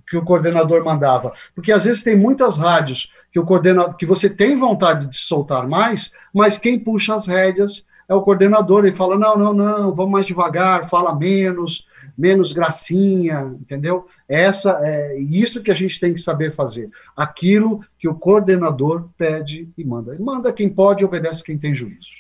[0.09, 4.28] que o coordenador mandava, porque às vezes tem muitas rádios que o coordenador que você
[4.28, 9.18] tem vontade de soltar mais, mas quem puxa as rédeas é o coordenador, ele fala
[9.18, 11.86] não, não, não, vamos mais devagar, fala menos,
[12.16, 14.07] menos gracinha, entendeu?
[14.28, 16.91] Essa é isso que a gente tem que saber fazer.
[17.16, 20.16] Aquilo que o coordenador pede e manda.
[20.18, 22.17] Manda quem pode, obedece quem tem juízo.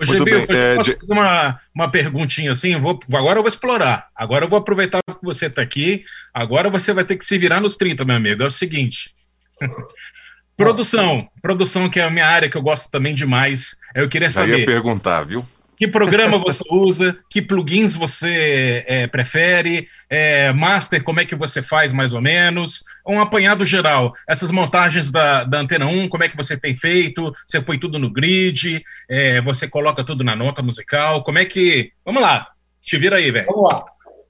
[0.00, 2.72] Ô, GB, bem, eu é, posso fazer uma, uma perguntinha assim?
[2.72, 4.08] Eu vou, agora eu vou explorar.
[4.16, 6.04] Agora eu vou aproveitar que você está aqui.
[6.32, 8.42] Agora você vai ter que se virar nos 30, meu amigo.
[8.42, 9.12] É o seguinte.
[10.56, 11.28] produção.
[11.42, 13.76] Produção, que é a minha área que eu gosto também demais.
[13.94, 15.46] Eu queria Já ia saber perguntar, viu?
[15.80, 21.62] Que programa você usa, que plugins você é, prefere, é, master, como é que você
[21.62, 24.12] faz mais ou menos, um apanhado geral.
[24.28, 27.32] Essas montagens da, da Antena 1, como é que você tem feito?
[27.46, 31.92] Você põe tudo no grid, é, você coloca tudo na nota musical, como é que...
[32.04, 32.48] Vamos lá,
[32.82, 33.46] te vira aí, velho.
[33.46, 33.82] Vamos lá.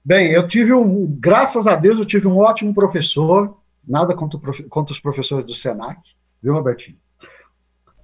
[0.05, 4.41] Bem, eu tive um, graças a Deus, eu tive um ótimo professor, nada contra, o
[4.41, 5.99] profe- contra os professores do Senac,
[6.41, 6.97] viu, Robertinho?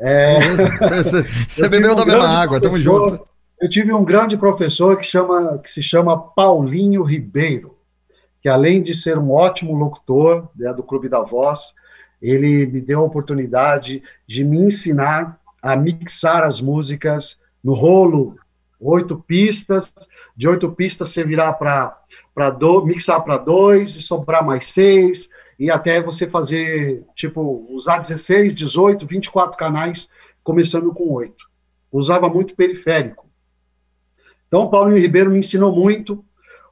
[0.01, 0.40] É?
[0.51, 3.24] Você- Você eu bebeu tive da um mesma água, tamo junto.
[3.59, 7.78] Eu tive um grande professor que, chama, que se chama Paulinho Ribeiro,
[8.42, 11.72] que além de ser um ótimo locutor né, do Clube da Voz,
[12.20, 18.36] ele me deu a oportunidade de me ensinar a mixar as músicas no rolo,
[18.78, 19.90] oito pistas,
[20.36, 21.98] de oito pistas você virar para
[22.84, 29.07] mixar para dois e sobrar mais seis, e até você fazer, tipo, usar 16, 18,
[29.07, 30.11] 24 canais,
[30.44, 31.46] começando com oito.
[31.90, 33.25] Usava muito periférico.
[34.49, 36.24] Então, Paulinho Ribeiro me ensinou muito.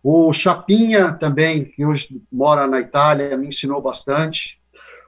[0.03, 4.59] O Chapinha também, que hoje mora na Itália, me ensinou bastante.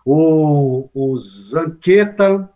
[0.04, 2.48] O, o Zanqueta,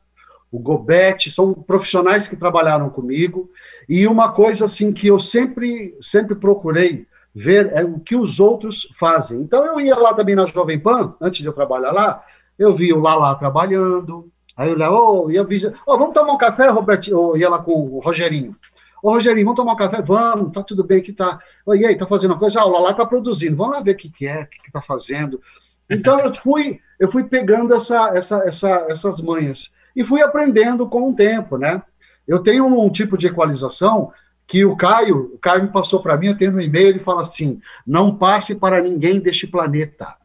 [0.50, 3.50] o Gobete, são profissionais que trabalharam comigo.
[3.88, 8.88] E uma coisa assim que eu sempre, sempre procurei ver é o que os outros
[8.98, 9.40] fazem.
[9.40, 12.24] Então, eu ia lá também na Jovem Pan, antes de eu trabalhar lá,
[12.58, 15.46] eu via o Lala trabalhando, aí eu lá, oh, ia
[15.86, 17.16] oh, vamos tomar um café, Robertinho?
[17.16, 18.56] Eu ia lá com o Rogerinho.
[19.02, 20.02] Ô, Rogerinho, vamos tomar um café?
[20.02, 21.38] Vamos, tá tudo bem que tá.
[21.68, 22.60] E aí, tá fazendo uma coisa?
[22.60, 24.72] Ah, o Lala tá produzindo, vamos lá ver o que, que é, o que, que
[24.72, 25.40] tá fazendo.
[25.88, 31.10] Então eu fui, eu fui pegando essa, essa, essa, essas manhas e fui aprendendo com
[31.10, 31.82] o tempo, né?
[32.26, 34.12] Eu tenho um tipo de equalização
[34.46, 37.22] que o Caio, o Caio me passou para mim, eu tenho no e-mail, ele fala
[37.22, 40.16] assim: não passe para ninguém deste planeta.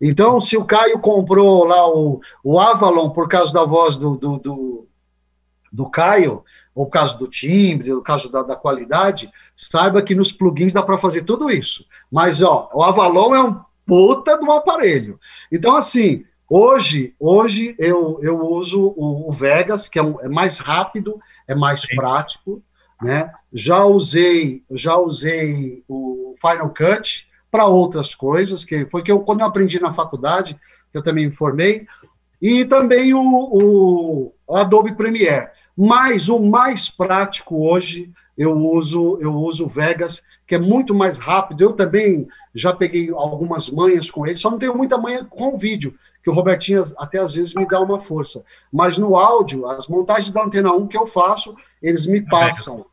[0.00, 4.38] Então, se o Caio comprou lá o, o Avalon por causa da voz do, do,
[4.38, 4.86] do,
[5.72, 6.42] do Caio,
[6.74, 10.82] ou por causa do timbre, por causa da, da qualidade, saiba que nos plugins dá
[10.82, 11.84] para fazer tudo isso.
[12.10, 15.18] Mas, ó, o Avalon é um puta de um aparelho.
[15.50, 20.58] Então, assim, hoje, hoje eu, eu uso o, o Vegas, que é, um- é mais
[20.58, 22.62] rápido, é mais prático,
[23.02, 23.30] né?
[23.52, 29.40] Já usei, já usei o Final Cut para outras coisas, que foi que eu, quando
[29.40, 30.54] eu aprendi na faculdade,
[30.90, 31.86] que eu também me formei,
[32.40, 35.48] e também o, o Adobe Premiere.
[35.76, 41.18] Mas o mais prático hoje eu uso eu uso o Vegas, que é muito mais
[41.18, 41.62] rápido.
[41.62, 45.58] Eu também já peguei algumas manhas com ele, só não tenho muita manha com o
[45.58, 48.42] vídeo, que o Robertinho até às vezes me dá uma força.
[48.72, 52.86] Mas no áudio, as montagens da Antena 1 que eu faço, eles me passam.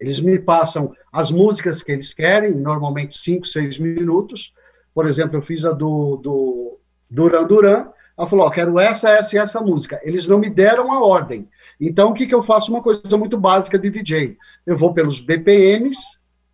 [0.00, 4.52] Eles me passam as músicas que eles querem, normalmente 5, 6 minutos.
[4.94, 6.78] Por exemplo, eu fiz a do, do
[7.10, 7.86] Duran Duran.
[8.16, 10.00] Ela falou: ó, quero essa, essa e essa música.
[10.02, 11.48] Eles não me deram a ordem.
[11.80, 12.70] Então, o que, que eu faço?
[12.70, 14.36] Uma coisa muito básica de DJ.
[14.64, 15.98] Eu vou pelos BPMs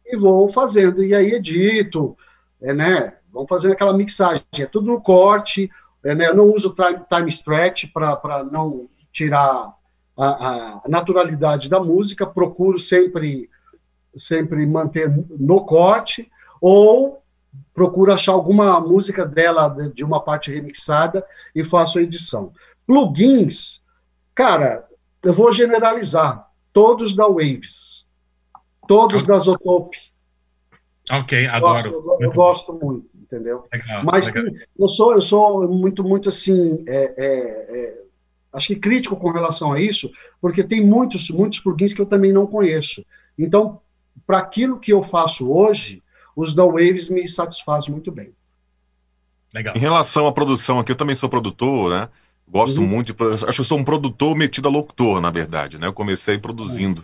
[0.07, 1.05] e vou fazendo.
[1.05, 2.17] E aí edito,
[2.61, 3.15] é, né?
[3.33, 4.45] Vamos fazendo aquela mixagem.
[4.59, 5.71] É tudo no corte.
[6.05, 6.29] é, né?
[6.29, 9.75] Eu não uso time, time stretch para não tirar
[10.17, 12.27] a, a naturalidade da música.
[12.27, 13.51] Procuro sempre,
[14.17, 16.31] sempre manter no corte.
[16.61, 17.20] Ou
[17.81, 21.25] procuro achar alguma música dela de uma parte remixada
[21.55, 22.53] e faço a edição.
[22.87, 23.81] Plugins,
[24.35, 24.87] cara,
[25.23, 26.47] eu vou generalizar.
[26.75, 28.05] Todos da Waves.
[28.87, 29.97] Todos da Zotope.
[31.11, 31.57] Ok, Gosto,
[31.89, 32.19] adoro.
[32.21, 33.65] eu, eu gosto muito, entendeu?
[33.73, 34.45] Legal, Mas legal.
[34.79, 38.03] eu sou, eu sou muito, muito assim, é, é, é,
[38.53, 42.31] acho que crítico com relação a isso, porque tem muitos, muitos plugins que eu também
[42.31, 43.03] não conheço.
[43.39, 43.81] Então,
[44.27, 46.03] para aquilo que eu faço hoje,
[46.37, 48.33] os da Waves me satisfazem muito bem.
[49.55, 49.77] Legal.
[49.77, 52.09] Em relação à produção aqui, eu também sou produtor, né?
[52.49, 52.87] Gosto Uhum.
[52.87, 53.23] muito de.
[53.45, 55.87] Acho que eu sou um produtor metido a locutor, na verdade, né?
[55.87, 57.03] Eu comecei produzindo.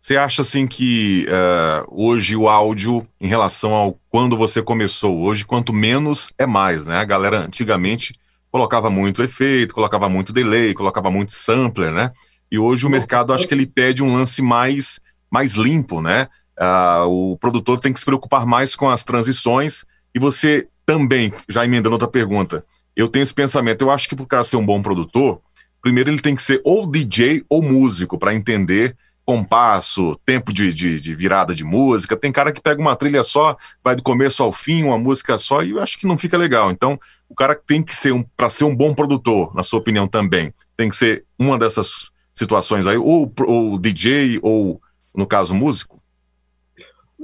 [0.00, 5.44] Você acha assim que eh, hoje o áudio, em relação ao quando você começou, hoje,
[5.44, 6.98] quanto menos é mais, né?
[6.98, 8.14] A galera antigamente
[8.50, 12.10] colocava muito efeito, colocava muito delay, colocava muito sampler, né?
[12.50, 15.00] E hoje o mercado acho que ele pede um lance mais,
[15.30, 16.28] mais limpo, né?
[16.58, 21.64] Ah, o produtor tem que se preocupar mais com as transições e você também, já
[21.64, 22.64] emendando outra pergunta,
[22.96, 25.40] eu tenho esse pensamento, eu acho que para o cara ser um bom produtor,
[25.80, 28.96] primeiro ele tem que ser ou DJ ou músico para entender
[29.28, 32.16] compasso, tempo de, de, de virada de música.
[32.16, 35.62] Tem cara que pega uma trilha só, vai do começo ao fim, uma música só,
[35.62, 36.70] e eu acho que não fica legal.
[36.70, 36.98] Então,
[37.28, 40.50] o cara tem que ser um, para ser um bom produtor, na sua opinião também,
[40.78, 44.80] tem que ser uma dessas situações aí, ou o DJ, ou,
[45.14, 45.97] no caso, músico?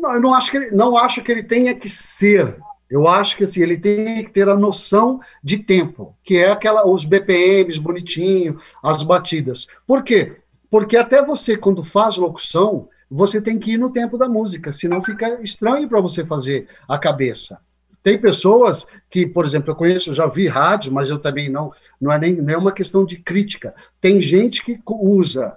[0.04, 2.58] Não, eu não acho que ele, não acho que ele tenha que ser.
[2.90, 6.86] Eu acho que assim, ele tem que ter a noção de tempo, que é aquela
[6.86, 9.66] os BPMs bonitinho, as batidas.
[9.86, 10.36] Por quê?
[10.70, 15.02] Porque até você quando faz locução, você tem que ir no tempo da música, senão
[15.02, 17.58] fica estranho para você fazer a cabeça.
[18.02, 22.12] Tem pessoas que, por exemplo, eu conheço, já vi rádio, mas eu também não, não
[22.12, 23.74] é nem não é uma questão de crítica.
[23.98, 25.56] Tem gente que usa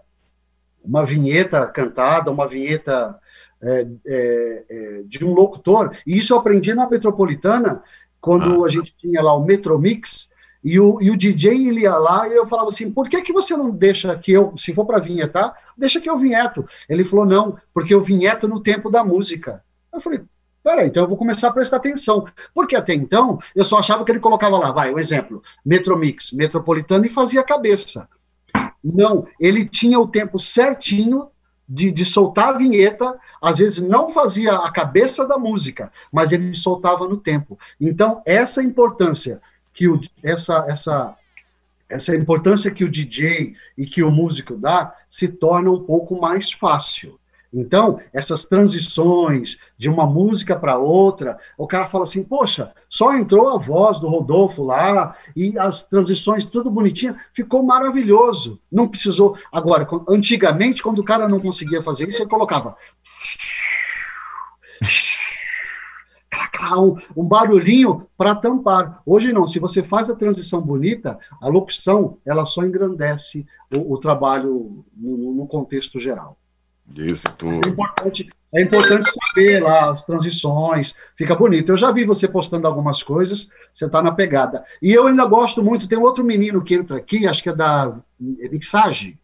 [0.82, 3.20] uma vinheta cantada, uma vinheta
[3.62, 7.82] é, é, é, de um locutor, e isso eu aprendi na Metropolitana,
[8.20, 8.68] quando ah.
[8.68, 10.28] a gente tinha lá o Metromix,
[10.64, 13.32] e o, e o DJ ele ia lá e eu falava assim: por que, que
[13.32, 16.66] você não deixa que eu, se for para vinhetar, deixa que eu vinheto?
[16.90, 19.64] Ele falou: não, porque eu vinheto no tempo da música.
[19.94, 20.22] Eu falei:
[20.64, 22.26] peraí, então eu vou começar a prestar atenção.
[22.54, 27.06] Porque até então eu só achava que ele colocava lá, vai, um exemplo: Metromix, Metropolitano
[27.06, 28.08] e fazia cabeça.
[28.84, 31.30] Não, ele tinha o tempo certinho
[31.68, 36.54] de, de, soltar a vinheta, às vezes não fazia a cabeça da música, mas ele
[36.54, 37.60] soltava no tempo.
[37.80, 39.42] Então, essa importância
[39.74, 41.16] que o, essa, essa,
[41.90, 46.52] essa importância que o DJ e que o músico dá se torna um pouco mais
[46.52, 47.20] fácil.
[47.60, 53.50] Então, essas transições de uma música para outra, o cara fala assim: Poxa, só entrou
[53.50, 58.60] a voz do Rodolfo lá e as transições tudo bonitinho, ficou maravilhoso.
[58.72, 59.36] Não precisou.
[59.52, 62.78] Agora, antigamente, quando o cara não conseguia fazer isso, ele colocava
[67.16, 69.02] um, barulhinho para tampar.
[69.06, 73.98] Hoje não, se você faz a transição bonita, a locução ela só engrandece o, o
[74.00, 76.38] trabalho no, no, contexto geral.
[76.96, 77.68] Isso tudo.
[77.68, 81.72] É importante, é importante saber lá as transições, fica bonito.
[81.72, 84.64] Eu já vi você postando algumas coisas, você está na pegada.
[84.82, 87.94] E eu ainda gosto muito, tem outro menino que entra aqui, acho que é da
[88.20, 89.18] mixagem.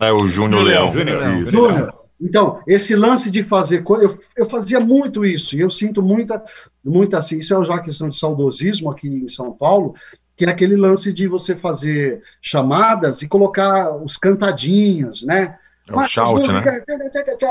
[0.00, 0.92] É o Júnior Leão.
[0.92, 1.46] Júnior Leão.
[1.46, 2.04] Júnior.
[2.20, 6.42] Então, esse lance de fazer coisa, eu, eu, fazia muito isso, e eu sinto muita,
[6.82, 9.94] muita assim, isso é já questão de saudosismo aqui em São Paulo,
[10.36, 15.58] que é aquele lance de você fazer chamadas e colocar os cantadinhos, né?
[15.88, 16.62] É o shout, né?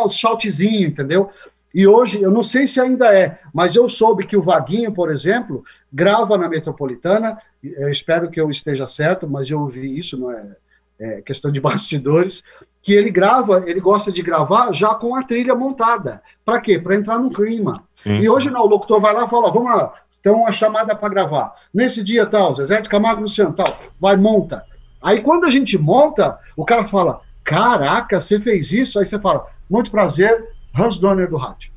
[0.06, 1.30] Os shoutzinhos, entendeu?
[1.74, 5.10] E hoje, eu não sei se ainda é, mas eu soube que o Vaguinho, por
[5.10, 10.32] exemplo, grava na Metropolitana, eu espero que eu esteja certo, mas eu ouvi isso, não
[10.32, 10.56] é,
[11.00, 12.44] é questão de bastidores,
[12.84, 16.22] que ele grava, ele gosta de gravar já com a trilha montada.
[16.46, 16.78] Para quê?
[16.78, 17.84] Para entrar no clima.
[17.96, 18.30] Sim, e sim.
[18.30, 21.56] hoje não, o locutor vai lá e fala: vamos lá, tem uma chamada para gravar.
[21.74, 24.64] Nesse dia tal, Zezé de Camargo Luciano tal, vai, monta.
[25.02, 29.00] Aí quando a gente monta, o cara fala: caraca, você fez isso?
[29.00, 31.72] Aí você fala: muito prazer, Hans Donner do rádio.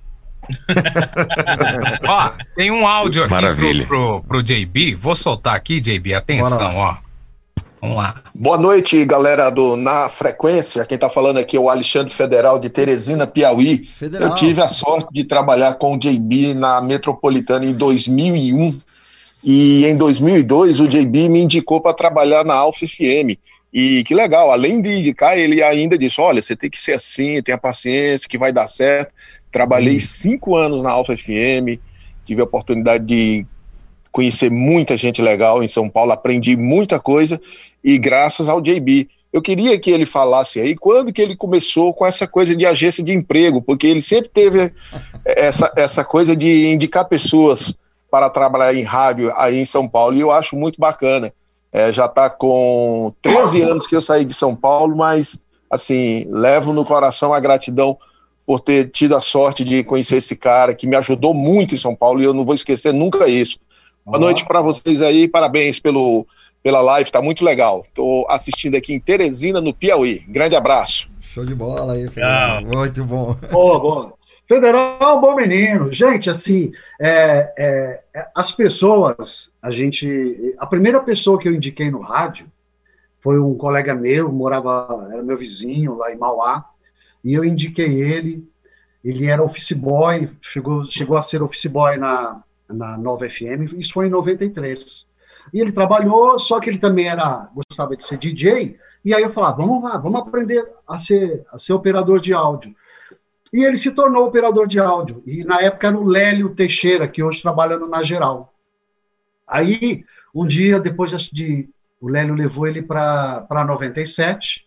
[2.06, 3.86] ó, tem um áudio aqui Maravilha.
[3.86, 6.96] Pro, pro, pro JB, vou soltar aqui, JB, atenção, ó.
[7.80, 8.22] Vamos lá.
[8.34, 10.84] Boa noite, galera do Na Frequência.
[10.84, 13.84] Quem está falando aqui é o Alexandre Federal de Teresina, Piauí.
[13.84, 14.30] Federal.
[14.30, 18.78] Eu tive a sorte de trabalhar com o JB na Metropolitana em 2001
[19.44, 23.38] e em 2002 o JB me indicou para trabalhar na Alfa FM.
[23.72, 27.42] E que legal, além de indicar, ele ainda disse: olha, você tem que ser assim,
[27.42, 29.12] tenha paciência, que vai dar certo.
[29.50, 30.00] Trabalhei hum.
[30.00, 31.80] cinco anos na Alfa FM,
[32.24, 33.46] tive a oportunidade de
[34.10, 37.40] conhecer muita gente legal em São Paulo, aprendi muita coisa
[37.84, 39.08] e graças ao JB.
[39.30, 43.04] Eu queria que ele falasse aí quando que ele começou com essa coisa de agência
[43.04, 44.72] de emprego, porque ele sempre teve
[45.22, 47.74] essa, essa coisa de indicar pessoas
[48.10, 51.30] para trabalhar em rádio aí em São Paulo, e eu acho muito bacana.
[51.72, 55.38] É, já está com 13 anos que eu saí de São Paulo, mas
[55.70, 57.98] assim, levo no coração a gratidão
[58.46, 61.94] por ter tido a sorte de conhecer esse cara que me ajudou muito em São
[61.94, 63.58] Paulo e eu não vou esquecer nunca isso.
[64.04, 66.26] Boa noite para vocês aí, parabéns pelo
[66.62, 67.86] pela live, tá muito legal.
[67.94, 70.24] Tô assistindo aqui em Teresina, no Piauí.
[70.28, 71.08] Grande abraço.
[71.20, 72.60] Show de bola aí, Federal.
[72.62, 73.36] Muito bom.
[73.52, 74.15] Boa, boa.
[74.48, 75.92] Federal é um bom menino.
[75.92, 80.54] Gente, assim, é, é, é, as pessoas, a gente.
[80.58, 82.46] A primeira pessoa que eu indiquei no rádio
[83.20, 86.64] foi um colega meu, morava, era meu vizinho lá em Mauá,
[87.24, 88.48] e eu indiquei ele.
[89.04, 93.92] Ele era office boy, chegou, chegou a ser office boy na, na Nova FM, isso
[93.92, 95.06] foi em 93.
[95.52, 98.76] E ele trabalhou, só que ele também era gostava de ser DJ.
[99.04, 102.74] E aí eu falava, vamos lá, vamos aprender a ser, a ser operador de áudio.
[103.56, 105.22] E ele se tornou operador de áudio.
[105.24, 108.52] E na época era o Lélio Teixeira, que hoje trabalha Na Geral.
[109.48, 110.04] Aí,
[110.34, 111.66] um dia, depois de.
[111.98, 114.62] O Lélio levou ele para 97.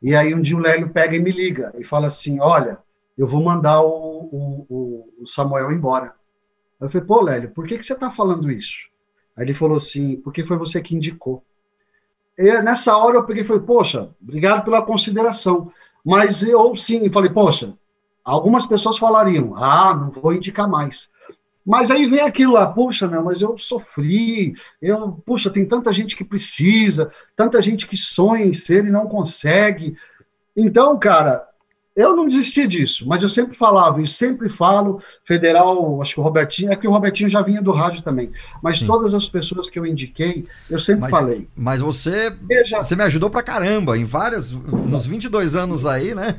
[0.00, 2.78] E aí, um dia, o Lélio pega e me liga e fala assim: Olha,
[3.16, 4.28] eu vou mandar o,
[4.70, 6.14] o, o Samuel embora.
[6.80, 8.78] Eu falei: Pô, Lélio, por que, que você está falando isso?
[9.36, 11.42] Aí ele falou assim, porque foi você que indicou.
[12.38, 15.72] e nessa hora eu peguei e falei, poxa, obrigado pela consideração.
[16.04, 17.74] Mas eu sim, falei, poxa,
[18.28, 21.08] algumas pessoas falariam, ah, não vou indicar mais.
[21.64, 26.16] Mas aí vem aquilo lá, puxa, meu, mas eu sofri, eu, puxa, tem tanta gente
[26.16, 29.96] que precisa, tanta gente que sonha em ser e não consegue.
[30.56, 31.46] Então, cara,
[31.98, 36.22] eu não desisti disso, mas eu sempre falava e sempre falo, federal, acho que o
[36.22, 38.30] Robertinho, é que o Robertinho já vinha do rádio também,
[38.62, 38.86] mas Sim.
[38.86, 41.48] todas as pessoas que eu indiquei, eu sempre mas, falei.
[41.56, 46.38] Mas você, Veja, você me ajudou pra caramba, em vários, nos 22 anos aí, né?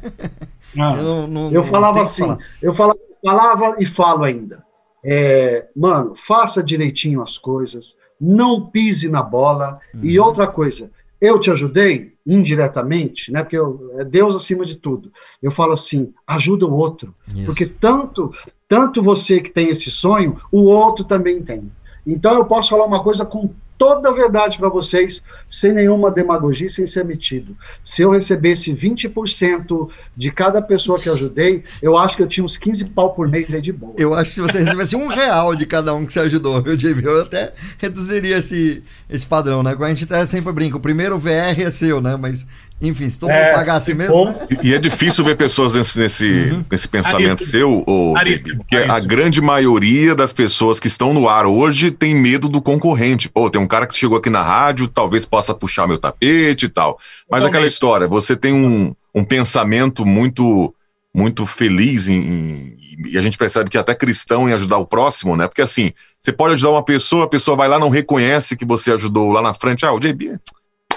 [0.78, 4.64] Ah, eu, não, não, eu falava assim, eu falava, falava e falo ainda.
[5.04, 9.80] É, mano, faça direitinho as coisas, não pise na bola.
[9.94, 10.02] Uhum.
[10.04, 10.90] E outra coisa,
[11.22, 13.42] eu te ajudei indiretamente, né?
[13.42, 15.12] Porque eu, é Deus acima de tudo.
[15.42, 17.46] Eu falo assim, ajuda o outro, Isso.
[17.46, 18.32] porque tanto
[18.68, 21.72] tanto você que tem esse sonho, o outro também tem.
[22.06, 26.70] Então eu posso falar uma coisa com toda a verdade para vocês, sem nenhuma demagogia,
[26.70, 27.56] sem ser metido.
[27.82, 32.44] Se eu recebesse 20% de cada pessoa que eu ajudei, eu acho que eu tinha
[32.44, 33.94] uns 15 pau por mês aí de boa.
[33.98, 36.76] Eu acho que se você recebesse um real de cada um que você ajudou, meu
[36.76, 39.74] JB, eu até reduziria esse, esse padrão, né?
[39.80, 42.18] A gente até sempre brinca, o primeiro VR é seu, né?
[42.18, 42.46] Mas
[42.82, 44.26] enfim, se todo mundo é, pagasse mesmo.
[44.26, 44.48] Né?
[44.64, 46.66] E, é difícil ver pessoas nesse, nesse, uhum.
[46.72, 48.14] nesse pensamento seu, ou,
[48.58, 53.28] porque a grande maioria das pessoas que estão no ar hoje tem medo do concorrente.
[53.28, 56.70] Pô, tem um cara que chegou aqui na rádio, talvez possa puxar meu tapete e
[56.70, 56.98] tal.
[57.30, 60.74] Mas aquela história, você tem um, um pensamento muito
[61.12, 62.78] muito feliz em, em,
[63.08, 65.48] e a gente percebe que é até cristão em ajudar o próximo, né?
[65.48, 65.92] Porque assim,
[66.22, 69.42] você pode ajudar uma pessoa, a pessoa vai lá não reconhece que você ajudou lá
[69.42, 69.86] na frente.
[69.86, 70.40] Ah, o JB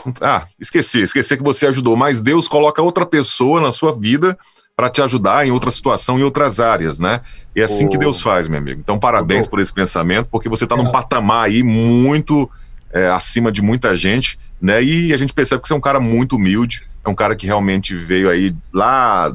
[0.20, 4.38] ah, esqueci, esqueci que você ajudou, mas Deus coloca outra pessoa na sua vida
[4.74, 7.20] para te ajudar em outra situação, em outras áreas, né?
[7.54, 7.90] E é assim oh.
[7.90, 8.80] que Deus faz, meu amigo.
[8.80, 9.50] Então, parabéns oh.
[9.50, 12.50] por esse pensamento, porque você está num patamar aí muito
[12.92, 14.82] é, acima de muita gente, né?
[14.82, 17.46] E a gente percebe que você é um cara muito humilde, é um cara que
[17.46, 19.34] realmente veio aí lá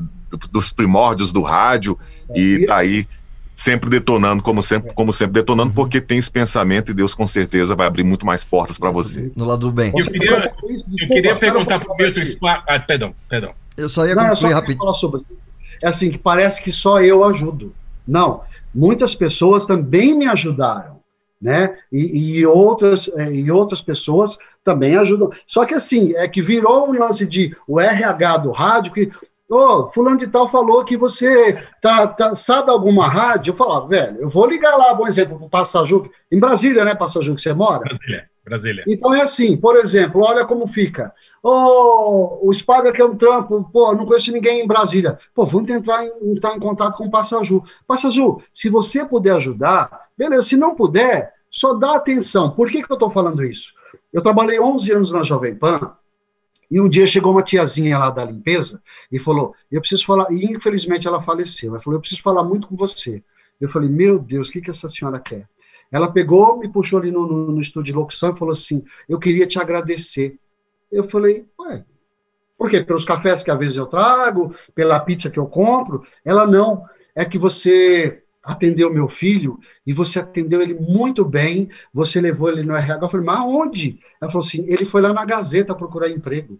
[0.51, 1.97] dos primórdios do rádio
[2.35, 3.07] e tá aí
[3.57, 7.75] sempre detonando, como sempre, como sempre detonando, porque tem esse pensamento e Deus com certeza
[7.75, 9.31] vai abrir muito mais portas para você.
[9.35, 9.91] No lado do bem.
[9.97, 10.53] Eu queria,
[11.01, 12.63] eu queria perguntar para o Milton Spa.
[12.67, 13.55] Ah, perdão, perdão.
[13.75, 14.77] Eu só ia Não, concluir rapidinho.
[14.77, 15.21] Falar sobre...
[15.83, 17.73] É assim, que parece que só eu ajudo.
[18.07, 18.41] Não,
[18.73, 20.99] muitas pessoas também me ajudaram,
[21.41, 21.75] né?
[21.91, 25.31] E, e, outras, é, e outras pessoas também ajudam.
[25.47, 29.11] Só que assim, é que virou um lance de o RH do rádio, que
[29.49, 33.51] Ô, oh, fulano de tal falou que você tá, tá, sabe alguma rádio?
[33.51, 37.33] Eu falava, velho, eu vou ligar lá, bom exemplo, para Passaju, em Brasília, né, Passaju,
[37.33, 37.79] que você mora?
[37.79, 38.83] Brasília, Brasília.
[38.85, 41.13] Então é assim, por exemplo, olha como fica.
[41.41, 45.17] Ô, oh, o Spaga que é um trampo, pô, não conheço ninguém em Brasília.
[45.33, 47.63] Pô, vamos tentar entrar em contato com o Passaju.
[47.87, 52.51] Passaju, se você puder ajudar, beleza, se não puder, só dá atenção.
[52.51, 53.71] Por que, que eu estou falando isso?
[54.11, 55.95] Eu trabalhei 11 anos na Jovem Pan,
[56.69, 58.81] e um dia chegou uma tiazinha lá da limpeza
[59.11, 60.31] e falou: Eu preciso falar.
[60.31, 61.71] E infelizmente ela faleceu.
[61.71, 63.23] Ela falou: Eu preciso falar muito com você.
[63.59, 65.47] Eu falei: Meu Deus, o que, que essa senhora quer?
[65.91, 69.17] Ela pegou, me puxou ali no, no, no estúdio de locução e falou assim: Eu
[69.17, 70.37] queria te agradecer.
[70.91, 71.85] Eu falei: Ué,
[72.57, 72.83] por quê?
[72.83, 76.05] Pelos cafés que às vezes eu trago, pela pizza que eu compro?
[76.25, 76.83] Ela não.
[77.15, 82.63] É que você atendeu meu filho e você atendeu ele muito bem, você levou ele
[82.63, 83.05] no RH.
[83.05, 83.99] Eu falei, mas aonde?
[84.21, 86.57] Ela falou assim, ele foi lá na Gazeta procurar emprego.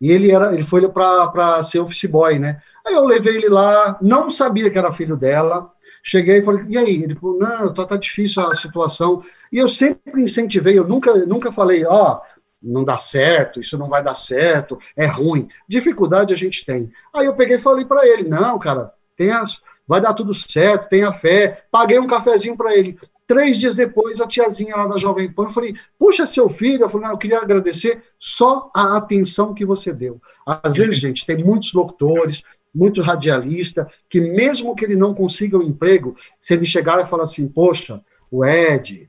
[0.00, 2.60] E ele era, ele foi para ser office boy, né?
[2.86, 5.70] Aí eu levei ele lá, não sabia que era filho dela.
[6.02, 7.02] Cheguei e falei, e aí?
[7.02, 9.22] Ele falou, não, tá, tá difícil a situação.
[9.52, 13.88] E eu sempre incentivei, eu nunca, nunca falei, ó, oh, não dá certo, isso não
[13.88, 15.48] vai dar certo, é ruim.
[15.68, 16.90] Dificuldade a gente tem.
[17.14, 20.88] Aí eu peguei e falei para ele, não, cara, tem as, vai dar tudo certo,
[20.88, 21.64] tenha fé.
[21.70, 22.98] Paguei um cafezinho para ele.
[23.26, 26.88] Três dias depois, a tiazinha lá da Jovem Pan, eu falei, puxa seu filho, eu
[26.88, 30.20] falei, não, eu queria agradecer só a atenção que você deu.
[30.46, 32.42] Às vezes, gente, tem muitos locutores,
[32.74, 37.24] muitos radialistas, que mesmo que ele não consiga um emprego, se ele chegar e falar
[37.24, 39.08] assim, poxa, o Ed,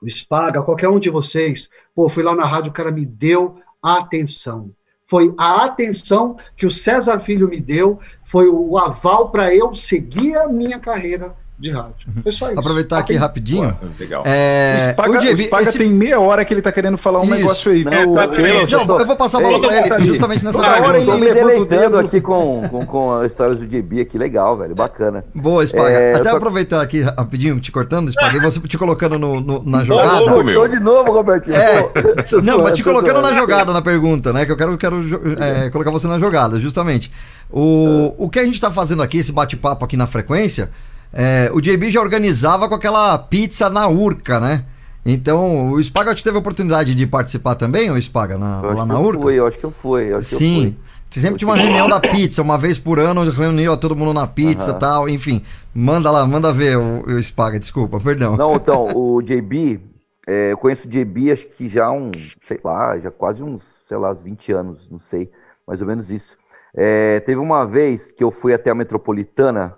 [0.00, 3.60] o Spaga, qualquer um de vocês, pô, fui lá na rádio, o cara me deu
[3.82, 4.70] atenção
[5.06, 10.36] foi a atenção que o César Filho me deu, foi o aval para eu seguir
[10.36, 11.94] a minha carreira de rádio.
[12.06, 12.22] Uhum.
[12.22, 12.60] Foi só isso.
[12.60, 13.74] Aproveitar aqui rapidinho.
[13.80, 14.22] Pô, legal.
[14.26, 14.76] É...
[14.76, 15.78] O Spaga, o JB, o Spaga esse...
[15.78, 17.34] tem meia hora que ele tá querendo falar um isso.
[17.34, 17.82] negócio aí.
[17.82, 20.98] Não, não, eu vou passar a bola pra ele justamente nessa hora.
[20.98, 24.18] Eu tô me deleitando aqui com, com, com a história do JB aqui.
[24.18, 24.74] Legal, velho.
[24.74, 25.24] Bacana.
[25.34, 25.88] Boa, Spaga.
[25.88, 26.36] É, Até só...
[26.36, 30.26] aproveitando aqui rapidinho, te cortando, Spaga, e você te colocando no, no na jogada.
[30.26, 31.56] Tô de novo, Robertinho.
[31.56, 31.90] É.
[32.42, 34.44] Não, mas te colocando na jogada na pergunta, né?
[34.44, 35.00] Que eu quero, quero
[35.40, 37.10] é, colocar você na jogada, justamente.
[37.50, 40.70] O, o que a gente tá fazendo aqui, esse bate-papo aqui na frequência...
[41.18, 44.66] É, o JB já organizava com aquela pizza na urca, né?
[45.04, 48.94] Então, o Spaga teve a oportunidade de participar também, o Spaga, na, Eu lá na
[48.94, 49.22] eu Urca?
[49.22, 50.12] fui, eu acho que eu fui.
[50.12, 50.60] eu acho que eu Sim.
[50.60, 50.76] fui.
[51.08, 54.26] Você sempre tinha uma reunião da pizza, uma vez por ano, reuniu todo mundo na
[54.26, 54.78] pizza e Aham.
[54.78, 55.40] tal, enfim.
[55.72, 58.36] Manda lá, manda ver o, o Spaga, desculpa, perdão.
[58.36, 59.80] Não, então, o JB,
[60.26, 62.10] é, eu conheço o JB acho que já há um,
[62.42, 65.30] sei lá, já quase uns, sei lá, uns 20 anos, não sei,
[65.66, 66.36] mais ou menos isso.
[66.74, 69.74] É, teve uma vez que eu fui até a Metropolitana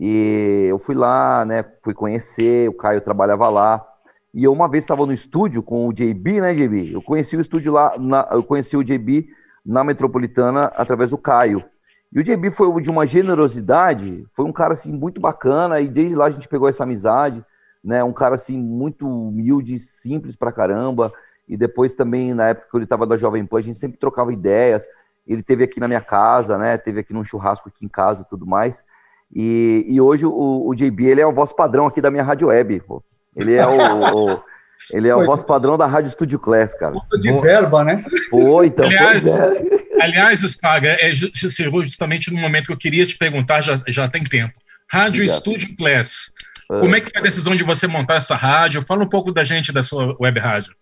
[0.00, 3.86] e eu fui lá, né, fui conhecer, o Caio trabalhava lá,
[4.32, 6.94] e eu uma vez estava no estúdio com o JB, né, JB?
[6.94, 9.28] Eu conheci o estúdio lá, na- eu conheci o JB
[9.66, 11.62] na Metropolitana através do Caio.
[12.10, 16.16] E o JB foi de uma generosidade, foi um cara assim muito bacana, e desde
[16.16, 17.44] lá a gente pegou essa amizade,
[17.84, 18.02] né?
[18.02, 21.12] Um cara assim muito humilde, simples pra caramba.
[21.48, 24.32] E depois também, na época que ele estava da Jovem Pan, a gente sempre trocava
[24.32, 24.86] ideias.
[25.26, 26.78] Ele teve aqui na minha casa, né?
[26.78, 28.84] Teve aqui num churrasco aqui em casa e tudo mais.
[29.34, 32.48] E, e hoje o, o JB, ele é o voz padrão aqui da minha rádio
[32.48, 33.02] web, pô.
[33.36, 34.42] Ele é o, o-
[34.92, 36.96] ele é o voz padrão da Rádio Studio Class, cara.
[37.20, 38.04] De verba, né?
[38.28, 39.60] Pô, então, aliás, é.
[40.00, 44.24] aliás, Spaga, é chegou justamente no momento que eu queria te perguntar, já, já tem
[44.24, 44.52] tempo.
[44.90, 45.36] Rádio Obrigado.
[45.38, 46.32] Studio Class.
[46.66, 48.82] Como é que foi a decisão de você montar essa rádio?
[48.82, 50.74] Fala um pouco da gente da sua web rádio.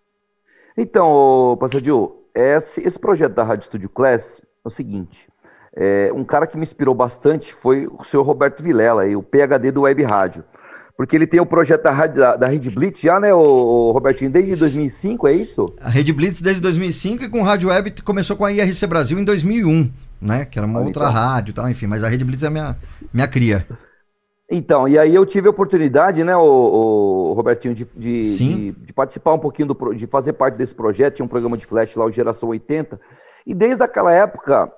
[0.76, 5.26] Então, Pastor Gil, esse, esse projeto da Rádio Studio Class é o seguinte:
[5.80, 9.82] é, um cara que me inspirou bastante foi o senhor Roberto Vilela, o PHD do
[9.82, 10.42] Web Rádio.
[10.96, 14.56] Porque ele tem o projeto da, da, da Rede Blitz já, né, ô, Robertinho, desde
[14.56, 15.72] 2005, é isso?
[15.80, 19.24] A Rede Blitz desde 2005 e com Rádio Web começou com a IRC Brasil em
[19.24, 20.44] 2001, né?
[20.44, 21.12] Que era uma Ah, outra então.
[21.14, 21.86] rádio e tal, enfim.
[21.86, 22.76] Mas a Rede Blitz é minha,
[23.14, 23.64] minha cria.
[24.50, 28.92] Então, e aí eu tive a oportunidade, né, o, o Robertinho, de, de, de- de
[28.92, 31.14] participar um pouquinho, do, de fazer parte desse projeto.
[31.16, 32.98] Tinha um programa de flash lá, o Geração 80.
[33.46, 34.72] E desde aquela época,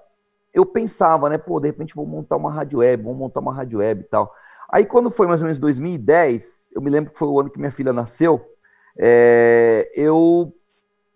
[0.52, 3.78] eu pensava, né, pô, de repente vou montar uma rádio web, vou montar uma rádio
[3.78, 4.32] web e tal.
[4.70, 7.58] Aí quando foi mais ou menos 2010, eu me lembro que foi o ano que
[7.58, 8.40] minha filha nasceu,
[8.98, 10.52] é, eu,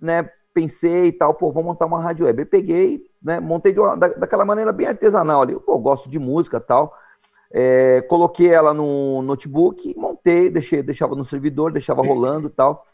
[0.00, 2.42] né, pensei e tal, pô, vou montar uma rádio web.
[2.42, 5.58] Eu peguei, né, montei uma- da, daquela maneira bem artesanal ali.
[5.60, 6.94] Pô, gosto de música e tal.
[7.52, 12.86] É, coloquei ela no notebook, montei, deixei, deixava no servidor, deixava rolando e tal.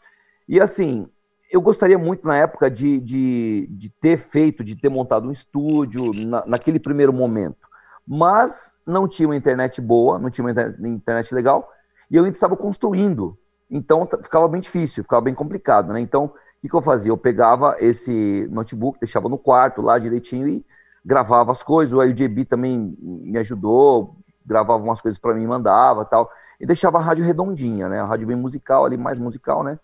[0.47, 1.07] E assim,
[1.51, 6.13] eu gostaria muito na época de, de, de ter feito, de ter montado um estúdio
[6.13, 7.67] na- naquele primeiro momento.
[8.07, 11.69] Mas não tinha uma internet boa, não tinha uma inter- internet legal,
[12.09, 13.37] e eu ainda estava construindo.
[13.69, 15.99] Então ficava bem difícil, ficava bem complicado, né?
[16.01, 17.11] Então, o que, que eu fazia?
[17.11, 20.65] Eu pegava esse notebook, deixava no quarto lá direitinho e
[21.05, 21.93] gravava as coisas.
[21.97, 26.29] O JB também me ajudou, gravava umas coisas para mim, mandava tal.
[26.59, 27.99] E deixava a rádio redondinha, né?
[27.99, 29.79] A rádio bem musical ali, mais musical, né?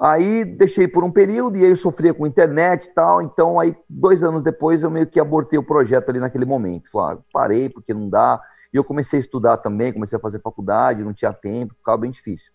[0.00, 3.20] Aí deixei por um período e aí eu sofria com internet e tal.
[3.20, 6.88] Então, aí, dois anos depois, eu meio que abortei o projeto ali naquele momento.
[6.90, 8.40] Falei, ah, parei porque não dá.
[8.72, 12.12] E eu comecei a estudar também, comecei a fazer faculdade, não tinha tempo, ficava bem
[12.12, 12.52] difícil.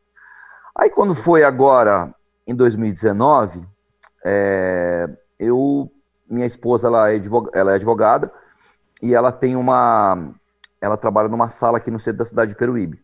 [0.73, 2.15] Aí, quando foi agora,
[2.47, 3.65] em 2019,
[4.25, 5.91] é, eu,
[6.29, 8.31] minha esposa, ela é, advog- ela é advogada
[9.01, 10.33] e ela tem uma,
[10.79, 13.03] ela trabalha numa sala aqui no centro da cidade de Peruíbe.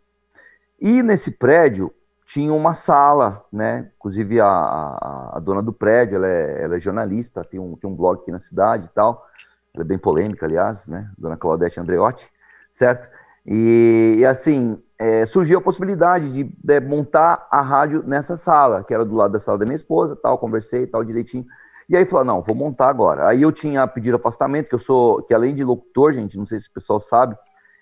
[0.80, 1.94] E nesse prédio
[2.31, 3.89] tinha uma sala, né?
[3.97, 7.95] Inclusive a, a, dona do prédio, ela é, ela é jornalista, tem um, tem um
[7.95, 9.26] blog aqui na cidade e tal.
[9.73, 11.10] Ela é bem polêmica, aliás, né?
[11.18, 12.30] Dona Claudete Andreotti,
[12.72, 13.10] certo?
[13.43, 18.93] E, e, assim, é, surgiu a possibilidade de, de montar a rádio nessa sala, que
[18.93, 21.47] era do lado da sala da minha esposa, tal, conversei tal direitinho.
[21.89, 23.27] E aí falou, não, vou montar agora.
[23.27, 26.60] Aí eu tinha pedido afastamento, que eu sou, que além de locutor, gente, não sei
[26.60, 27.35] se o pessoal sabe,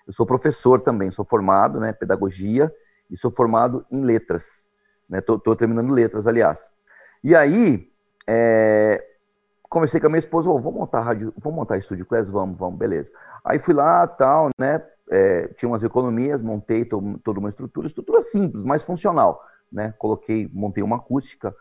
[0.06, 2.72] eu sou professor também, sou formado, né, pedagogia,
[3.10, 4.68] e sou formado em letras,
[5.08, 6.70] né, tô, tô terminando letras, aliás.
[7.22, 7.90] E aí,
[8.26, 9.04] é,
[9.68, 12.78] conversei com a minha esposa, "Ô, vamos montar rádio, vamos montar estúdio class, vamos, vamos,
[12.78, 13.12] beleza.
[13.44, 18.20] Aí fui lá, tal, né, é, tinha umas economias, montei to, toda uma estrutura, estrutura
[18.20, 21.54] simples, mas funcional, né, coloquei, montei uma acústica,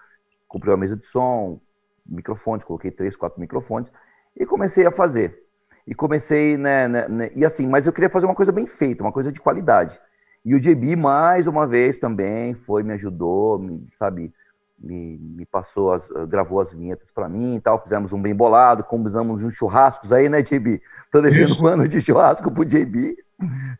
[0.48, 1.60] comprei uma mesa de som,
[2.06, 3.92] microfones, coloquei três, quatro microfones,
[4.36, 5.46] e comecei a fazer.
[5.86, 9.04] E comecei, né, né, né, e assim, mas eu queria fazer uma coisa bem feita,
[9.04, 10.00] uma coisa de qualidade.
[10.48, 14.34] E o JB, mais uma vez, também foi, me ajudou, me, sabe,
[14.80, 18.82] me, me passou, as, gravou as vinhetas para mim e tal, fizemos um bem bolado,
[18.82, 20.82] combinamos uns churrascos aí, né, JB?
[21.12, 21.62] Tô devendo Isso.
[21.62, 23.18] um ano de churrasco pro JB,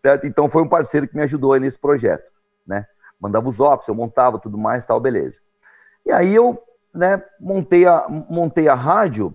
[0.02, 0.28] certo?
[0.28, 2.30] Então foi um parceiro que me ajudou aí nesse projeto,
[2.68, 2.86] né?
[3.18, 5.40] Mandava os óculos, eu montava tudo mais, tal, beleza.
[6.06, 6.62] E aí eu,
[6.94, 9.34] né, montei a, montei a rádio,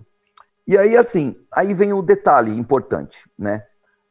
[0.67, 3.65] e aí assim, aí vem o detalhe importante, né?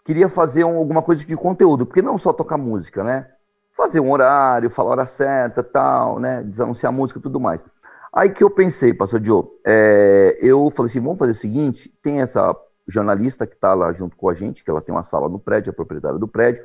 [0.05, 3.29] Queria fazer um- alguma coisa de conteúdo, porque não só tocar música, né?
[3.77, 6.43] Fazer um horário, falar a hora certa, tal, né?
[6.43, 7.65] Desanunciar música e tudo mais.
[8.13, 12.21] Aí que eu pensei, pastor Diogo, é, eu falei assim, vamos fazer o seguinte, tem
[12.21, 12.55] essa
[12.87, 15.71] jornalista que está lá junto com a gente, que ela tem uma sala no prédio,
[15.71, 16.63] a proprietária do prédio.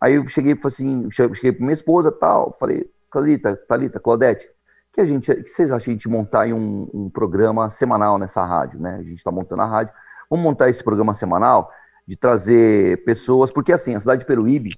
[0.00, 4.50] Aí eu cheguei falei assim, che- cheguei para minha esposa, tal, falei, Thalita, Thalita, Claudete,
[4.92, 8.78] que a gente, que vocês acham de gente montar um, um programa semanal nessa rádio,
[8.78, 8.96] né?
[8.96, 9.94] A gente está montando a rádio.
[10.28, 11.70] Vamos montar esse programa semanal
[12.06, 14.70] de trazer pessoas, porque assim, a cidade de Peruíbe,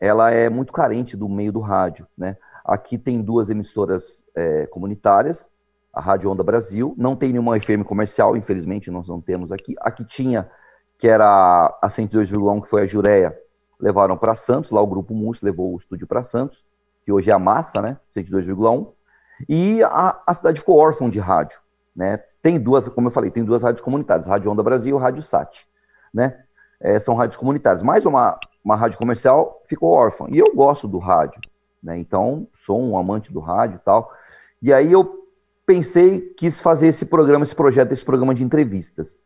[0.00, 2.36] ela é muito carente do meio do rádio, né?
[2.64, 5.50] Aqui tem duas emissoras é, comunitárias,
[5.92, 9.74] a Rádio Onda Brasil, não tem nenhuma FM comercial, infelizmente nós não temos aqui.
[9.80, 10.50] Aqui tinha,
[10.98, 13.38] que era a 102,1, que foi a Jureia,
[13.78, 16.64] levaram para Santos, lá o Grupo Mus levou o estúdio para Santos,
[17.04, 18.92] que hoje é a Massa, né, 102,1,
[19.48, 21.60] e a, a cidade ficou órfã de rádio,
[21.94, 25.22] né, tem duas, como eu falei, tem duas rádios comunitárias, Rádio Onda Brasil e Rádio
[25.22, 25.66] Sat,
[26.12, 26.44] né,
[26.80, 30.98] é, são rádios comunitárias, mais uma, uma rádio comercial ficou órfã, e eu gosto do
[30.98, 31.40] rádio,
[31.82, 34.10] né, então sou um amante do rádio e tal,
[34.62, 35.24] e aí eu
[35.66, 39.18] pensei, quis fazer esse programa, esse projeto, esse programa de entrevistas,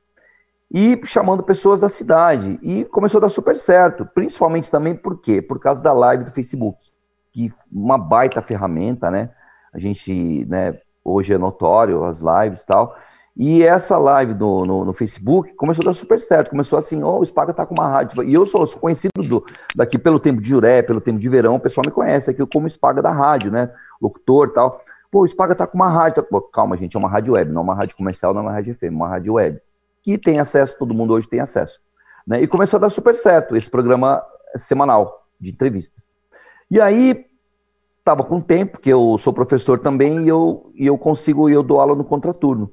[0.70, 2.58] e chamando pessoas da cidade.
[2.62, 5.40] E começou a dar super certo, principalmente também por quê?
[5.40, 6.90] Por causa da live do Facebook,
[7.32, 9.30] que uma baita ferramenta, né?
[9.72, 12.96] A gente, né, hoje é notório as lives e tal.
[13.38, 16.50] E essa live do, no, no, Facebook começou a dar super certo.
[16.50, 18.24] Começou assim, oh, o Spaga tá com uma rádio.
[18.24, 19.46] E eu sou, sou conhecido do,
[19.76, 22.68] daqui pelo tempo de Juré, pelo tempo de verão, o pessoal me conhece aqui como
[22.68, 23.70] Spaga da rádio, né?
[24.02, 24.82] Locutor e tal.
[25.08, 26.20] Pô, o Spaga tá com uma rádio.
[26.24, 28.52] Pô, calma, gente, é uma rádio web, não é uma rádio comercial, não é uma
[28.52, 29.60] rádio FM, é uma rádio web
[30.02, 31.80] que tem acesso, todo mundo hoje tem acesso.
[32.26, 32.42] Né?
[32.42, 34.22] E começou a dar super certo esse programa
[34.56, 36.10] semanal de entrevistas.
[36.70, 37.24] E aí,
[37.98, 41.80] estava com tempo, que eu sou professor também, e eu, e eu consigo, eu dou
[41.80, 42.72] aula no contraturno.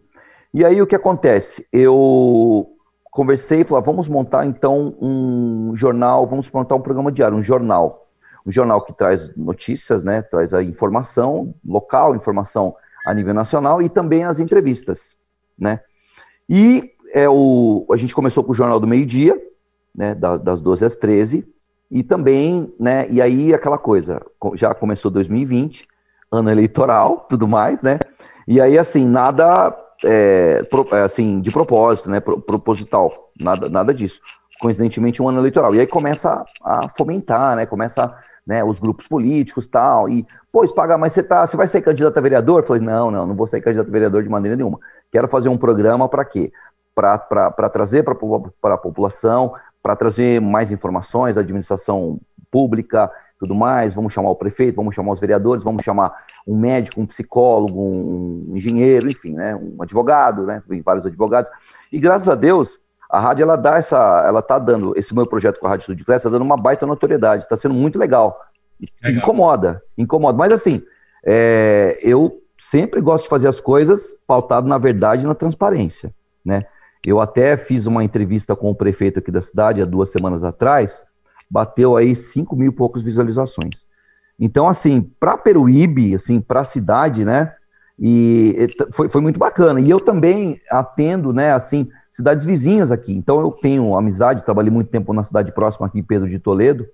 [0.56, 1.68] E aí, o que acontece?
[1.69, 2.77] Eu
[3.11, 7.41] conversei e falei, ah, vamos montar então um jornal, vamos montar um programa diário, um
[7.41, 8.07] jornal.
[8.45, 12.73] Um jornal que traz notícias, né, traz a informação local, informação
[13.06, 15.18] a nível nacional e também as entrevistas,
[15.60, 15.82] né?
[16.48, 19.38] E é o, a gente começou com o Jornal do Meio Dia,
[19.94, 21.45] né, das 12 às 13,
[21.91, 24.22] e também, né, e aí aquela coisa,
[24.53, 25.86] já começou 2020,
[26.32, 27.99] ano eleitoral, tudo mais, né,
[28.48, 34.22] e aí assim, nada, é, pro, é, assim, de propósito, né, proposital, nada, nada disso,
[34.60, 38.15] coincidentemente um ano eleitoral, e aí começa a, a fomentar, né, começa
[38.45, 42.18] né, os grupos políticos tal, e, pô, paga, mas você tá, você vai ser candidato
[42.18, 42.61] a vereador?
[42.61, 44.80] Eu falei, não, não, não vou ser candidato a vereador de maneira nenhuma.
[45.11, 46.52] Quero fazer um programa para quê?
[46.95, 48.14] para trazer para
[48.73, 49.53] a população,
[49.84, 52.19] para trazer mais informações, administração
[52.49, 53.11] pública,
[53.45, 53.93] tudo mais.
[53.93, 58.53] Vamos chamar o prefeito, vamos chamar os vereadores, vamos chamar um médico, um psicólogo, um
[58.55, 61.49] engenheiro, enfim, né, um advogado, né, vários advogados.
[61.91, 65.59] E graças a Deus, a rádio ela dá essa, ela tá dando esse meu projeto
[65.59, 68.39] com a Rádio Estúdio Class, está dando uma baita notoriedade, está sendo muito legal.
[69.03, 69.17] legal.
[69.17, 70.38] Incomoda, incomoda.
[70.38, 70.81] Mas assim,
[71.23, 76.13] é, eu sempre gosto de fazer as coisas pautado na verdade e na transparência,
[76.43, 76.63] né?
[77.05, 81.03] Eu até fiz uma entrevista com o prefeito aqui da cidade há duas semanas atrás,
[81.56, 83.88] bateu aí 5 mil e poucas visualizações.
[84.38, 87.53] Então, assim, para Peruíbe, assim, para a cidade, né,
[87.98, 89.80] e foi, foi muito bacana.
[89.80, 93.14] E eu também atendo, né, assim, cidades vizinhas aqui.
[93.14, 96.86] Então, eu tenho amizade, trabalhei muito tempo na cidade próxima aqui, Pedro de Toledo,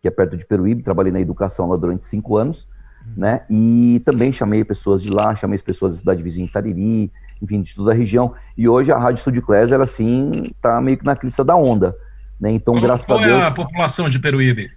[0.00, 2.66] que é perto de Peruíbe, trabalhei na educação lá durante cinco anos,
[3.14, 7.12] né, e também chamei pessoas de lá, chamei pessoas da cidade vizinha Tariri,
[7.42, 8.32] enfim, de toda a região.
[8.56, 11.94] E hoje a Rádio Estúdio Class, ela assim, tá meio que na crista da onda.
[12.40, 12.52] Né?
[12.52, 13.36] Então, qual, graças qual a Deus.
[13.36, 14.70] Qual é a população de Peruíbe?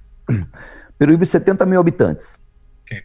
[0.98, 2.40] Peruíbe, 70 mil habitantes.
[2.84, 3.04] Okay.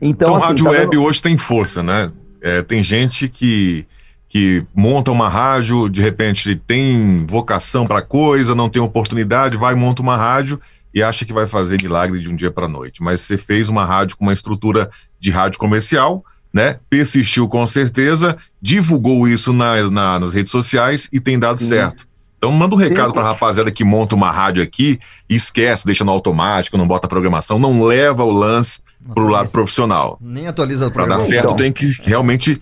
[0.00, 1.02] Então, então assim, rádio tá web dando...
[1.02, 2.12] hoje tem força, né?
[2.42, 3.86] É, tem gente que,
[4.28, 10.02] que monta uma rádio, de repente tem vocação para coisa, não tem oportunidade, vai monta
[10.02, 10.60] uma rádio
[10.92, 13.02] e acha que vai fazer milagre de um dia para noite.
[13.02, 16.78] Mas você fez uma rádio com uma estrutura de rádio comercial, né?
[16.88, 21.68] Persistiu com certeza, divulgou isso na, na, nas redes sociais e tem dado Sim.
[21.68, 22.06] certo.
[22.44, 25.00] Então manda um recado para a rapaziada que monta uma rádio aqui
[25.30, 28.80] e esquece, deixa no automático, não bota programação, não leva o lance
[29.14, 30.18] para o lado profissional.
[30.20, 31.22] Nem atualiza o programa.
[31.22, 31.56] Para dar certo então.
[31.56, 32.60] tem que realmente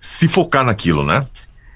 [0.00, 1.24] se focar naquilo, né?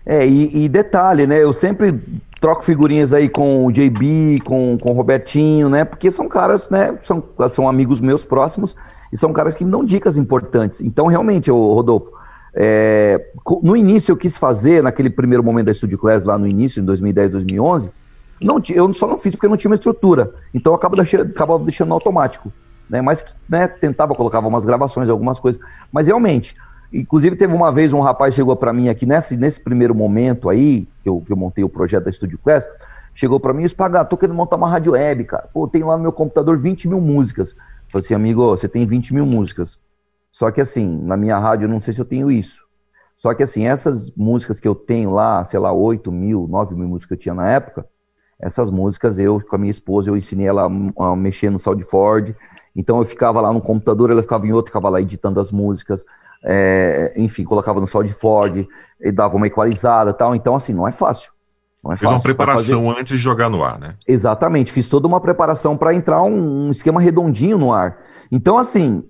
[0.04, 1.40] É, e, e, detalhe, né?
[1.40, 1.94] Eu sempre
[2.40, 5.84] troco figurinhas aí com o JB, com, com o Robertinho, né?
[5.84, 6.96] Porque são caras, né?
[7.04, 8.74] São, são amigos meus próximos
[9.12, 10.80] e são caras que me dão dicas importantes.
[10.80, 12.10] Então, realmente, Rodolfo,
[12.54, 13.30] é,
[13.62, 16.84] no início eu quis fazer, naquele primeiro momento da Studio Class, lá no início, em
[16.84, 17.90] 2010, 2011,
[18.40, 20.32] não, eu só não fiz porque não tinha uma estrutura.
[20.52, 22.52] Então eu acabo deixando, acabava deixando automático.
[22.88, 23.00] Né?
[23.00, 25.60] Mas né, tentava, colocava umas gravações, algumas coisas.
[25.90, 26.54] Mas realmente,
[26.92, 30.86] inclusive teve uma vez um rapaz chegou para mim aqui nesse, nesse primeiro momento aí,
[31.02, 32.66] que eu, que eu montei o projeto da Studio Class,
[33.14, 35.48] chegou para mim e disse, Paga, tô querendo montar uma rádio web, cara.
[35.52, 37.54] Pô, tem lá no meu computador 20 mil músicas.
[37.88, 39.78] Falei assim, amigo, você tem 20 mil músicas.
[40.34, 42.64] Só que assim, na minha rádio eu não sei se eu tenho isso.
[43.16, 46.88] Só que assim, essas músicas que eu tenho lá, sei lá, 8 mil, 9 mil
[46.88, 47.86] músicas que eu tinha na época,
[48.40, 52.34] essas músicas eu, com a minha esposa, eu ensinei ela a mexer no SoundFord.
[52.74, 56.04] Então eu ficava lá no computador, ela ficava em outro, ficava lá editando as músicas,
[56.42, 58.66] é, enfim, colocava no sol de Ford,
[59.00, 60.34] e dava uma equalizada e tal.
[60.34, 61.30] Então, assim, não é fácil.
[61.80, 63.94] Não é Fez fácil uma preparação fazer- antes de jogar no ar, né?
[64.04, 67.98] Exatamente, fiz toda uma preparação para entrar um, um esquema redondinho no ar.
[68.32, 69.04] Então, assim,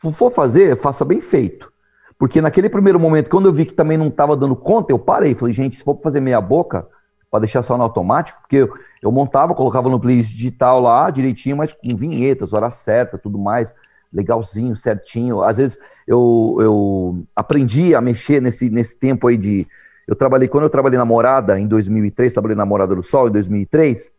[0.00, 1.70] for fazer, faça bem feito.
[2.18, 5.34] Porque naquele primeiro momento, quando eu vi que também não estava dando conta, eu parei.
[5.34, 6.86] Falei, gente, se for fazer meia boca,
[7.30, 11.56] para deixar só no automático, porque eu, eu montava, colocava no playlist digital lá direitinho,
[11.56, 13.72] mas com vinhetas, hora certa, tudo mais,
[14.12, 15.42] legalzinho, certinho.
[15.42, 19.66] Às vezes eu, eu aprendi a mexer nesse, nesse tempo aí de.
[20.08, 23.30] Eu trabalhei, quando eu trabalhei na Morada em 2003, trabalhei na Morada do Sol em
[23.30, 24.10] 2003,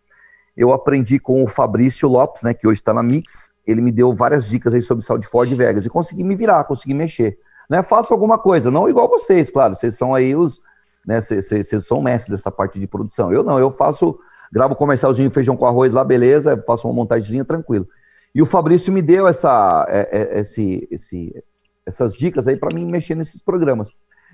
[0.56, 3.54] eu aprendi com o Fabrício Lopes, né, que hoje está na Mix.
[3.72, 6.94] Ele me deu várias dicas aí sobre Sound Ford Vegas e consegui me virar, consegui
[6.94, 7.38] mexer.
[7.70, 10.60] Né, faço alguma coisa, não igual vocês, claro, vocês são aí os,
[11.06, 13.32] né, vocês vocês são mestres dessa parte de produção.
[13.32, 14.20] Eu não, eu faço,
[14.52, 17.88] gravo comercialzinho feijão com arroz lá, beleza, faço uma montagemzinha tranquilo.
[18.36, 21.44] E o Fabrício me deu essa, é, é, esse, esse,
[21.86, 23.90] essas dicas aí para mim mexer nesses programas.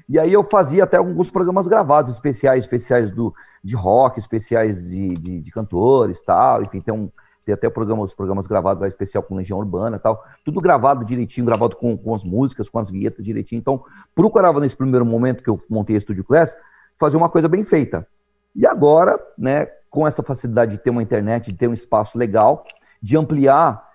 [0.10, 3.34] E aí eu fazia até alguns programas gravados, especiais, especiais do,
[3.64, 6.62] de rock, especiais de, de, de cantores, tal.
[6.62, 7.12] Enfim, tem, um,
[7.48, 10.22] tem até os programas gravados lá, especial com Legião Urbana, tal.
[10.44, 13.60] Tudo gravado direitinho, gravado com, com as músicas, com as vinhetas direitinho.
[13.60, 16.58] Então, procurava nesse primeiro momento que eu montei a Studio Class,
[17.00, 18.06] fazer uma coisa bem feita.
[18.54, 22.66] E agora, né, com essa facilidade de ter uma internet, de ter um espaço legal,
[23.02, 23.88] de ampliar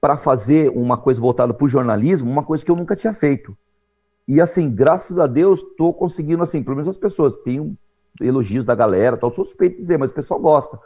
[0.00, 3.56] para fazer uma coisa voltada para o jornalismo, uma coisa que eu nunca tinha feito.
[4.26, 7.78] E assim, graças a Deus, estou conseguindo, assim, pelo menos as pessoas, tenho
[8.20, 10.76] elogios da galera, tal, sou suspeito de dizer, mas o pessoal gosta.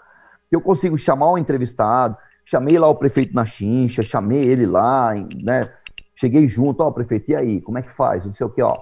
[0.51, 5.71] Eu consigo chamar o entrevistado, chamei lá o prefeito na chincha, chamei ele lá, né?
[6.15, 8.25] Cheguei junto, ó, prefeito, e aí, como é que faz?
[8.25, 8.77] Não sei o que, ó,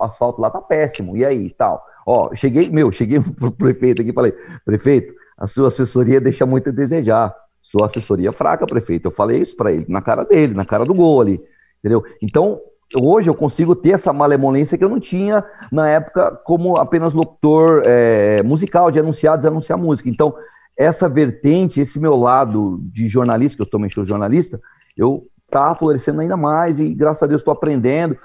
[0.00, 1.82] asfalto lá tá péssimo, e aí, tal.
[2.06, 4.32] Ó, cheguei, meu, cheguei pro prefeito aqui e falei,
[4.64, 7.34] prefeito, a sua assessoria deixa muito a desejar.
[7.62, 9.06] Sua assessoria é fraca, prefeito.
[9.06, 11.40] Eu falei isso para ele, na cara dele, na cara do gol ali,
[11.78, 12.04] entendeu?
[12.22, 12.60] Então,
[12.94, 17.82] hoje eu consigo ter essa malemolência que eu não tinha na época como apenas locutor
[17.84, 20.08] é, musical, de anunciar, desanunciar música.
[20.08, 20.34] Então,
[20.80, 24.58] essa vertente, esse meu lado de jornalista, que eu também sou jornalista,
[24.96, 28.16] eu tá florescendo ainda mais e graças a Deus estou aprendendo.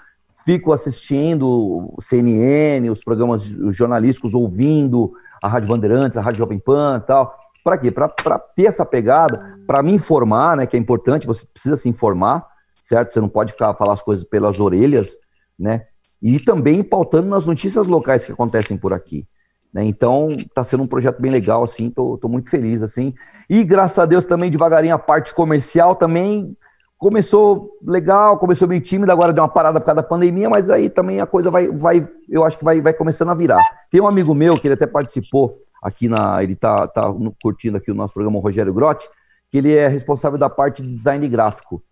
[0.45, 5.11] Fico assistindo CNN, os programas jornalísticos, ouvindo
[5.43, 7.35] a Rádio Bandeirantes, a Rádio Jovem Pan e tal.
[7.61, 7.91] Para quê?
[7.91, 8.07] Para
[8.39, 10.65] ter essa pegada, para me informar, né?
[10.65, 12.47] Que é importante, você precisa se informar,
[12.81, 13.11] certo?
[13.11, 15.17] Você não pode ficar falar as coisas pelas orelhas,
[15.59, 15.87] né?
[16.21, 19.27] E também pautando nas notícias locais que acontecem por aqui.
[19.75, 19.83] Né?
[19.83, 23.13] Então, está sendo um projeto bem legal, assim, tô, tô muito feliz, assim.
[23.49, 26.55] E graças a Deus também, devagarinho, a parte comercial também
[26.97, 30.89] começou legal, começou bem tímida, agora deu uma parada por causa da pandemia, mas aí
[30.89, 33.61] também a coisa vai, vai eu acho que vai, vai começando a virar.
[33.91, 37.91] Tem um amigo meu que ele até participou aqui na, ele tá, tá curtindo aqui
[37.91, 39.09] o nosso programa, o Rogério Grotti,
[39.51, 41.83] que ele é responsável da parte de design gráfico.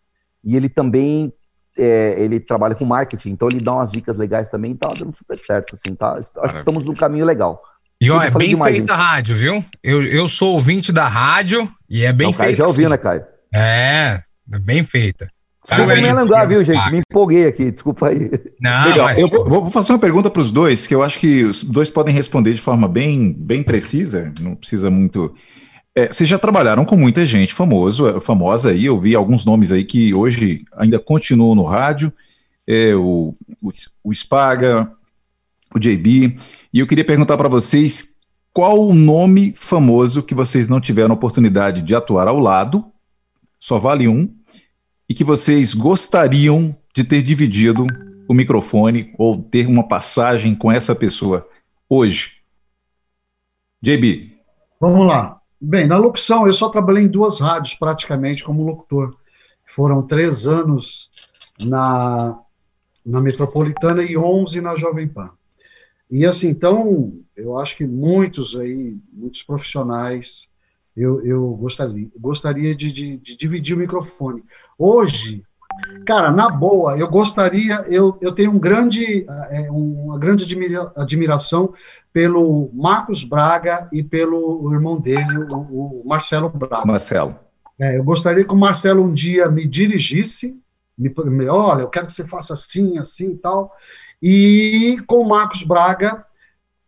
[0.41, 1.33] E ele também,
[1.77, 5.37] é, ele trabalha com marketing, então ele dá umas dicas legais também, tá dando super
[5.37, 6.13] certo, assim, tá?
[6.13, 7.61] Acho que estamos num caminho legal.
[8.05, 9.63] E ó, é bem demais, feita a rádio, viu?
[9.83, 12.63] Eu, eu sou ouvinte da rádio e é bem Não, o Caio feita.
[12.63, 12.89] já ouviu, sim.
[12.91, 13.23] né, Caio?
[13.53, 14.21] É,
[14.51, 15.27] é bem feita.
[15.65, 16.91] Desculpa me alongar, viu, gente?
[16.91, 18.29] Me empolguei aqui, desculpa aí.
[18.59, 19.05] Não, Legal.
[19.05, 21.63] mas- Eu vou vou fazer uma pergunta para os dois, que eu acho que os
[21.63, 25.33] dois podem responder de forma bem, bem precisa, não precisa muito.
[25.95, 29.85] É, vocês já trabalharam com muita gente famoso, famosa aí, eu vi alguns nomes aí
[29.85, 32.11] que hoje ainda continuam no rádio,
[32.67, 33.71] é, o, o,
[34.03, 34.91] o Spaga,
[35.73, 36.37] o JB,
[36.73, 38.19] e eu queria perguntar para vocês
[38.53, 42.85] qual o nome famoso que vocês não tiveram oportunidade de atuar ao lado,
[43.59, 44.33] só vale um,
[45.09, 47.87] e que vocês gostariam de ter dividido
[48.27, 51.47] o microfone ou ter uma passagem com essa pessoa
[51.89, 52.43] hoje?
[53.81, 54.37] JB.
[54.79, 55.39] Vamos lá.
[55.59, 59.15] Bem, na locução, eu só trabalhei em duas rádios praticamente como locutor.
[59.65, 61.09] Foram três anos
[61.59, 62.37] na,
[63.05, 65.31] na Metropolitana e 11 na Jovem Pan.
[66.13, 70.47] E assim, então, eu acho que muitos aí, muitos profissionais,
[70.95, 74.43] eu, eu gostaria, gostaria de, de, de dividir o microfone.
[74.77, 75.41] Hoje,
[76.05, 81.73] cara, na boa, eu gostaria, eu, eu tenho um grande, é, uma grande admira- admiração
[82.13, 86.85] pelo Marcos Braga e pelo irmão dele, o, o Marcelo Braga.
[86.85, 87.35] Marcelo.
[87.79, 90.55] É, eu gostaria que o Marcelo um dia me dirigisse,
[90.97, 93.75] me, me- olha, eu quero que você faça assim, assim e tal,
[94.21, 96.25] e com o Marcos Braga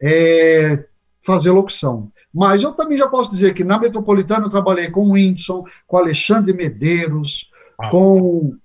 [0.02, 0.86] é,
[1.26, 2.11] fazer locução.
[2.34, 5.98] Mas eu também já posso dizer que na Metropolitana eu trabalhei com o Whindersson, com
[5.98, 7.49] Alexandre Medeiros,
[7.90, 8.56] com,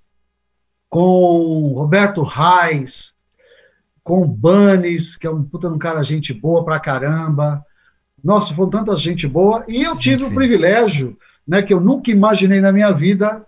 [0.88, 3.12] com Roberto Reis,
[4.02, 7.64] com o Banes, que é um puta um cara gente boa pra caramba.
[8.22, 9.64] Nossa, foram tanta gente boa.
[9.68, 13.46] E eu tive o privilégio, né, que eu nunca imaginei na minha vida,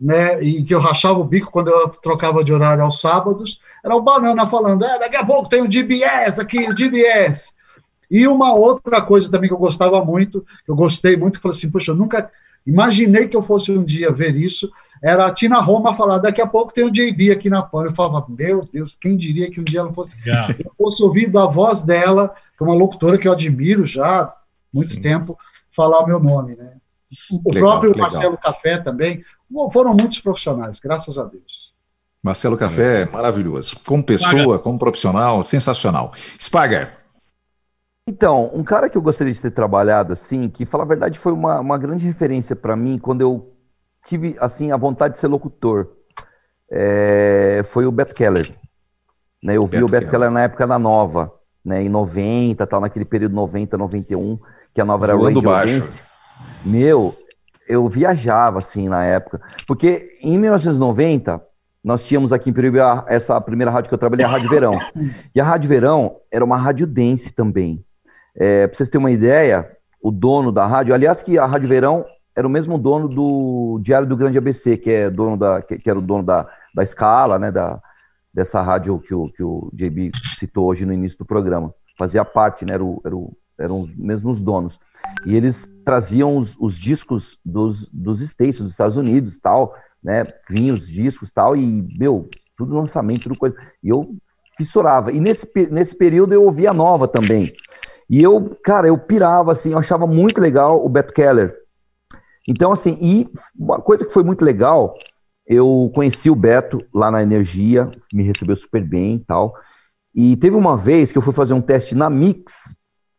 [0.00, 3.96] né, e que eu rachava o bico quando eu trocava de horário aos sábados, era
[3.96, 7.52] o Banana falando, é, daqui a pouco tem o DBS aqui, o DBS.
[8.10, 11.70] E uma outra coisa também que eu gostava muito, que eu gostei muito, falei assim,
[11.70, 12.30] poxa, eu nunca
[12.66, 14.70] imaginei que eu fosse um dia ver isso,
[15.02, 17.84] era a Tina Roma falar, daqui a pouco tem o JB aqui na PAN.
[17.84, 20.12] Eu falava, meu Deus, quem diria que um dia ela fosse,
[20.58, 24.34] eu fosse ouvir da voz dela, que é uma locutora que eu admiro já há
[24.74, 25.00] muito Sim.
[25.00, 25.38] tempo,
[25.74, 26.74] falar o meu nome, né?
[27.32, 28.10] O legal, próprio legal.
[28.10, 29.24] Marcelo Café também,
[29.72, 31.68] foram muitos profissionais, graças a Deus.
[32.22, 33.78] Marcelo Café é maravilhoso.
[33.86, 34.58] Como pessoa, Spaga.
[34.58, 36.12] como profissional, sensacional.
[36.38, 36.98] Spager.
[38.06, 41.32] Então, um cara que eu gostaria de ter trabalhado assim, que, falar a verdade, foi
[41.32, 43.54] uma, uma grande referência para mim quando eu
[44.04, 45.88] tive assim a vontade de ser locutor,
[46.70, 48.54] é, foi o Beto Keller.
[49.42, 50.10] Né, eu vi Beto o Beto Keller.
[50.10, 51.32] Keller na época da Nova,
[51.64, 54.38] né, em 90, tal, naquele período 90, 91,
[54.74, 55.78] que a Nova era Voando Radio baixo.
[55.78, 56.07] Dance.
[56.64, 57.14] Meu,
[57.68, 61.40] eu viajava assim na época, porque em 1990
[61.82, 64.78] nós tínhamos aqui em Peruíbe essa primeira rádio que eu trabalhei, a Rádio Verão.
[65.34, 67.84] E a Rádio Verão era uma rádio dance também.
[68.36, 69.70] É, para vocês terem uma ideia,
[70.02, 72.04] o dono da rádio, aliás, que a Rádio Verão
[72.36, 75.90] era o mesmo dono do Diário do Grande ABC, que é dono da, que, que
[75.90, 77.80] era o dono da, da escala, né, da,
[78.32, 81.74] dessa rádio que o, que o JB citou hoje no início do programa.
[81.98, 84.78] Fazia parte, né, era o, era o, eram os mesmos donos.
[85.26, 90.24] E eles traziam os, os discos dos, dos States, dos Estados Unidos tal, né?
[90.48, 93.56] Vinham os discos tal, e, meu, tudo lançamento, tudo coisa.
[93.82, 94.14] E eu
[94.56, 95.12] fissurava.
[95.12, 97.52] E nesse, nesse período eu ouvia nova também.
[98.10, 101.54] E eu, cara, eu pirava, assim, eu achava muito legal o Beto Keller.
[102.46, 104.94] Então, assim, e uma coisa que foi muito legal,
[105.46, 109.54] eu conheci o Beto lá na Energia, me recebeu super bem e tal.
[110.14, 112.74] E teve uma vez que eu fui fazer um teste na Mix,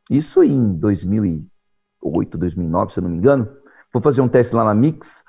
[0.10, 3.48] isso em 2008, 2009, se eu não me engano.
[3.92, 5.24] Fui fazer um teste lá na Mix.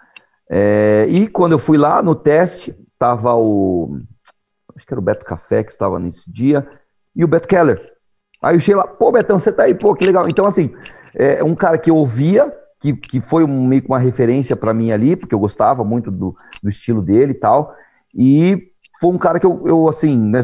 [0.49, 3.99] É, e quando eu fui lá no teste, tava o.
[4.75, 6.67] Acho que era o Beto Café que estava nesse dia,
[7.15, 7.81] e o Beto Keller.
[8.43, 10.29] Aí eu cheguei lá, pô, Betão, você tá aí, pô, que legal.
[10.29, 10.73] Então, assim,
[11.15, 14.73] é um cara que eu ouvia, que, que foi um, meio que uma referência para
[14.73, 17.75] mim ali, porque eu gostava muito do, do estilo dele e tal.
[18.15, 20.41] E foi um cara que eu, eu assim, né,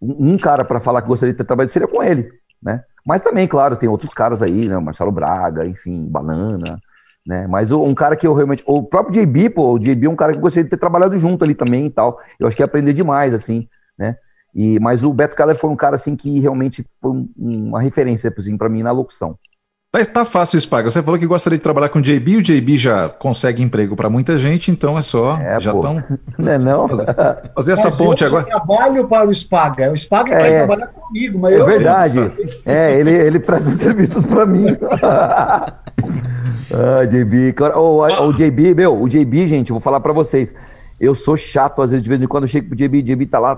[0.00, 2.30] um cara para falar que gostaria de ter trabalhado seria com ele,
[2.64, 2.82] né?
[3.06, 4.78] Mas também, claro, tem outros caras aí, né?
[4.78, 6.80] Marcelo Braga, enfim, Banana,
[7.26, 7.46] né?
[7.46, 8.62] Mas um cara que eu realmente.
[8.66, 11.16] O próprio JB, pô, o JB é um cara que eu gostaria de ter trabalhado
[11.18, 12.18] junto ali também e tal.
[12.40, 13.68] Eu acho que ia aprender demais, assim,
[13.98, 14.16] né?
[14.54, 18.56] E, mas o Beto Keller foi um cara, assim, que realmente foi uma referência, assim,
[18.56, 19.36] para mim na locução.
[19.94, 20.90] Tá, tá fácil isso, Paga.
[20.90, 24.10] Você falou que gostaria de trabalhar com o JB, o JB já consegue emprego para
[24.10, 25.38] muita gente, então é só.
[25.38, 26.02] É, já estão.
[26.36, 26.88] Não é não?
[26.88, 27.06] Fazer,
[27.54, 28.42] fazer essa mas ponte eu agora.
[28.42, 29.92] Eu trabalho para o Spaga.
[29.92, 31.66] O Spaga é, vai trabalhar comigo, mas é eu.
[31.66, 32.32] verdade.
[32.66, 34.66] É, ele, ele presta serviços para mim.
[35.00, 35.74] ah,
[37.08, 37.54] JB.
[37.76, 40.52] O, o, o JB, meu, o JB, gente, eu vou falar para vocês.
[40.98, 43.26] Eu sou chato, às vezes, de vez em quando eu chego pro JB, o JB
[43.26, 43.56] tá lá.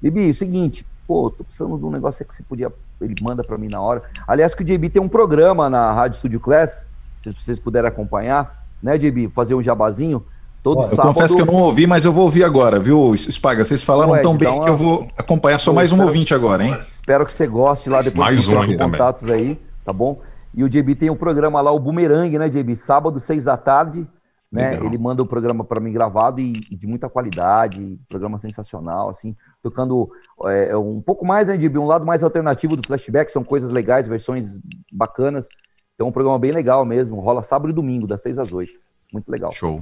[0.00, 2.72] JB, é o seguinte, pô, tô precisando de um negócio que você podia.
[3.00, 4.02] Ele manda para mim na hora.
[4.26, 6.86] Aliás, que o JB tem um programa na Rádio Studio Class,
[7.22, 9.28] se vocês puderem acompanhar, né, JB?
[9.28, 10.24] Fazer um jabazinho.
[10.62, 11.08] Todo eu sábado...
[11.08, 13.64] confesso que eu não ouvi, mas eu vou ouvir agora, viu, Spaga?
[13.64, 14.64] Vocês falaram Ed, tão bem uma...
[14.64, 16.08] que eu vou acompanhar só mais um espero...
[16.08, 16.78] ouvinte agora, hein?
[16.90, 19.40] Espero que você goste lá depois mais um aí contatos também.
[19.40, 20.22] aí, tá bom?
[20.54, 22.76] E o JB tem um programa lá, o Boomerang, né, JB?
[22.76, 24.06] Sábado, seis da tarde,
[24.50, 24.70] né?
[24.70, 24.86] Legal.
[24.86, 29.36] Ele manda o programa para mim gravado e, e, de muita qualidade, programa sensacional, assim,
[29.62, 30.10] tocando
[30.44, 33.70] é, é, um pouco mais, né, de um lado mais alternativo do flashback, são coisas
[33.70, 34.58] legais, versões
[34.92, 35.48] bacanas.
[35.94, 37.20] Então, é um programa bem legal mesmo.
[37.20, 38.83] Rola sábado e domingo, das 6 às 8.
[39.14, 39.52] Muito legal.
[39.52, 39.80] Show.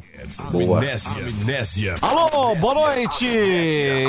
[0.50, 0.76] Boa.
[0.76, 1.26] Amnésia.
[1.26, 1.94] Amnésia.
[2.02, 3.26] Alô, boa noite!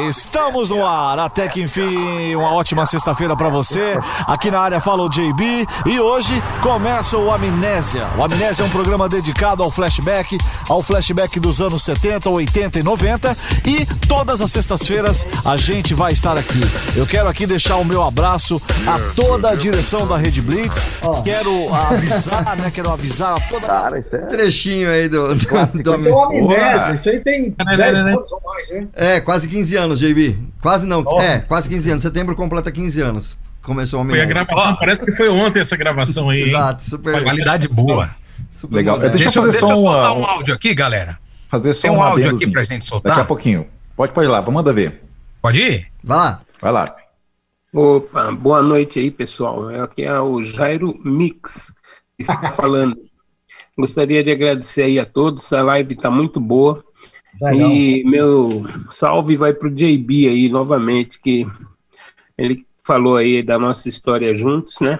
[0.09, 1.17] Estamos no ar.
[1.17, 3.97] Até que enfim, uma ótima sexta-feira para você.
[4.27, 8.09] Aqui na área fala o JB e hoje começa o Amnésia.
[8.17, 10.37] O Amnésia é um programa dedicado ao flashback,
[10.67, 16.11] ao flashback dos anos 70, 80 e 90 e todas as sextas-feiras a gente vai
[16.11, 16.59] estar aqui.
[16.97, 20.85] Eu quero aqui deixar o meu abraço a toda a direção da Rede Blitz.
[21.23, 22.69] Quero avisar, né?
[22.69, 23.67] Quero avisar a toda.
[23.67, 24.19] Cara, isso é...
[24.19, 26.93] Trechinho aí do, do, do amnésia.
[26.93, 28.87] Isso aí tem 10 anos ou mais, né?
[28.93, 30.37] É, quase 15 anos, JB.
[30.61, 31.03] Quase não.
[31.05, 31.21] Oh.
[31.21, 32.03] É, quase 15 anos.
[32.03, 33.37] Setembro completa 15 anos.
[33.61, 36.49] Começou o Foi a gravação, parece que foi ontem essa gravação aí.
[36.49, 37.23] Exato, super.
[37.23, 38.09] Qualidade boa.
[38.49, 38.99] Super Legal.
[38.99, 41.17] Deixa, deixa eu fazer deixa só um, um áudio aqui, galera.
[41.47, 43.11] Fazer só Tem um, um áudio aqui pra gente soltar.
[43.11, 43.67] Daqui a pouquinho.
[43.95, 45.01] Pode, pode ir lá, manda ver.
[45.41, 45.87] Pode ir?
[46.03, 46.41] Vai lá.
[46.59, 46.95] Vai lá.
[47.73, 49.69] Opa, boa noite aí, pessoal.
[49.81, 51.71] Aqui é o Jairo Mix
[52.17, 52.97] que está falando.
[53.77, 56.83] Gostaria de agradecer aí a todos, a live está muito boa.
[57.41, 57.71] Legal.
[57.71, 61.47] E meu salve vai para o JB aí novamente, que
[62.37, 64.99] ele falou aí da nossa história juntos, né?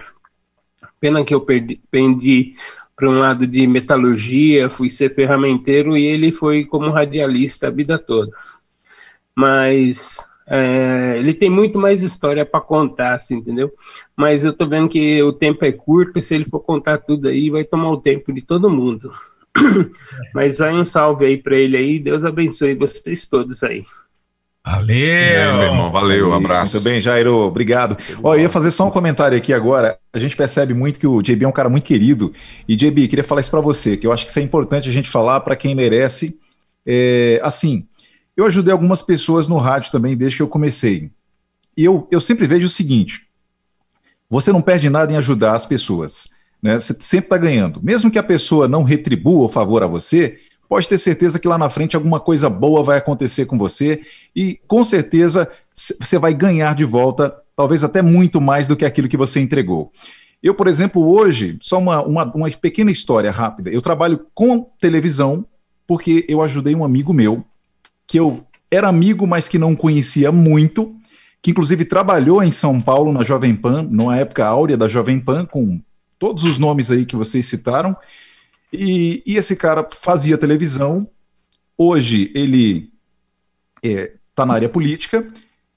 [1.00, 2.56] Pena que eu perdi, perdi
[2.96, 7.98] para um lado de metalurgia, fui ser ferramenteiro e ele foi como radialista a vida
[7.98, 8.32] toda.
[9.36, 13.72] Mas é, ele tem muito mais história para contar, assim, entendeu?
[14.16, 17.28] Mas eu tô vendo que o tempo é curto, e se ele for contar tudo
[17.28, 19.10] aí, vai tomar o tempo de todo mundo.
[20.34, 23.84] Mas vai um salve aí para ele aí, Deus abençoe vocês todos aí.
[24.66, 26.76] Valeu, É, meu irmão, valeu, um abraço.
[26.76, 27.98] Muito bem, Jairo, obrigado.
[28.22, 29.98] Ó, eu ia fazer só um comentário aqui agora.
[30.10, 32.32] A gente percebe muito que o JB é um cara muito querido.
[32.66, 34.92] E, JB, queria falar isso para você, que eu acho que isso é importante a
[34.92, 36.38] gente falar para quem merece.
[36.86, 37.86] É, assim,
[38.36, 41.10] eu ajudei algumas pessoas no rádio também desde que eu comecei.
[41.76, 43.26] E eu, eu sempre vejo o seguinte:
[44.28, 46.30] você não perde nada em ajudar as pessoas.
[46.62, 46.78] Né?
[46.80, 47.80] Você sempre está ganhando.
[47.82, 50.38] Mesmo que a pessoa não retribua o favor a você,
[50.68, 54.00] pode ter certeza que lá na frente alguma coisa boa vai acontecer com você
[54.34, 59.08] e com certeza você vai ganhar de volta, talvez até muito mais do que aquilo
[59.08, 59.92] que você entregou.
[60.42, 63.70] Eu, por exemplo, hoje, só uma, uma, uma pequena história rápida.
[63.70, 65.46] Eu trabalho com televisão
[65.86, 67.44] porque eu ajudei um amigo meu
[68.06, 70.94] que eu era amigo, mas que não conhecia muito,
[71.40, 75.44] que inclusive trabalhou em São Paulo na Jovem Pan, numa época áurea da Jovem Pan,
[75.44, 75.80] com
[76.18, 77.96] todos os nomes aí que vocês citaram.
[78.72, 81.08] E, e esse cara fazia televisão.
[81.76, 82.90] Hoje ele
[83.82, 85.30] está na área política,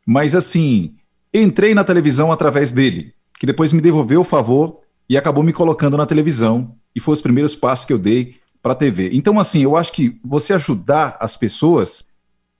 [0.05, 0.95] mas assim,
[1.33, 4.79] entrei na televisão através dele, que depois me devolveu o favor
[5.09, 6.75] e acabou me colocando na televisão.
[6.95, 9.11] E foi os primeiros passos que eu dei para a TV.
[9.13, 12.07] Então, assim, eu acho que você ajudar as pessoas,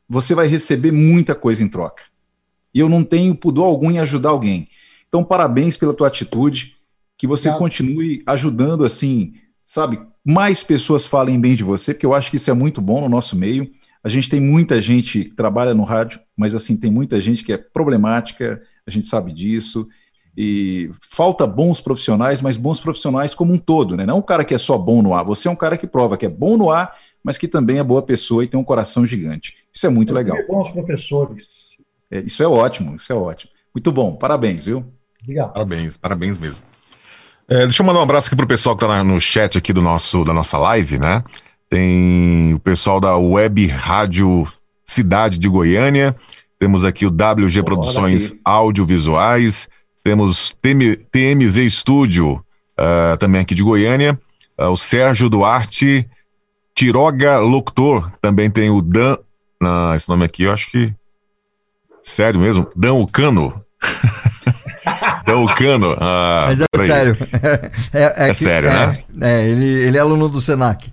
[0.08, 2.04] você vai receber muita coisa em troca.
[2.74, 4.68] E eu não tenho pudor algum em ajudar alguém.
[5.08, 6.76] Então, parabéns pela tua atitude,
[7.18, 9.34] que você continue ajudando, assim,
[9.66, 13.02] sabe, mais pessoas falem bem de você, porque eu acho que isso é muito bom
[13.02, 13.70] no nosso meio.
[14.04, 17.52] A gente tem muita gente que trabalha no rádio, mas assim, tem muita gente que
[17.52, 19.88] é problemática, a gente sabe disso.
[20.38, 24.06] E falta bons profissionais, mas bons profissionais como um todo, né?
[24.06, 25.26] Não um cara que é só bom no ar.
[25.26, 26.96] Você é um cara que prova que é bom no ar,
[27.28, 29.54] mas que também é boa pessoa e tem um coração gigante.
[29.74, 30.38] Isso é muito legal.
[30.48, 31.76] Bons professores.
[32.10, 33.52] É, isso é ótimo, isso é ótimo.
[33.76, 34.86] Muito bom, parabéns, viu?
[35.22, 35.52] Obrigado.
[35.52, 36.64] Parabéns, parabéns mesmo.
[37.49, 39.74] É, deixa eu mandar um abraço aqui pro pessoal que tá na- no chat aqui
[39.74, 41.22] do nosso, da nossa live, né?
[41.70, 44.48] Tem o pessoal da Web Rádio
[44.86, 46.16] Cidade de Goiânia,
[46.58, 49.68] temos aqui o WG Produções Audiovisuais,
[50.02, 52.41] temos TM, TMZ Studio,
[52.78, 54.18] ah, também aqui de Goiânia,
[54.58, 56.08] ah, o Sérgio Duarte,
[56.78, 59.18] Tiroga Locutor, também tem o Dan,
[59.64, 60.94] ah, esse nome aqui eu acho que,
[62.04, 63.60] sério mesmo, Dan Ucano,
[65.26, 66.88] Dan Ucano, ah, Mas é peraí.
[66.88, 67.18] sério.
[67.91, 69.04] É, É sério, é, né?
[69.22, 70.88] É, ele, ele é aluno do Senac.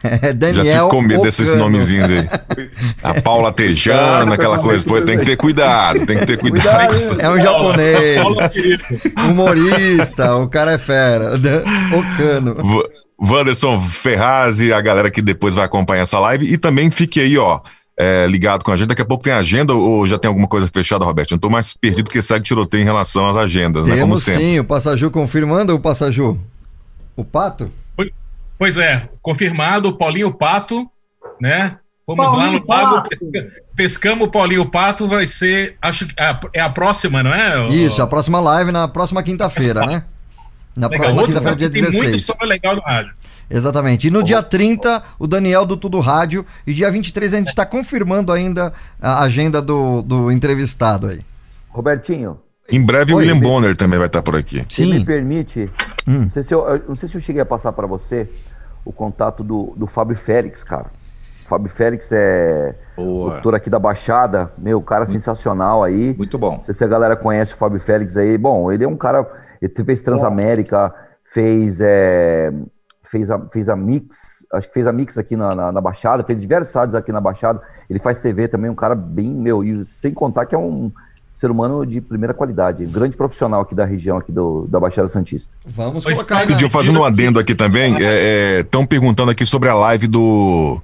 [0.00, 1.64] É Daniel Já fico com medo desses Ocano.
[1.64, 2.28] nomezinhos aí.
[3.02, 4.84] A Paula Tejano, aquela coisa.
[4.84, 6.86] Pô, tem que ter cuidado, tem que ter cuidado.
[6.88, 8.20] com essa- É um japonês.
[9.28, 11.36] Humorista, o cara é fera.
[11.36, 12.56] Dan- Ocano.
[13.20, 16.52] Wanderson Ferraz e a galera que depois vai acompanhar essa live.
[16.52, 17.60] E também fique aí, ó,
[17.98, 18.88] é, ligado com a gente.
[18.88, 21.32] Daqui a pouco tem agenda ou já tem alguma coisa fechada, Roberto?
[21.32, 23.90] Eu não tô mais perdido que segue tiroteio em relação às agendas, né?
[23.90, 24.40] Como Temos sempre.
[24.42, 26.38] sim, o Passaju confirmando o Passaju.
[27.16, 27.70] O Pato?
[28.58, 30.88] Pois é, confirmado, Paulinho Pato,
[31.40, 31.76] né?
[32.08, 33.10] Lá Paulinho no lago, Pato.
[33.10, 33.46] pesca-
[33.76, 36.14] pescamos o Paulinho Pato, vai ser, acho que
[36.54, 37.68] é a- próxima, não é?
[37.68, 40.04] Isso, a próxima live na próxima quinta-feira, né?
[40.78, 41.12] Na Legal.
[41.12, 42.20] próxima quinta-feira, dia que tem muita 16.
[42.20, 43.12] história legal no rádio.
[43.50, 44.06] Exatamente.
[44.06, 46.46] E no dia 30, o Daniel do Tudo Rádio.
[46.66, 51.20] E dia 23 a gente está confirmando ainda a agenda do, do entrevistado aí.
[51.68, 52.38] Robertinho.
[52.70, 53.16] Em breve Oi.
[53.16, 54.64] o William Bonner também vai estar por aqui.
[54.68, 55.70] Se me permite,
[56.06, 58.28] não, sei se eu, não sei se eu cheguei a passar para você
[58.84, 60.86] o contato do, do Fábio Félix, cara.
[61.44, 66.14] O Fábio Félix é doutor aqui da Baixada, meu, cara sensacional aí.
[66.16, 66.56] Muito bom.
[66.58, 68.36] Não sei se a galera conhece o Fábio Félix aí.
[68.36, 69.26] Bom, ele é um cara.
[69.60, 70.94] Ele fez Transamérica,
[71.24, 71.80] fez.
[71.80, 72.52] é,
[73.10, 76.22] fez, a, fez a Mix, acho que fez a Mix aqui na, na, na Baixada,
[76.24, 77.60] fez diversos rádios aqui na Baixada.
[77.88, 80.92] Ele faz TV também, um cara bem, meu, e sem contar que é um
[81.34, 85.08] ser humano de primeira qualidade, um grande profissional aqui da região, aqui do, da Baixada
[85.08, 85.52] Santista.
[85.64, 87.94] Vamos colocar Rapidinho, fazendo um adendo aqui também,
[88.58, 90.80] estão perguntando aqui sobre a live do,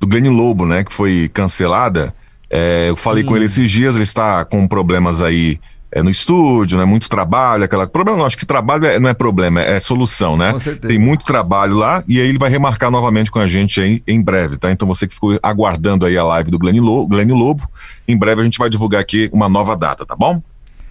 [0.00, 2.12] do Glenn Lobo, né, que foi cancelada.
[2.50, 5.58] É, eu falei com ele esses dias, ele está com problemas aí
[5.92, 7.86] é, no estúdio, né, muito trabalho, aquela...
[7.86, 10.50] Problema não, acho que trabalho é- não é problema, é, solução, né?
[10.52, 10.88] Com certeza.
[10.88, 14.22] Tem muito trabalho lá e aí ele vai remarcar novamente com a gente aí em
[14.22, 14.72] breve, tá?
[14.72, 17.68] Então você que ficou aguardando aí a live do Glenn Lobo, Glenn Lobo,
[18.08, 20.40] em breve a gente vai divulgar aqui uma nova data, tá bom?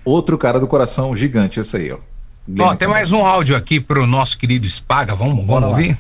[0.06, 1.98] Outro cara do coração gigante, esse aí, ó.
[2.60, 5.16] Ó, tem mais um áudio aqui pro nosso querido Spaga.
[5.16, 5.98] Vamos, vamos ouvir?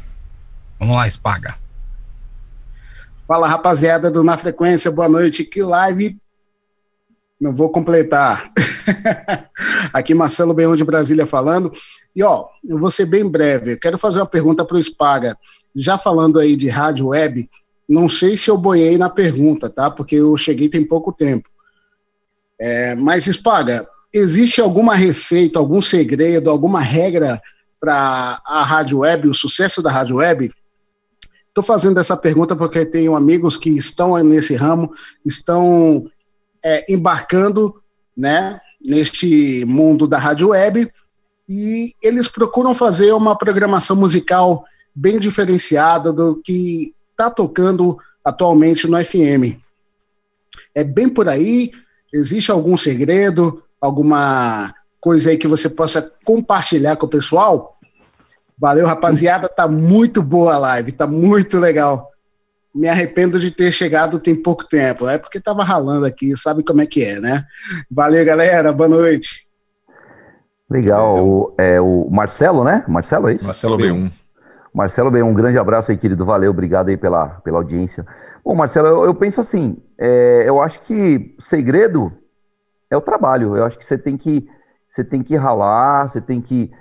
[0.79, 1.55] Vamos lá, Spaga.
[3.27, 5.43] Fala rapaziada do Na Frequência, boa noite.
[5.43, 6.17] Que live
[7.41, 8.51] não vou completar.
[9.91, 11.73] Aqui Marcelo Beão de Brasília falando.
[12.15, 13.77] E ó, eu vou ser bem breve.
[13.77, 15.35] Quero fazer uma pergunta para o Spaga.
[15.75, 17.49] Já falando aí de rádio web,
[17.89, 19.89] não sei se eu boiei na pergunta, tá?
[19.89, 21.49] Porque eu cheguei tem pouco tempo.
[22.59, 27.41] É, mas Spaga, existe alguma receita, algum segredo, alguma regra
[27.79, 30.51] para a rádio web, o sucesso da rádio web?
[31.47, 34.93] Estou fazendo essa pergunta porque tenho amigos que estão nesse ramo,
[35.25, 36.05] estão
[36.63, 37.81] é, embarcando
[38.15, 40.91] né, neste mundo da rádio web
[41.47, 44.63] e eles procuram fazer uma programação musical
[44.95, 49.59] bem diferenciada do que está tocando atualmente no FM.
[50.73, 51.71] É bem por aí?
[52.13, 57.77] Existe algum segredo, alguma coisa aí que você possa compartilhar com o pessoal?
[58.57, 59.49] Valeu, rapaziada.
[59.49, 62.11] Tá muito boa a live, tá muito legal.
[62.73, 65.07] Me arrependo de ter chegado tem pouco tempo.
[65.07, 67.45] É porque tava ralando aqui, sabe como é que é, né?
[67.89, 68.71] Valeu, galera.
[68.71, 69.45] Boa noite.
[70.69, 71.27] Legal.
[71.27, 72.85] O, é, o Marcelo, né?
[72.87, 73.45] Marcelo, é isso?
[73.45, 74.09] Marcelo B1.
[74.73, 76.25] Marcelo B1, um grande abraço aí, querido.
[76.25, 78.05] Valeu, obrigado aí pela, pela audiência.
[78.43, 82.11] Bom, Marcelo, eu, eu penso assim, é, eu acho que o segredo
[82.89, 83.57] é o trabalho.
[83.57, 84.47] Eu acho que você tem que,
[84.87, 86.71] você tem que ralar, você tem que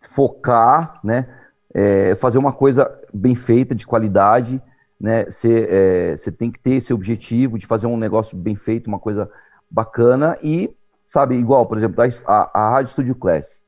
[0.00, 1.26] focar, né?
[1.74, 4.62] É, fazer uma coisa bem feita, de qualidade,
[5.00, 5.24] né?
[5.24, 9.30] Você, é, tem que ter esse objetivo de fazer um negócio bem feito, uma coisa
[9.70, 10.74] bacana e,
[11.06, 13.62] sabe, igual, por exemplo, a, a Rádio Studio Class.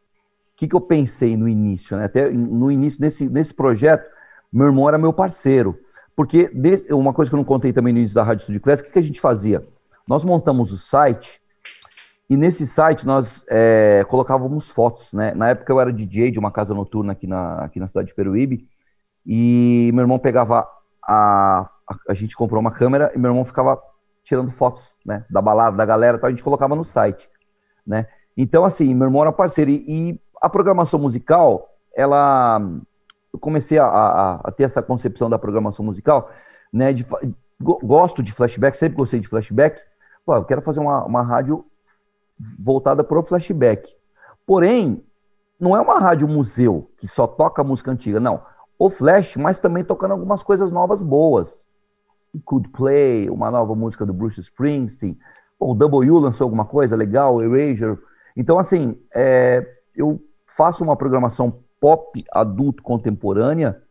[0.52, 2.05] O que, que eu pensei no início, né?
[2.05, 4.09] Até no início desse, desse projeto,
[4.52, 5.78] meu irmão era meu parceiro.
[6.16, 6.50] Porque
[6.90, 8.90] uma coisa que eu não contei também no início da Rádio Studio Class, o que,
[8.90, 9.64] que a gente fazia?
[10.09, 11.40] Nós montamos o site
[12.28, 15.32] e nesse site nós é, colocávamos fotos, né?
[15.34, 18.14] Na época eu era DJ de uma casa noturna aqui na, aqui na cidade de
[18.14, 18.66] Peruíbe
[19.24, 20.66] e meu irmão pegava
[21.09, 23.82] a, a, a gente comprou uma câmera e meu irmão ficava
[24.22, 25.24] tirando fotos, né?
[25.30, 27.30] Da balada, da galera, tal, a gente colocava no site,
[27.86, 28.06] né?
[28.36, 32.60] Então assim, meu irmão era parceiro e, e a programação musical, ela,
[33.32, 36.30] eu comecei a, a, a, ter essa concepção da programação musical,
[36.70, 36.93] né?
[36.93, 37.06] De,
[37.59, 39.80] gosto de flashback, sempre gostei de flashback.
[40.26, 41.64] Pô, eu quero fazer uma, uma rádio
[42.59, 43.97] voltada para o flashback.
[44.47, 45.02] Porém,
[45.59, 48.43] não é uma rádio museu que só toca música antiga, não.
[48.78, 51.66] O Flash, mas também tocando algumas coisas novas boas.
[52.44, 55.18] Could Play, uma nova música do Bruce Springsteen.
[55.59, 57.98] O W lançou alguma coisa legal, Erasure.
[58.36, 63.82] Então, assim, é, eu faço uma programação pop adulto contemporânea,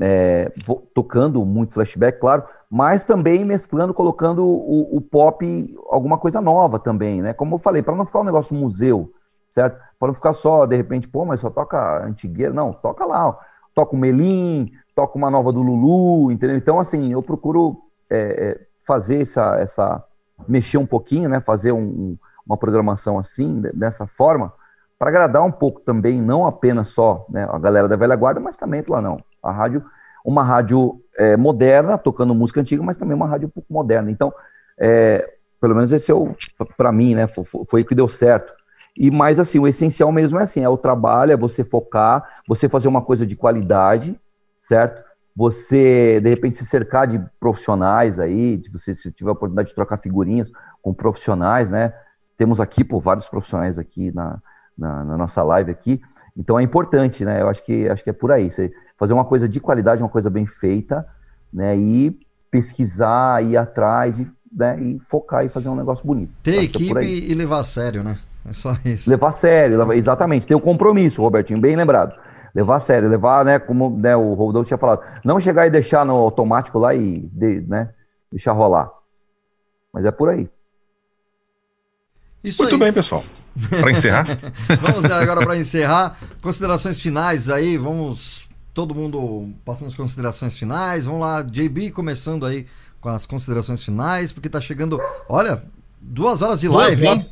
[0.00, 0.52] é,
[0.94, 7.20] tocando muito flashback, claro, mas também mesclando, colocando o, o, pop, alguma coisa nova também,
[7.20, 7.32] né?
[7.32, 9.12] Como eu falei, para não ficar um negócio museu,
[9.48, 9.78] certo?
[9.98, 12.54] Para não ficar só, de repente, pô, mas só toca antigueira.
[12.54, 13.49] Não, toca lá, ó.
[13.74, 16.56] Toca o Melim, toca uma nova do Lulu, entendeu?
[16.56, 20.04] Então, assim, eu procuro é, é, fazer essa, essa,
[20.48, 21.40] mexer um pouquinho, né?
[21.40, 22.16] Fazer um,
[22.46, 24.52] uma programação assim, dessa forma,
[24.98, 28.56] para agradar um pouco também, não apenas só né, a galera da velha guarda, mas
[28.56, 29.82] também falar, não, a rádio
[30.22, 34.10] uma rádio é, moderna, tocando música antiga, mas também uma rádio um pouco moderna.
[34.10, 34.30] Então,
[34.78, 35.26] é,
[35.58, 36.34] pelo menos esse é o,
[36.76, 38.52] para mim, né, foi, foi o que deu certo.
[38.96, 42.68] E mais assim, o essencial mesmo é assim, é o trabalho, é você focar, você
[42.68, 44.18] fazer uma coisa de qualidade,
[44.56, 45.02] certo?
[45.34, 49.74] Você, de repente, se cercar de profissionais aí, de você se tiver a oportunidade de
[49.74, 50.50] trocar figurinhas
[50.82, 51.94] com profissionais, né?
[52.36, 54.38] Temos aqui, por vários profissionais aqui na,
[54.76, 56.00] na, na, nossa live aqui.
[56.36, 57.40] Então é importante, né?
[57.40, 58.50] Eu acho que acho que é por aí.
[58.50, 61.06] Você fazer uma coisa de qualidade, uma coisa bem feita,
[61.52, 61.76] né?
[61.76, 62.18] E
[62.50, 66.32] pesquisar, ir atrás e, né, e focar e fazer um negócio bonito.
[66.42, 68.18] Ter é equipe é e levar a sério, né?
[68.48, 69.08] É só isso.
[69.08, 70.46] Levar a sério, levar, exatamente.
[70.46, 72.14] Ter o um compromisso, Robertinho, bem lembrado.
[72.54, 76.04] Levar a sério, levar, né, como né, o Rodolfo tinha falado, não chegar e deixar
[76.04, 77.90] no automático lá e de, né,
[78.30, 78.90] deixar rolar.
[79.92, 80.48] Mas é por aí.
[82.42, 82.80] Isso Muito aí.
[82.80, 83.22] bem, pessoal.
[83.80, 84.24] Para encerrar?
[84.80, 86.18] vamos agora para encerrar.
[86.40, 91.04] Considerações finais aí, vamos todo mundo passando as considerações finais.
[91.04, 92.66] Vamos lá, JB começando aí
[93.00, 95.62] com as considerações finais, porque tá chegando, olha,
[96.00, 97.24] duas horas de live, hein?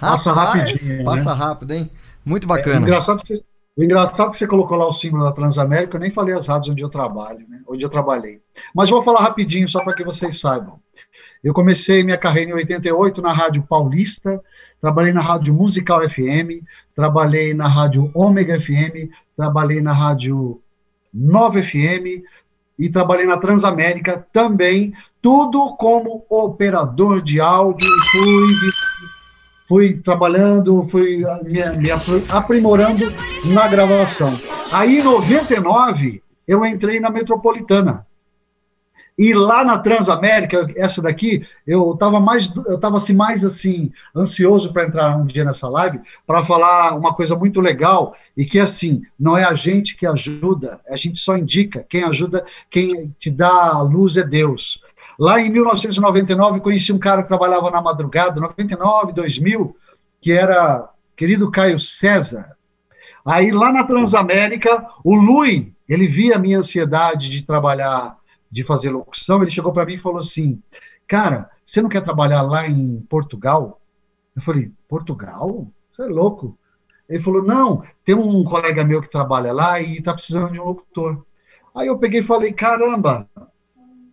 [0.00, 1.04] Passa rapidinho.
[1.04, 1.36] Passa né?
[1.36, 1.90] rápido, hein?
[2.24, 2.76] Muito bacana.
[2.76, 3.42] É, engraçado que você,
[3.76, 6.72] o engraçado que você colocou lá o símbolo da Transamérica, eu nem falei as rádios
[6.72, 7.60] onde eu trabalho, né?
[7.68, 8.40] Onde eu trabalhei.
[8.74, 10.78] Mas vou falar rapidinho, só para que vocês saibam.
[11.42, 14.40] Eu comecei minha carreira em 88 na Rádio Paulista,
[14.80, 16.62] trabalhei na Rádio Musical FM,
[16.94, 20.60] trabalhei na Rádio Ômega FM, trabalhei na Rádio
[21.12, 22.22] 9 FM
[22.78, 27.88] e trabalhei na Transamérica também, tudo como operador de áudio.
[28.12, 28.70] Fui,
[29.70, 31.90] fui trabalhando, fui me, me
[32.28, 33.04] aprimorando
[33.44, 34.32] na gravação.
[34.72, 38.04] Aí, em 99, eu entrei na Metropolitana.
[39.16, 44.72] E lá na Transamérica, essa daqui, eu estava mais, eu estava assim mais assim ansioso
[44.72, 49.02] para entrar um dia nessa live para falar uma coisa muito legal e que assim
[49.18, 51.84] não é a gente que ajuda, a gente só indica.
[51.88, 54.80] Quem ajuda, quem te dá a luz é Deus.
[55.20, 59.76] Lá em 1999 conheci um cara que trabalhava na madrugada, 99, 2000,
[60.18, 62.56] que era querido Caio César.
[63.22, 68.16] Aí lá na Transamérica, o Lui, ele via a minha ansiedade de trabalhar
[68.50, 70.58] de fazer locução, ele chegou para mim e falou assim:
[71.06, 73.78] Cara, você não quer trabalhar lá em Portugal?
[74.34, 75.68] Eu falei: Portugal?
[75.92, 76.58] Você é louco.
[77.06, 80.64] Ele falou: Não, tem um colega meu que trabalha lá e está precisando de um
[80.64, 81.26] locutor.
[81.74, 83.28] Aí eu peguei e falei: Caramba,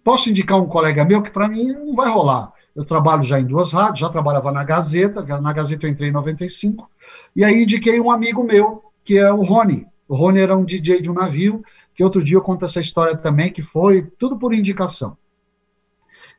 [0.08, 2.54] posso indicar um colega meu que para mim não vai rolar.
[2.74, 6.14] Eu trabalho já em duas rádios, já trabalhava na Gazeta, na Gazeta eu entrei em
[6.14, 6.90] 95,
[7.36, 9.86] e aí indiquei um amigo meu, que é o Rony.
[10.08, 11.62] O Rony era um DJ de um navio,
[11.94, 15.18] que outro dia eu conto essa história também, que foi tudo por indicação.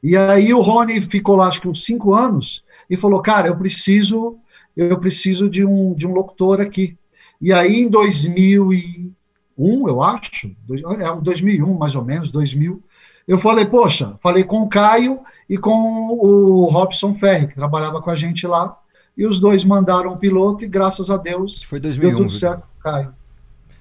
[0.02, 3.56] E aí o Rony ficou lá, acho que uns cinco anos, e falou, cara, eu
[3.58, 4.38] preciso,
[4.74, 6.96] eu preciso de um, de um locutor aqui.
[7.38, 12.82] E aí em 2001, eu acho, é 2001 mais ou menos, 2000,
[13.28, 18.10] eu falei, poxa, falei com o Caio e com o Robson Ferri, que trabalhava com
[18.10, 18.76] a gente lá,
[19.16, 22.62] e os dois mandaram o piloto e graças a Deus Foi 2001, deu tudo certo
[22.62, 23.18] com o Caio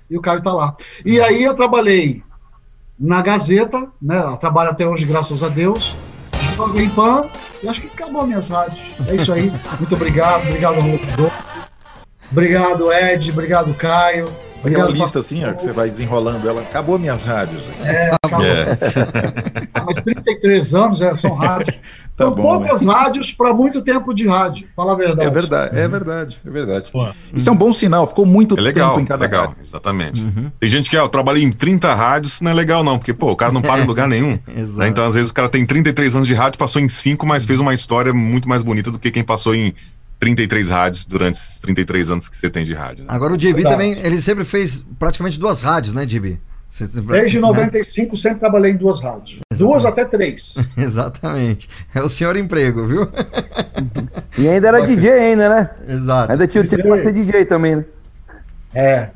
[0.10, 0.76] e o Caio está lá.
[1.06, 2.24] E aí eu trabalhei
[3.00, 4.38] na Gazeta, né?
[4.40, 5.96] Trabalho até hoje, graças a Deus.
[6.56, 7.22] Jovem Pan,
[7.62, 8.82] e acho que acabou minhas rádios.
[9.08, 9.52] É isso aí.
[9.80, 11.44] Muito obrigado, obrigado, Rodolfo.
[12.32, 14.26] Obrigado, Ed, obrigado, Caio.
[14.64, 16.62] Aquela lista assim, ó, que você vai desenrolando ela.
[16.62, 17.64] Acabou minhas rádios.
[17.84, 18.46] É, acabou.
[19.74, 21.78] Ah, mas 33 anos é, são rádios.
[22.18, 25.28] Tá são bom, poucas rádios para muito tempo de rádio, fala a verdade.
[25.28, 26.92] É verdade, é verdade, é verdade.
[27.32, 29.58] Isso é um bom sinal, ficou muito É legal, tempo em cada legal, rádio.
[29.62, 30.26] exatamente.
[30.60, 33.14] Tem gente que, ah, eu trabalhei em 30 rádios, isso não é legal não, porque,
[33.14, 34.40] pô, o cara não para em lugar nenhum.
[34.48, 34.80] Exato.
[34.80, 34.88] né?
[34.88, 37.60] Então, às vezes, o cara tem 33 anos de rádio, passou em 5, mas fez
[37.60, 39.76] uma história muito mais bonita do que quem passou em
[40.20, 43.04] 33 rádios durante esses 33 anos que você tem de rádio.
[43.04, 43.08] né?
[43.12, 43.76] Agora o JB Verdade.
[43.76, 46.40] também, ele sempre fez praticamente duas rádios, né, JB?
[46.70, 47.42] Você- Desde né?
[47.42, 49.40] 95 sempre trabalhei em duas rádios.
[49.56, 50.54] Duas até três.
[50.78, 51.70] Exatamente.
[51.96, 53.08] É o senhor emprego, viu?
[54.38, 55.70] E ainda era DJ ainda, né?
[55.88, 56.32] Exato.
[56.32, 57.86] Ainda tinha o tempo pra ser DJ também, né?
[58.76, 59.10] É.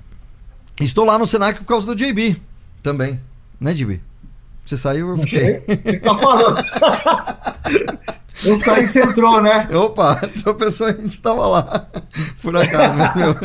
[0.79, 2.37] Estou lá no Senac por causa do JB
[2.81, 3.19] também.
[3.59, 3.99] Né, JB?
[4.65, 5.59] Você saiu, eu fiquei.
[5.99, 6.63] tá falando?
[8.45, 9.67] Eu caí você entrou, né?
[9.73, 10.15] Opa,
[10.57, 11.87] pessoa a gente tava lá,
[12.41, 12.97] por acaso.
[12.97, 13.35] mas, meu,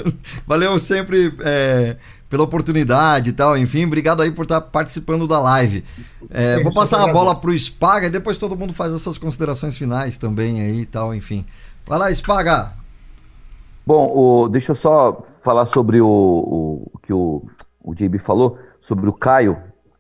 [0.47, 1.97] valeu sempre é,
[2.31, 5.85] pela oportunidade e tal, enfim, obrigado aí por estar participando da live.
[6.31, 9.77] É, vou passar a bola pro Spaga e depois todo mundo faz as suas considerações
[9.77, 11.45] finais também aí e tal, enfim.
[11.87, 12.73] Vai lá, Spaga!
[13.87, 17.45] Bom, o- deixa eu só falar sobre o, o- o que o,
[17.83, 19.57] o JB falou, sobre o Caio.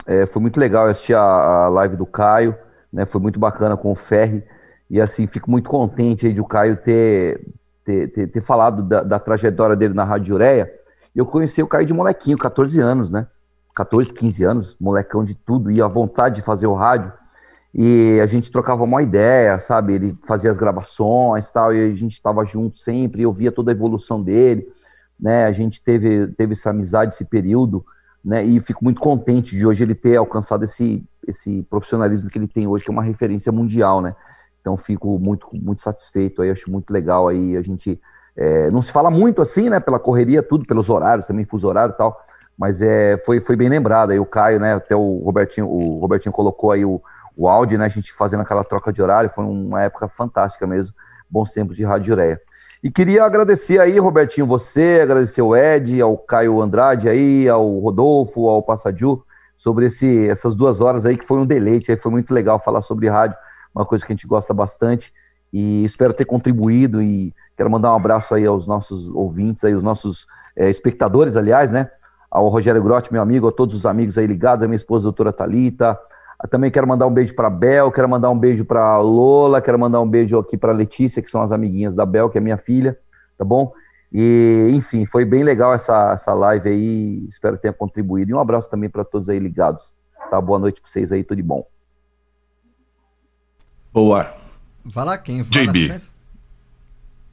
[0.06, 2.56] É, foi muito legal eu assistir a, a live do Caio,
[2.92, 3.06] né?
[3.06, 4.42] Foi muito bacana com o Ferri.
[4.88, 7.44] E assim, fico muito contente aí de o Caio ter,
[7.84, 10.72] ter, ter, ter falado da, da trajetória dele na Rádio Ureia.
[11.14, 13.26] Eu conheci o Caio de molequinho, 14 anos, né?
[13.74, 17.12] 14, 15 anos, molecão de tudo, e a vontade de fazer o rádio.
[17.74, 19.94] E a gente trocava uma ideia, sabe?
[19.94, 23.74] Ele fazia as gravações tal, e a gente estava junto sempre, eu via toda a
[23.74, 24.66] evolução dele,
[25.20, 25.44] né?
[25.44, 27.84] A gente teve, teve essa amizade, esse período,
[28.24, 28.42] né?
[28.42, 32.66] E fico muito contente de hoje ele ter alcançado esse, esse profissionalismo que ele tem
[32.66, 34.16] hoje, que é uma referência mundial, né?
[34.66, 38.00] Então fico muito, muito satisfeito aí, acho muito legal aí a gente.
[38.36, 39.78] é, não se fala muito assim, né?
[39.78, 42.20] Pela correria, tudo, pelos horários, também fuso horário e tal.
[42.58, 44.74] Mas é, foi, foi bem lembrado aí o Caio, né?
[44.74, 47.00] Até o Robertinho, o Robertinho colocou aí o,
[47.36, 47.84] o áudio, né?
[47.84, 50.92] A gente fazendo aquela troca de horário, foi uma época fantástica mesmo.
[51.30, 52.40] Bons tempos de Rádio Ureia.
[52.82, 58.48] E queria agradecer aí, Robertinho, você, agradecer o Ed, ao Caio Andrade aí, ao Rodolfo,
[58.48, 59.22] ao Passadiu,
[59.56, 62.82] sobre esse, essas duas horas aí, que foi um deleite, aí foi muito legal falar
[62.82, 63.36] sobre rádio,
[63.76, 65.12] uma coisa que a gente gosta bastante,
[65.52, 69.82] e espero ter contribuído, e quero mandar um abraço aí aos nossos ouvintes, aí, os
[69.82, 70.26] nossos
[70.56, 71.90] eh, espectadores, aliás, né,
[72.30, 75.08] ao Rogério Grotti, meu amigo, a todos os amigos aí ligados, a minha esposa, a
[75.08, 75.98] doutora Thalita,
[76.50, 80.00] também quero mandar um beijo para Bel, quero mandar um beijo para Lola, quero mandar
[80.00, 82.98] um beijo aqui para Letícia, que são as amiguinhas da Bel, que é minha filha,
[83.38, 83.72] tá bom?
[84.12, 88.30] E, enfim, foi bem legal essa, essa live aí, espero que tenha contribuído.
[88.30, 89.94] E um abraço também para todos aí ligados,
[90.30, 90.40] tá?
[90.40, 91.66] Boa noite para vocês aí, tudo de bom.
[93.96, 94.30] Boa.
[94.84, 95.40] Vai lá, quem?
[95.42, 95.94] Vai JB.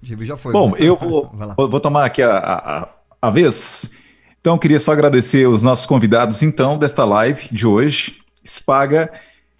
[0.02, 0.54] JB já foi.
[0.54, 0.82] Bom, vai.
[0.82, 2.90] eu vou, vou tomar aqui a, a,
[3.22, 3.92] a vez.
[4.40, 8.20] Então, queria só agradecer os nossos convidados, então, desta live de hoje.
[8.46, 9.12] Spaga,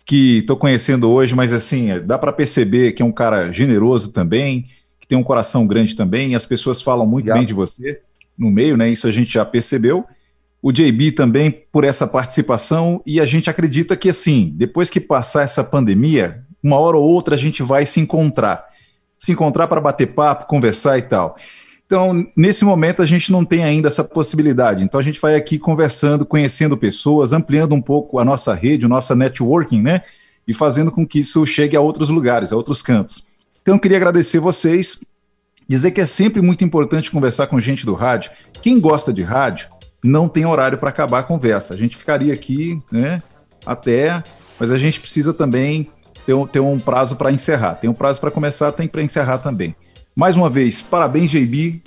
[0.06, 4.66] que estou conhecendo hoje, mas assim, dá para perceber que é um cara generoso também,
[4.98, 8.00] que tem um coração grande também, e as pessoas falam muito bem de você
[8.38, 8.90] no meio, né?
[8.90, 10.06] Isso a gente já percebeu.
[10.62, 15.44] o JB também por essa participação e a gente acredita que assim, depois que passar
[15.44, 18.66] essa pandemia, uma hora ou outra a gente vai se encontrar.
[19.18, 21.36] Se encontrar para bater papo, conversar e tal.
[21.86, 24.84] Então, nesse momento a gente não tem ainda essa possibilidade.
[24.84, 28.90] Então a gente vai aqui conversando, conhecendo pessoas, ampliando um pouco a nossa rede, a
[28.90, 30.02] nossa networking, né?
[30.48, 33.28] E fazendo com que isso chegue a outros lugares, a outros cantos.
[33.62, 35.04] Então eu queria agradecer vocês,
[35.68, 38.32] dizer que é sempre muito importante conversar com gente do rádio.
[38.62, 39.68] Quem gosta de rádio,
[40.04, 41.74] não tem horário para acabar a conversa.
[41.74, 43.22] A gente ficaria aqui, né,
[43.66, 44.22] até,
[44.60, 45.90] mas a gente precisa também
[46.26, 47.76] ter um, ter um prazo para encerrar.
[47.76, 49.76] Tem um prazo para começar, tem para encerrar também.
[50.16, 51.82] Mais uma vez, parabéns, JB,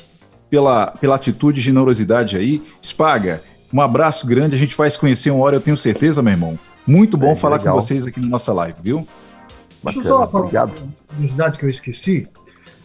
[0.51, 2.63] pela, pela atitude e generosidade aí.
[2.83, 3.43] Spaga,
[3.73, 6.59] um abraço grande, a gente vai se conhecer uma hora, eu tenho certeza, meu irmão.
[6.87, 7.75] Muito bom é, falar legal.
[7.75, 9.07] com vocês aqui na nossa live, viu?
[9.83, 10.71] Deixa eu só falar uma
[11.09, 12.29] curiosidade que eu esqueci.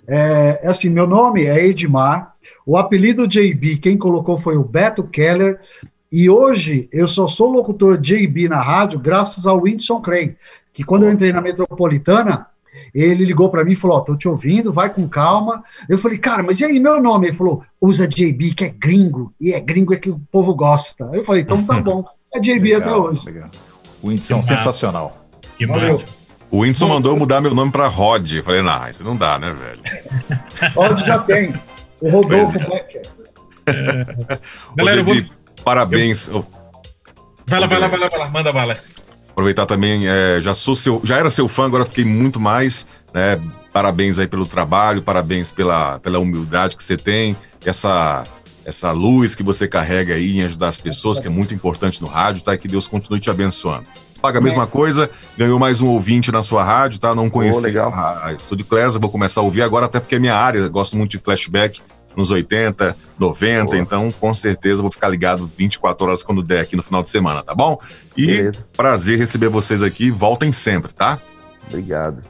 [0.07, 5.03] É, é assim, meu nome é Edmar, o apelido JB, quem colocou foi o Beto
[5.03, 5.59] Keller,
[6.11, 10.35] e hoje eu só sou locutor JB na rádio graças ao Whindersson Clay,
[10.81, 12.47] que quando eu entrei na Metropolitana,
[12.93, 15.63] ele ligou para mim e falou: Ó, oh, tô te ouvindo, vai com calma.
[15.87, 17.27] Eu falei, cara, mas e aí meu nome?
[17.27, 21.07] Ele falou: usa JB, que é gringo, e é gringo é que o povo gosta.
[21.13, 22.03] Eu falei: então tá bom,
[22.33, 23.25] é JB legal, até hoje.
[23.25, 23.51] Legal.
[24.01, 25.25] O Whindersson é sensacional.
[25.57, 26.05] Que massa.
[26.49, 28.33] O Whindersson mandou mudar meu nome para Rod.
[28.33, 29.81] Eu falei, não, isso não dá, né, velho?
[30.73, 31.53] Rod já tem.
[32.01, 33.03] O Rodolfo Becker.
[33.67, 34.39] É.
[34.75, 35.15] Galera, vou...
[35.63, 36.27] parabéns.
[36.27, 36.45] Eu...
[37.45, 38.77] Vai lá, vai lá, vai lá, vai lá, manda bala.
[39.31, 43.39] Aproveitar também, é, já sou seu, já era seu fã, agora fiquei muito mais, né?
[43.73, 47.35] Parabéns aí pelo trabalho, parabéns pela, pela humildade que você tem,
[47.65, 48.25] essa
[48.63, 52.07] essa luz que você carrega aí em ajudar as pessoas, que é muito importante no
[52.07, 52.53] rádio, tá?
[52.53, 53.85] E que Deus continue te abençoando.
[54.21, 57.15] Paga a mesma coisa, ganhou mais um ouvinte na sua rádio, tá?
[57.15, 60.19] Não conhecia oh, a, a Estúdio Clesa, vou começar a ouvir agora, até porque é
[60.19, 61.81] minha área, gosto muito de flashback
[62.15, 63.77] nos 80, 90, Boa.
[63.77, 67.41] então com certeza vou ficar ligado 24 horas quando der aqui no final de semana,
[67.43, 67.79] tá bom?
[68.17, 68.65] E Beleza.
[68.75, 71.19] prazer receber vocês aqui, voltem sempre, tá?
[71.67, 72.21] Obrigado.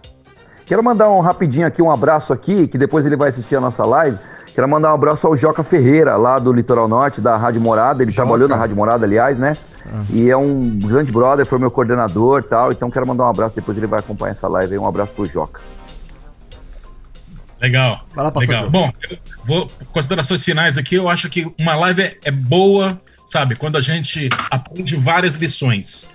[0.65, 3.83] Quero mandar um rapidinho aqui, um abraço aqui, que depois ele vai assistir a nossa
[3.83, 4.17] live.
[4.53, 8.03] Quero mandar um abraço ao Joca Ferreira, lá do Litoral Norte, da Rádio Morada.
[8.03, 8.23] Ele Joca.
[8.23, 9.55] trabalhou na Rádio Morada, aliás, né?
[9.85, 10.03] Ah.
[10.09, 12.71] E é um grande brother, foi meu coordenador tal.
[12.71, 14.79] Então quero mandar um abraço, depois ele vai acompanhar essa live aí.
[14.79, 15.61] Um abraço pro Joca.
[17.61, 18.07] Legal.
[18.15, 18.69] Vai lá, Legal.
[18.69, 18.91] Bom,
[19.45, 20.95] vou considerações finais aqui.
[20.95, 23.55] Eu acho que uma live é, é boa, sabe?
[23.55, 26.09] Quando a gente aprende várias lições.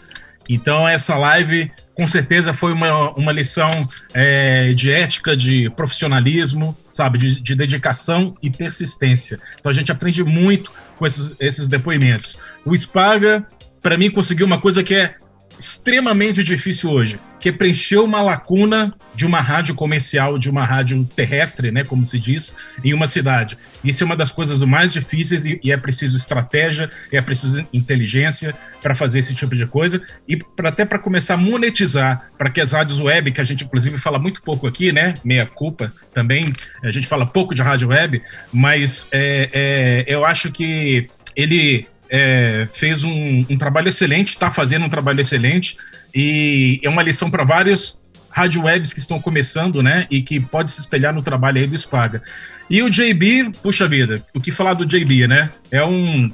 [0.49, 3.71] Então, essa live com certeza foi uma, uma lição
[4.13, 9.41] é, de ética, de profissionalismo, sabe, de, de, dedicação e persistência.
[9.59, 12.37] Então a gente aprende muito com esses, esses depoimentos.
[12.67, 13.47] O Spaga
[13.87, 15.15] para mim, conseguiu uma coisa que é
[15.57, 21.71] extremamente difícil hoje, que preencher uma lacuna de uma rádio comercial, de uma rádio terrestre,
[21.71, 22.55] né, como se diz,
[22.85, 23.57] em uma cidade.
[23.85, 28.55] Isso é uma das coisas mais difíceis e, e é preciso estratégia, é preciso inteligência
[28.83, 32.73] para fazer esse tipo de coisa e até para começar a monetizar, para que as
[32.73, 36.53] rádios web, que a gente inclusive fala muito pouco aqui, né, meia culpa também,
[36.83, 38.23] a gente fala pouco de rádio web,
[38.53, 44.85] mas é, é, eu acho que ele é, fez um, um, trabalho excelente, está fazendo
[44.85, 45.77] um trabalho excelente
[46.15, 50.07] e é uma lição para vários rádio webs que estão começando, né?
[50.11, 52.23] E que pode se espelhar no trabalho aí do Spaga.
[52.69, 55.51] E o JB, puxa vida, o que falar do JB, né?
[55.71, 56.31] É um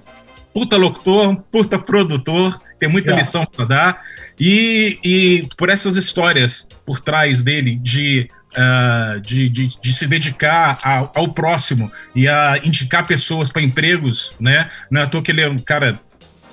[0.53, 3.23] puta locutor, puta produtor, tem muita yeah.
[3.23, 4.03] lição para dar.
[4.41, 10.79] E, e por essas histórias por trás dele de uh, de, de, de, se dedicar
[10.83, 14.71] ao, ao, próximo e a indicar pessoas para empregos, né?
[14.91, 15.99] Não é à toa que ele é um cara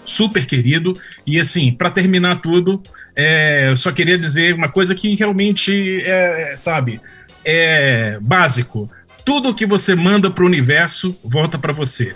[0.05, 0.99] super querido.
[1.25, 2.81] E assim, para terminar tudo,
[3.15, 6.99] é, eu só queria dizer uma coisa que realmente é, sabe,
[7.45, 8.89] é básico.
[9.23, 12.15] Tudo que você manda para o universo volta para você.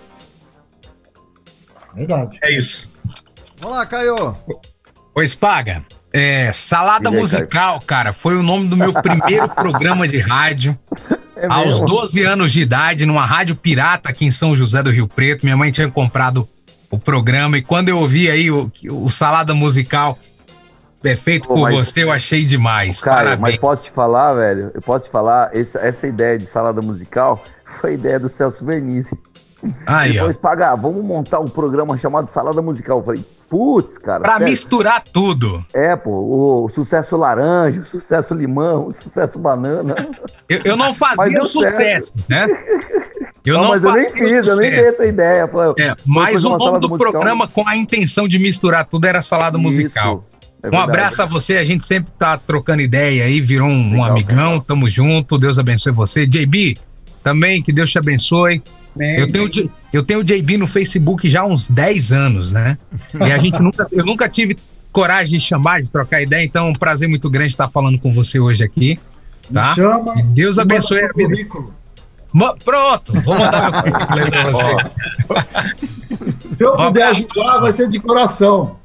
[1.96, 2.40] Verdade.
[2.42, 2.92] É isso.
[3.60, 4.36] Vamos lá, Caio.
[5.16, 5.84] Oi, Spaga.
[6.14, 10.78] É, Salada aí, Musical, cara, foi o nome do meu primeiro programa de rádio.
[11.36, 15.08] É aos 12 anos de idade, numa rádio pirata aqui em São José do Rio
[15.08, 15.44] Preto.
[15.44, 16.48] Minha mãe tinha comprado
[16.92, 20.18] o programa e quando eu ouvi aí o, o Salada Musical
[21.04, 23.02] é feito Pô, por você, eu achei demais.
[23.02, 23.42] Cara, Parabéns.
[23.42, 24.72] mas posso te falar, velho?
[24.74, 29.18] Eu posso te falar, essa, essa ideia de salada musical foi ideia do Celso Vernizzi.
[29.86, 33.00] Aí, Depois pagar, vamos montar um programa chamado Salada Musical.
[33.00, 34.22] Eu falei, putz, cara.
[34.22, 34.48] Pra sério?
[34.48, 35.64] misturar tudo.
[35.72, 39.94] É, pô, o sucesso laranja, o sucesso limão, o sucesso banana.
[40.50, 42.48] Eu, eu não fazia o sucesso, né?
[43.46, 45.48] Eu não, não mas eu nem fiz, eu nem dei essa ideia.
[45.48, 47.12] Pô, é, mas o nome do musical.
[47.12, 50.26] programa com a intenção de misturar tudo era salada Isso, musical.
[50.64, 54.00] É um abraço a você, a gente sempre tá trocando ideia aí, virou um, Legal,
[54.00, 56.26] um amigão, tamo junto, Deus abençoe você.
[56.26, 56.78] JB,
[57.22, 58.64] também, que Deus te abençoe.
[58.98, 59.50] Eu tenho,
[59.92, 62.78] eu tenho o JB no Facebook já há uns 10 anos, né?
[63.20, 64.56] E a gente nunca, eu nunca tive
[64.92, 68.14] coragem de chamar, de trocar ideia, então é um prazer muito grande estar falando com
[68.14, 69.00] você hoje aqui.
[69.52, 69.74] Tá?
[69.76, 71.30] chama, E Deus abençoe a vida.
[71.30, 71.74] currículo.
[72.32, 74.66] Ma- Pronto, vou mandar meu currículo pra você.
[76.58, 78.78] Se eu puder ajudar, vai ser de coração.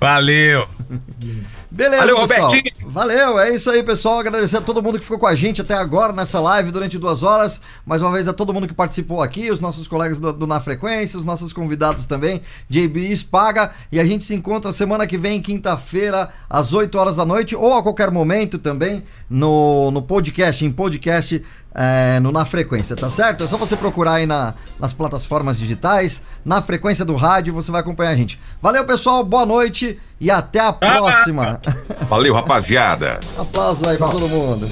[0.00, 0.66] Valeu.
[1.80, 2.48] Beleza, Valeu, pessoal.
[2.50, 2.74] Robertinho.
[2.90, 4.18] Valeu, é isso aí, pessoal.
[4.18, 7.22] Agradecer a todo mundo que ficou com a gente até agora nessa live durante duas
[7.22, 7.62] horas.
[7.86, 10.60] Mais uma vez a todo mundo que participou aqui, os nossos colegas do, do Na
[10.60, 13.70] Frequência, os nossos convidados também, JB Spaga.
[13.90, 17.72] E a gente se encontra semana que vem, quinta-feira, às 8 horas da noite, ou
[17.72, 21.42] a qualquer momento também, no, no podcast, em podcast.
[21.74, 23.44] É, no Na Frequência, tá certo?
[23.44, 27.80] É só você procurar aí na, nas plataformas digitais, na frequência do rádio, você vai
[27.80, 28.40] acompanhar a gente.
[28.60, 31.60] Valeu, pessoal, boa noite e até a próxima.
[32.08, 33.20] Valeu, rapaziada.
[33.38, 34.68] Aplausos aí pra todo mundo.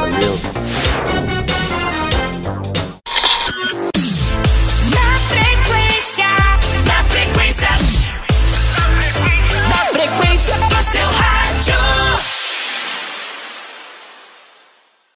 [0.00, 0.63] Valeu.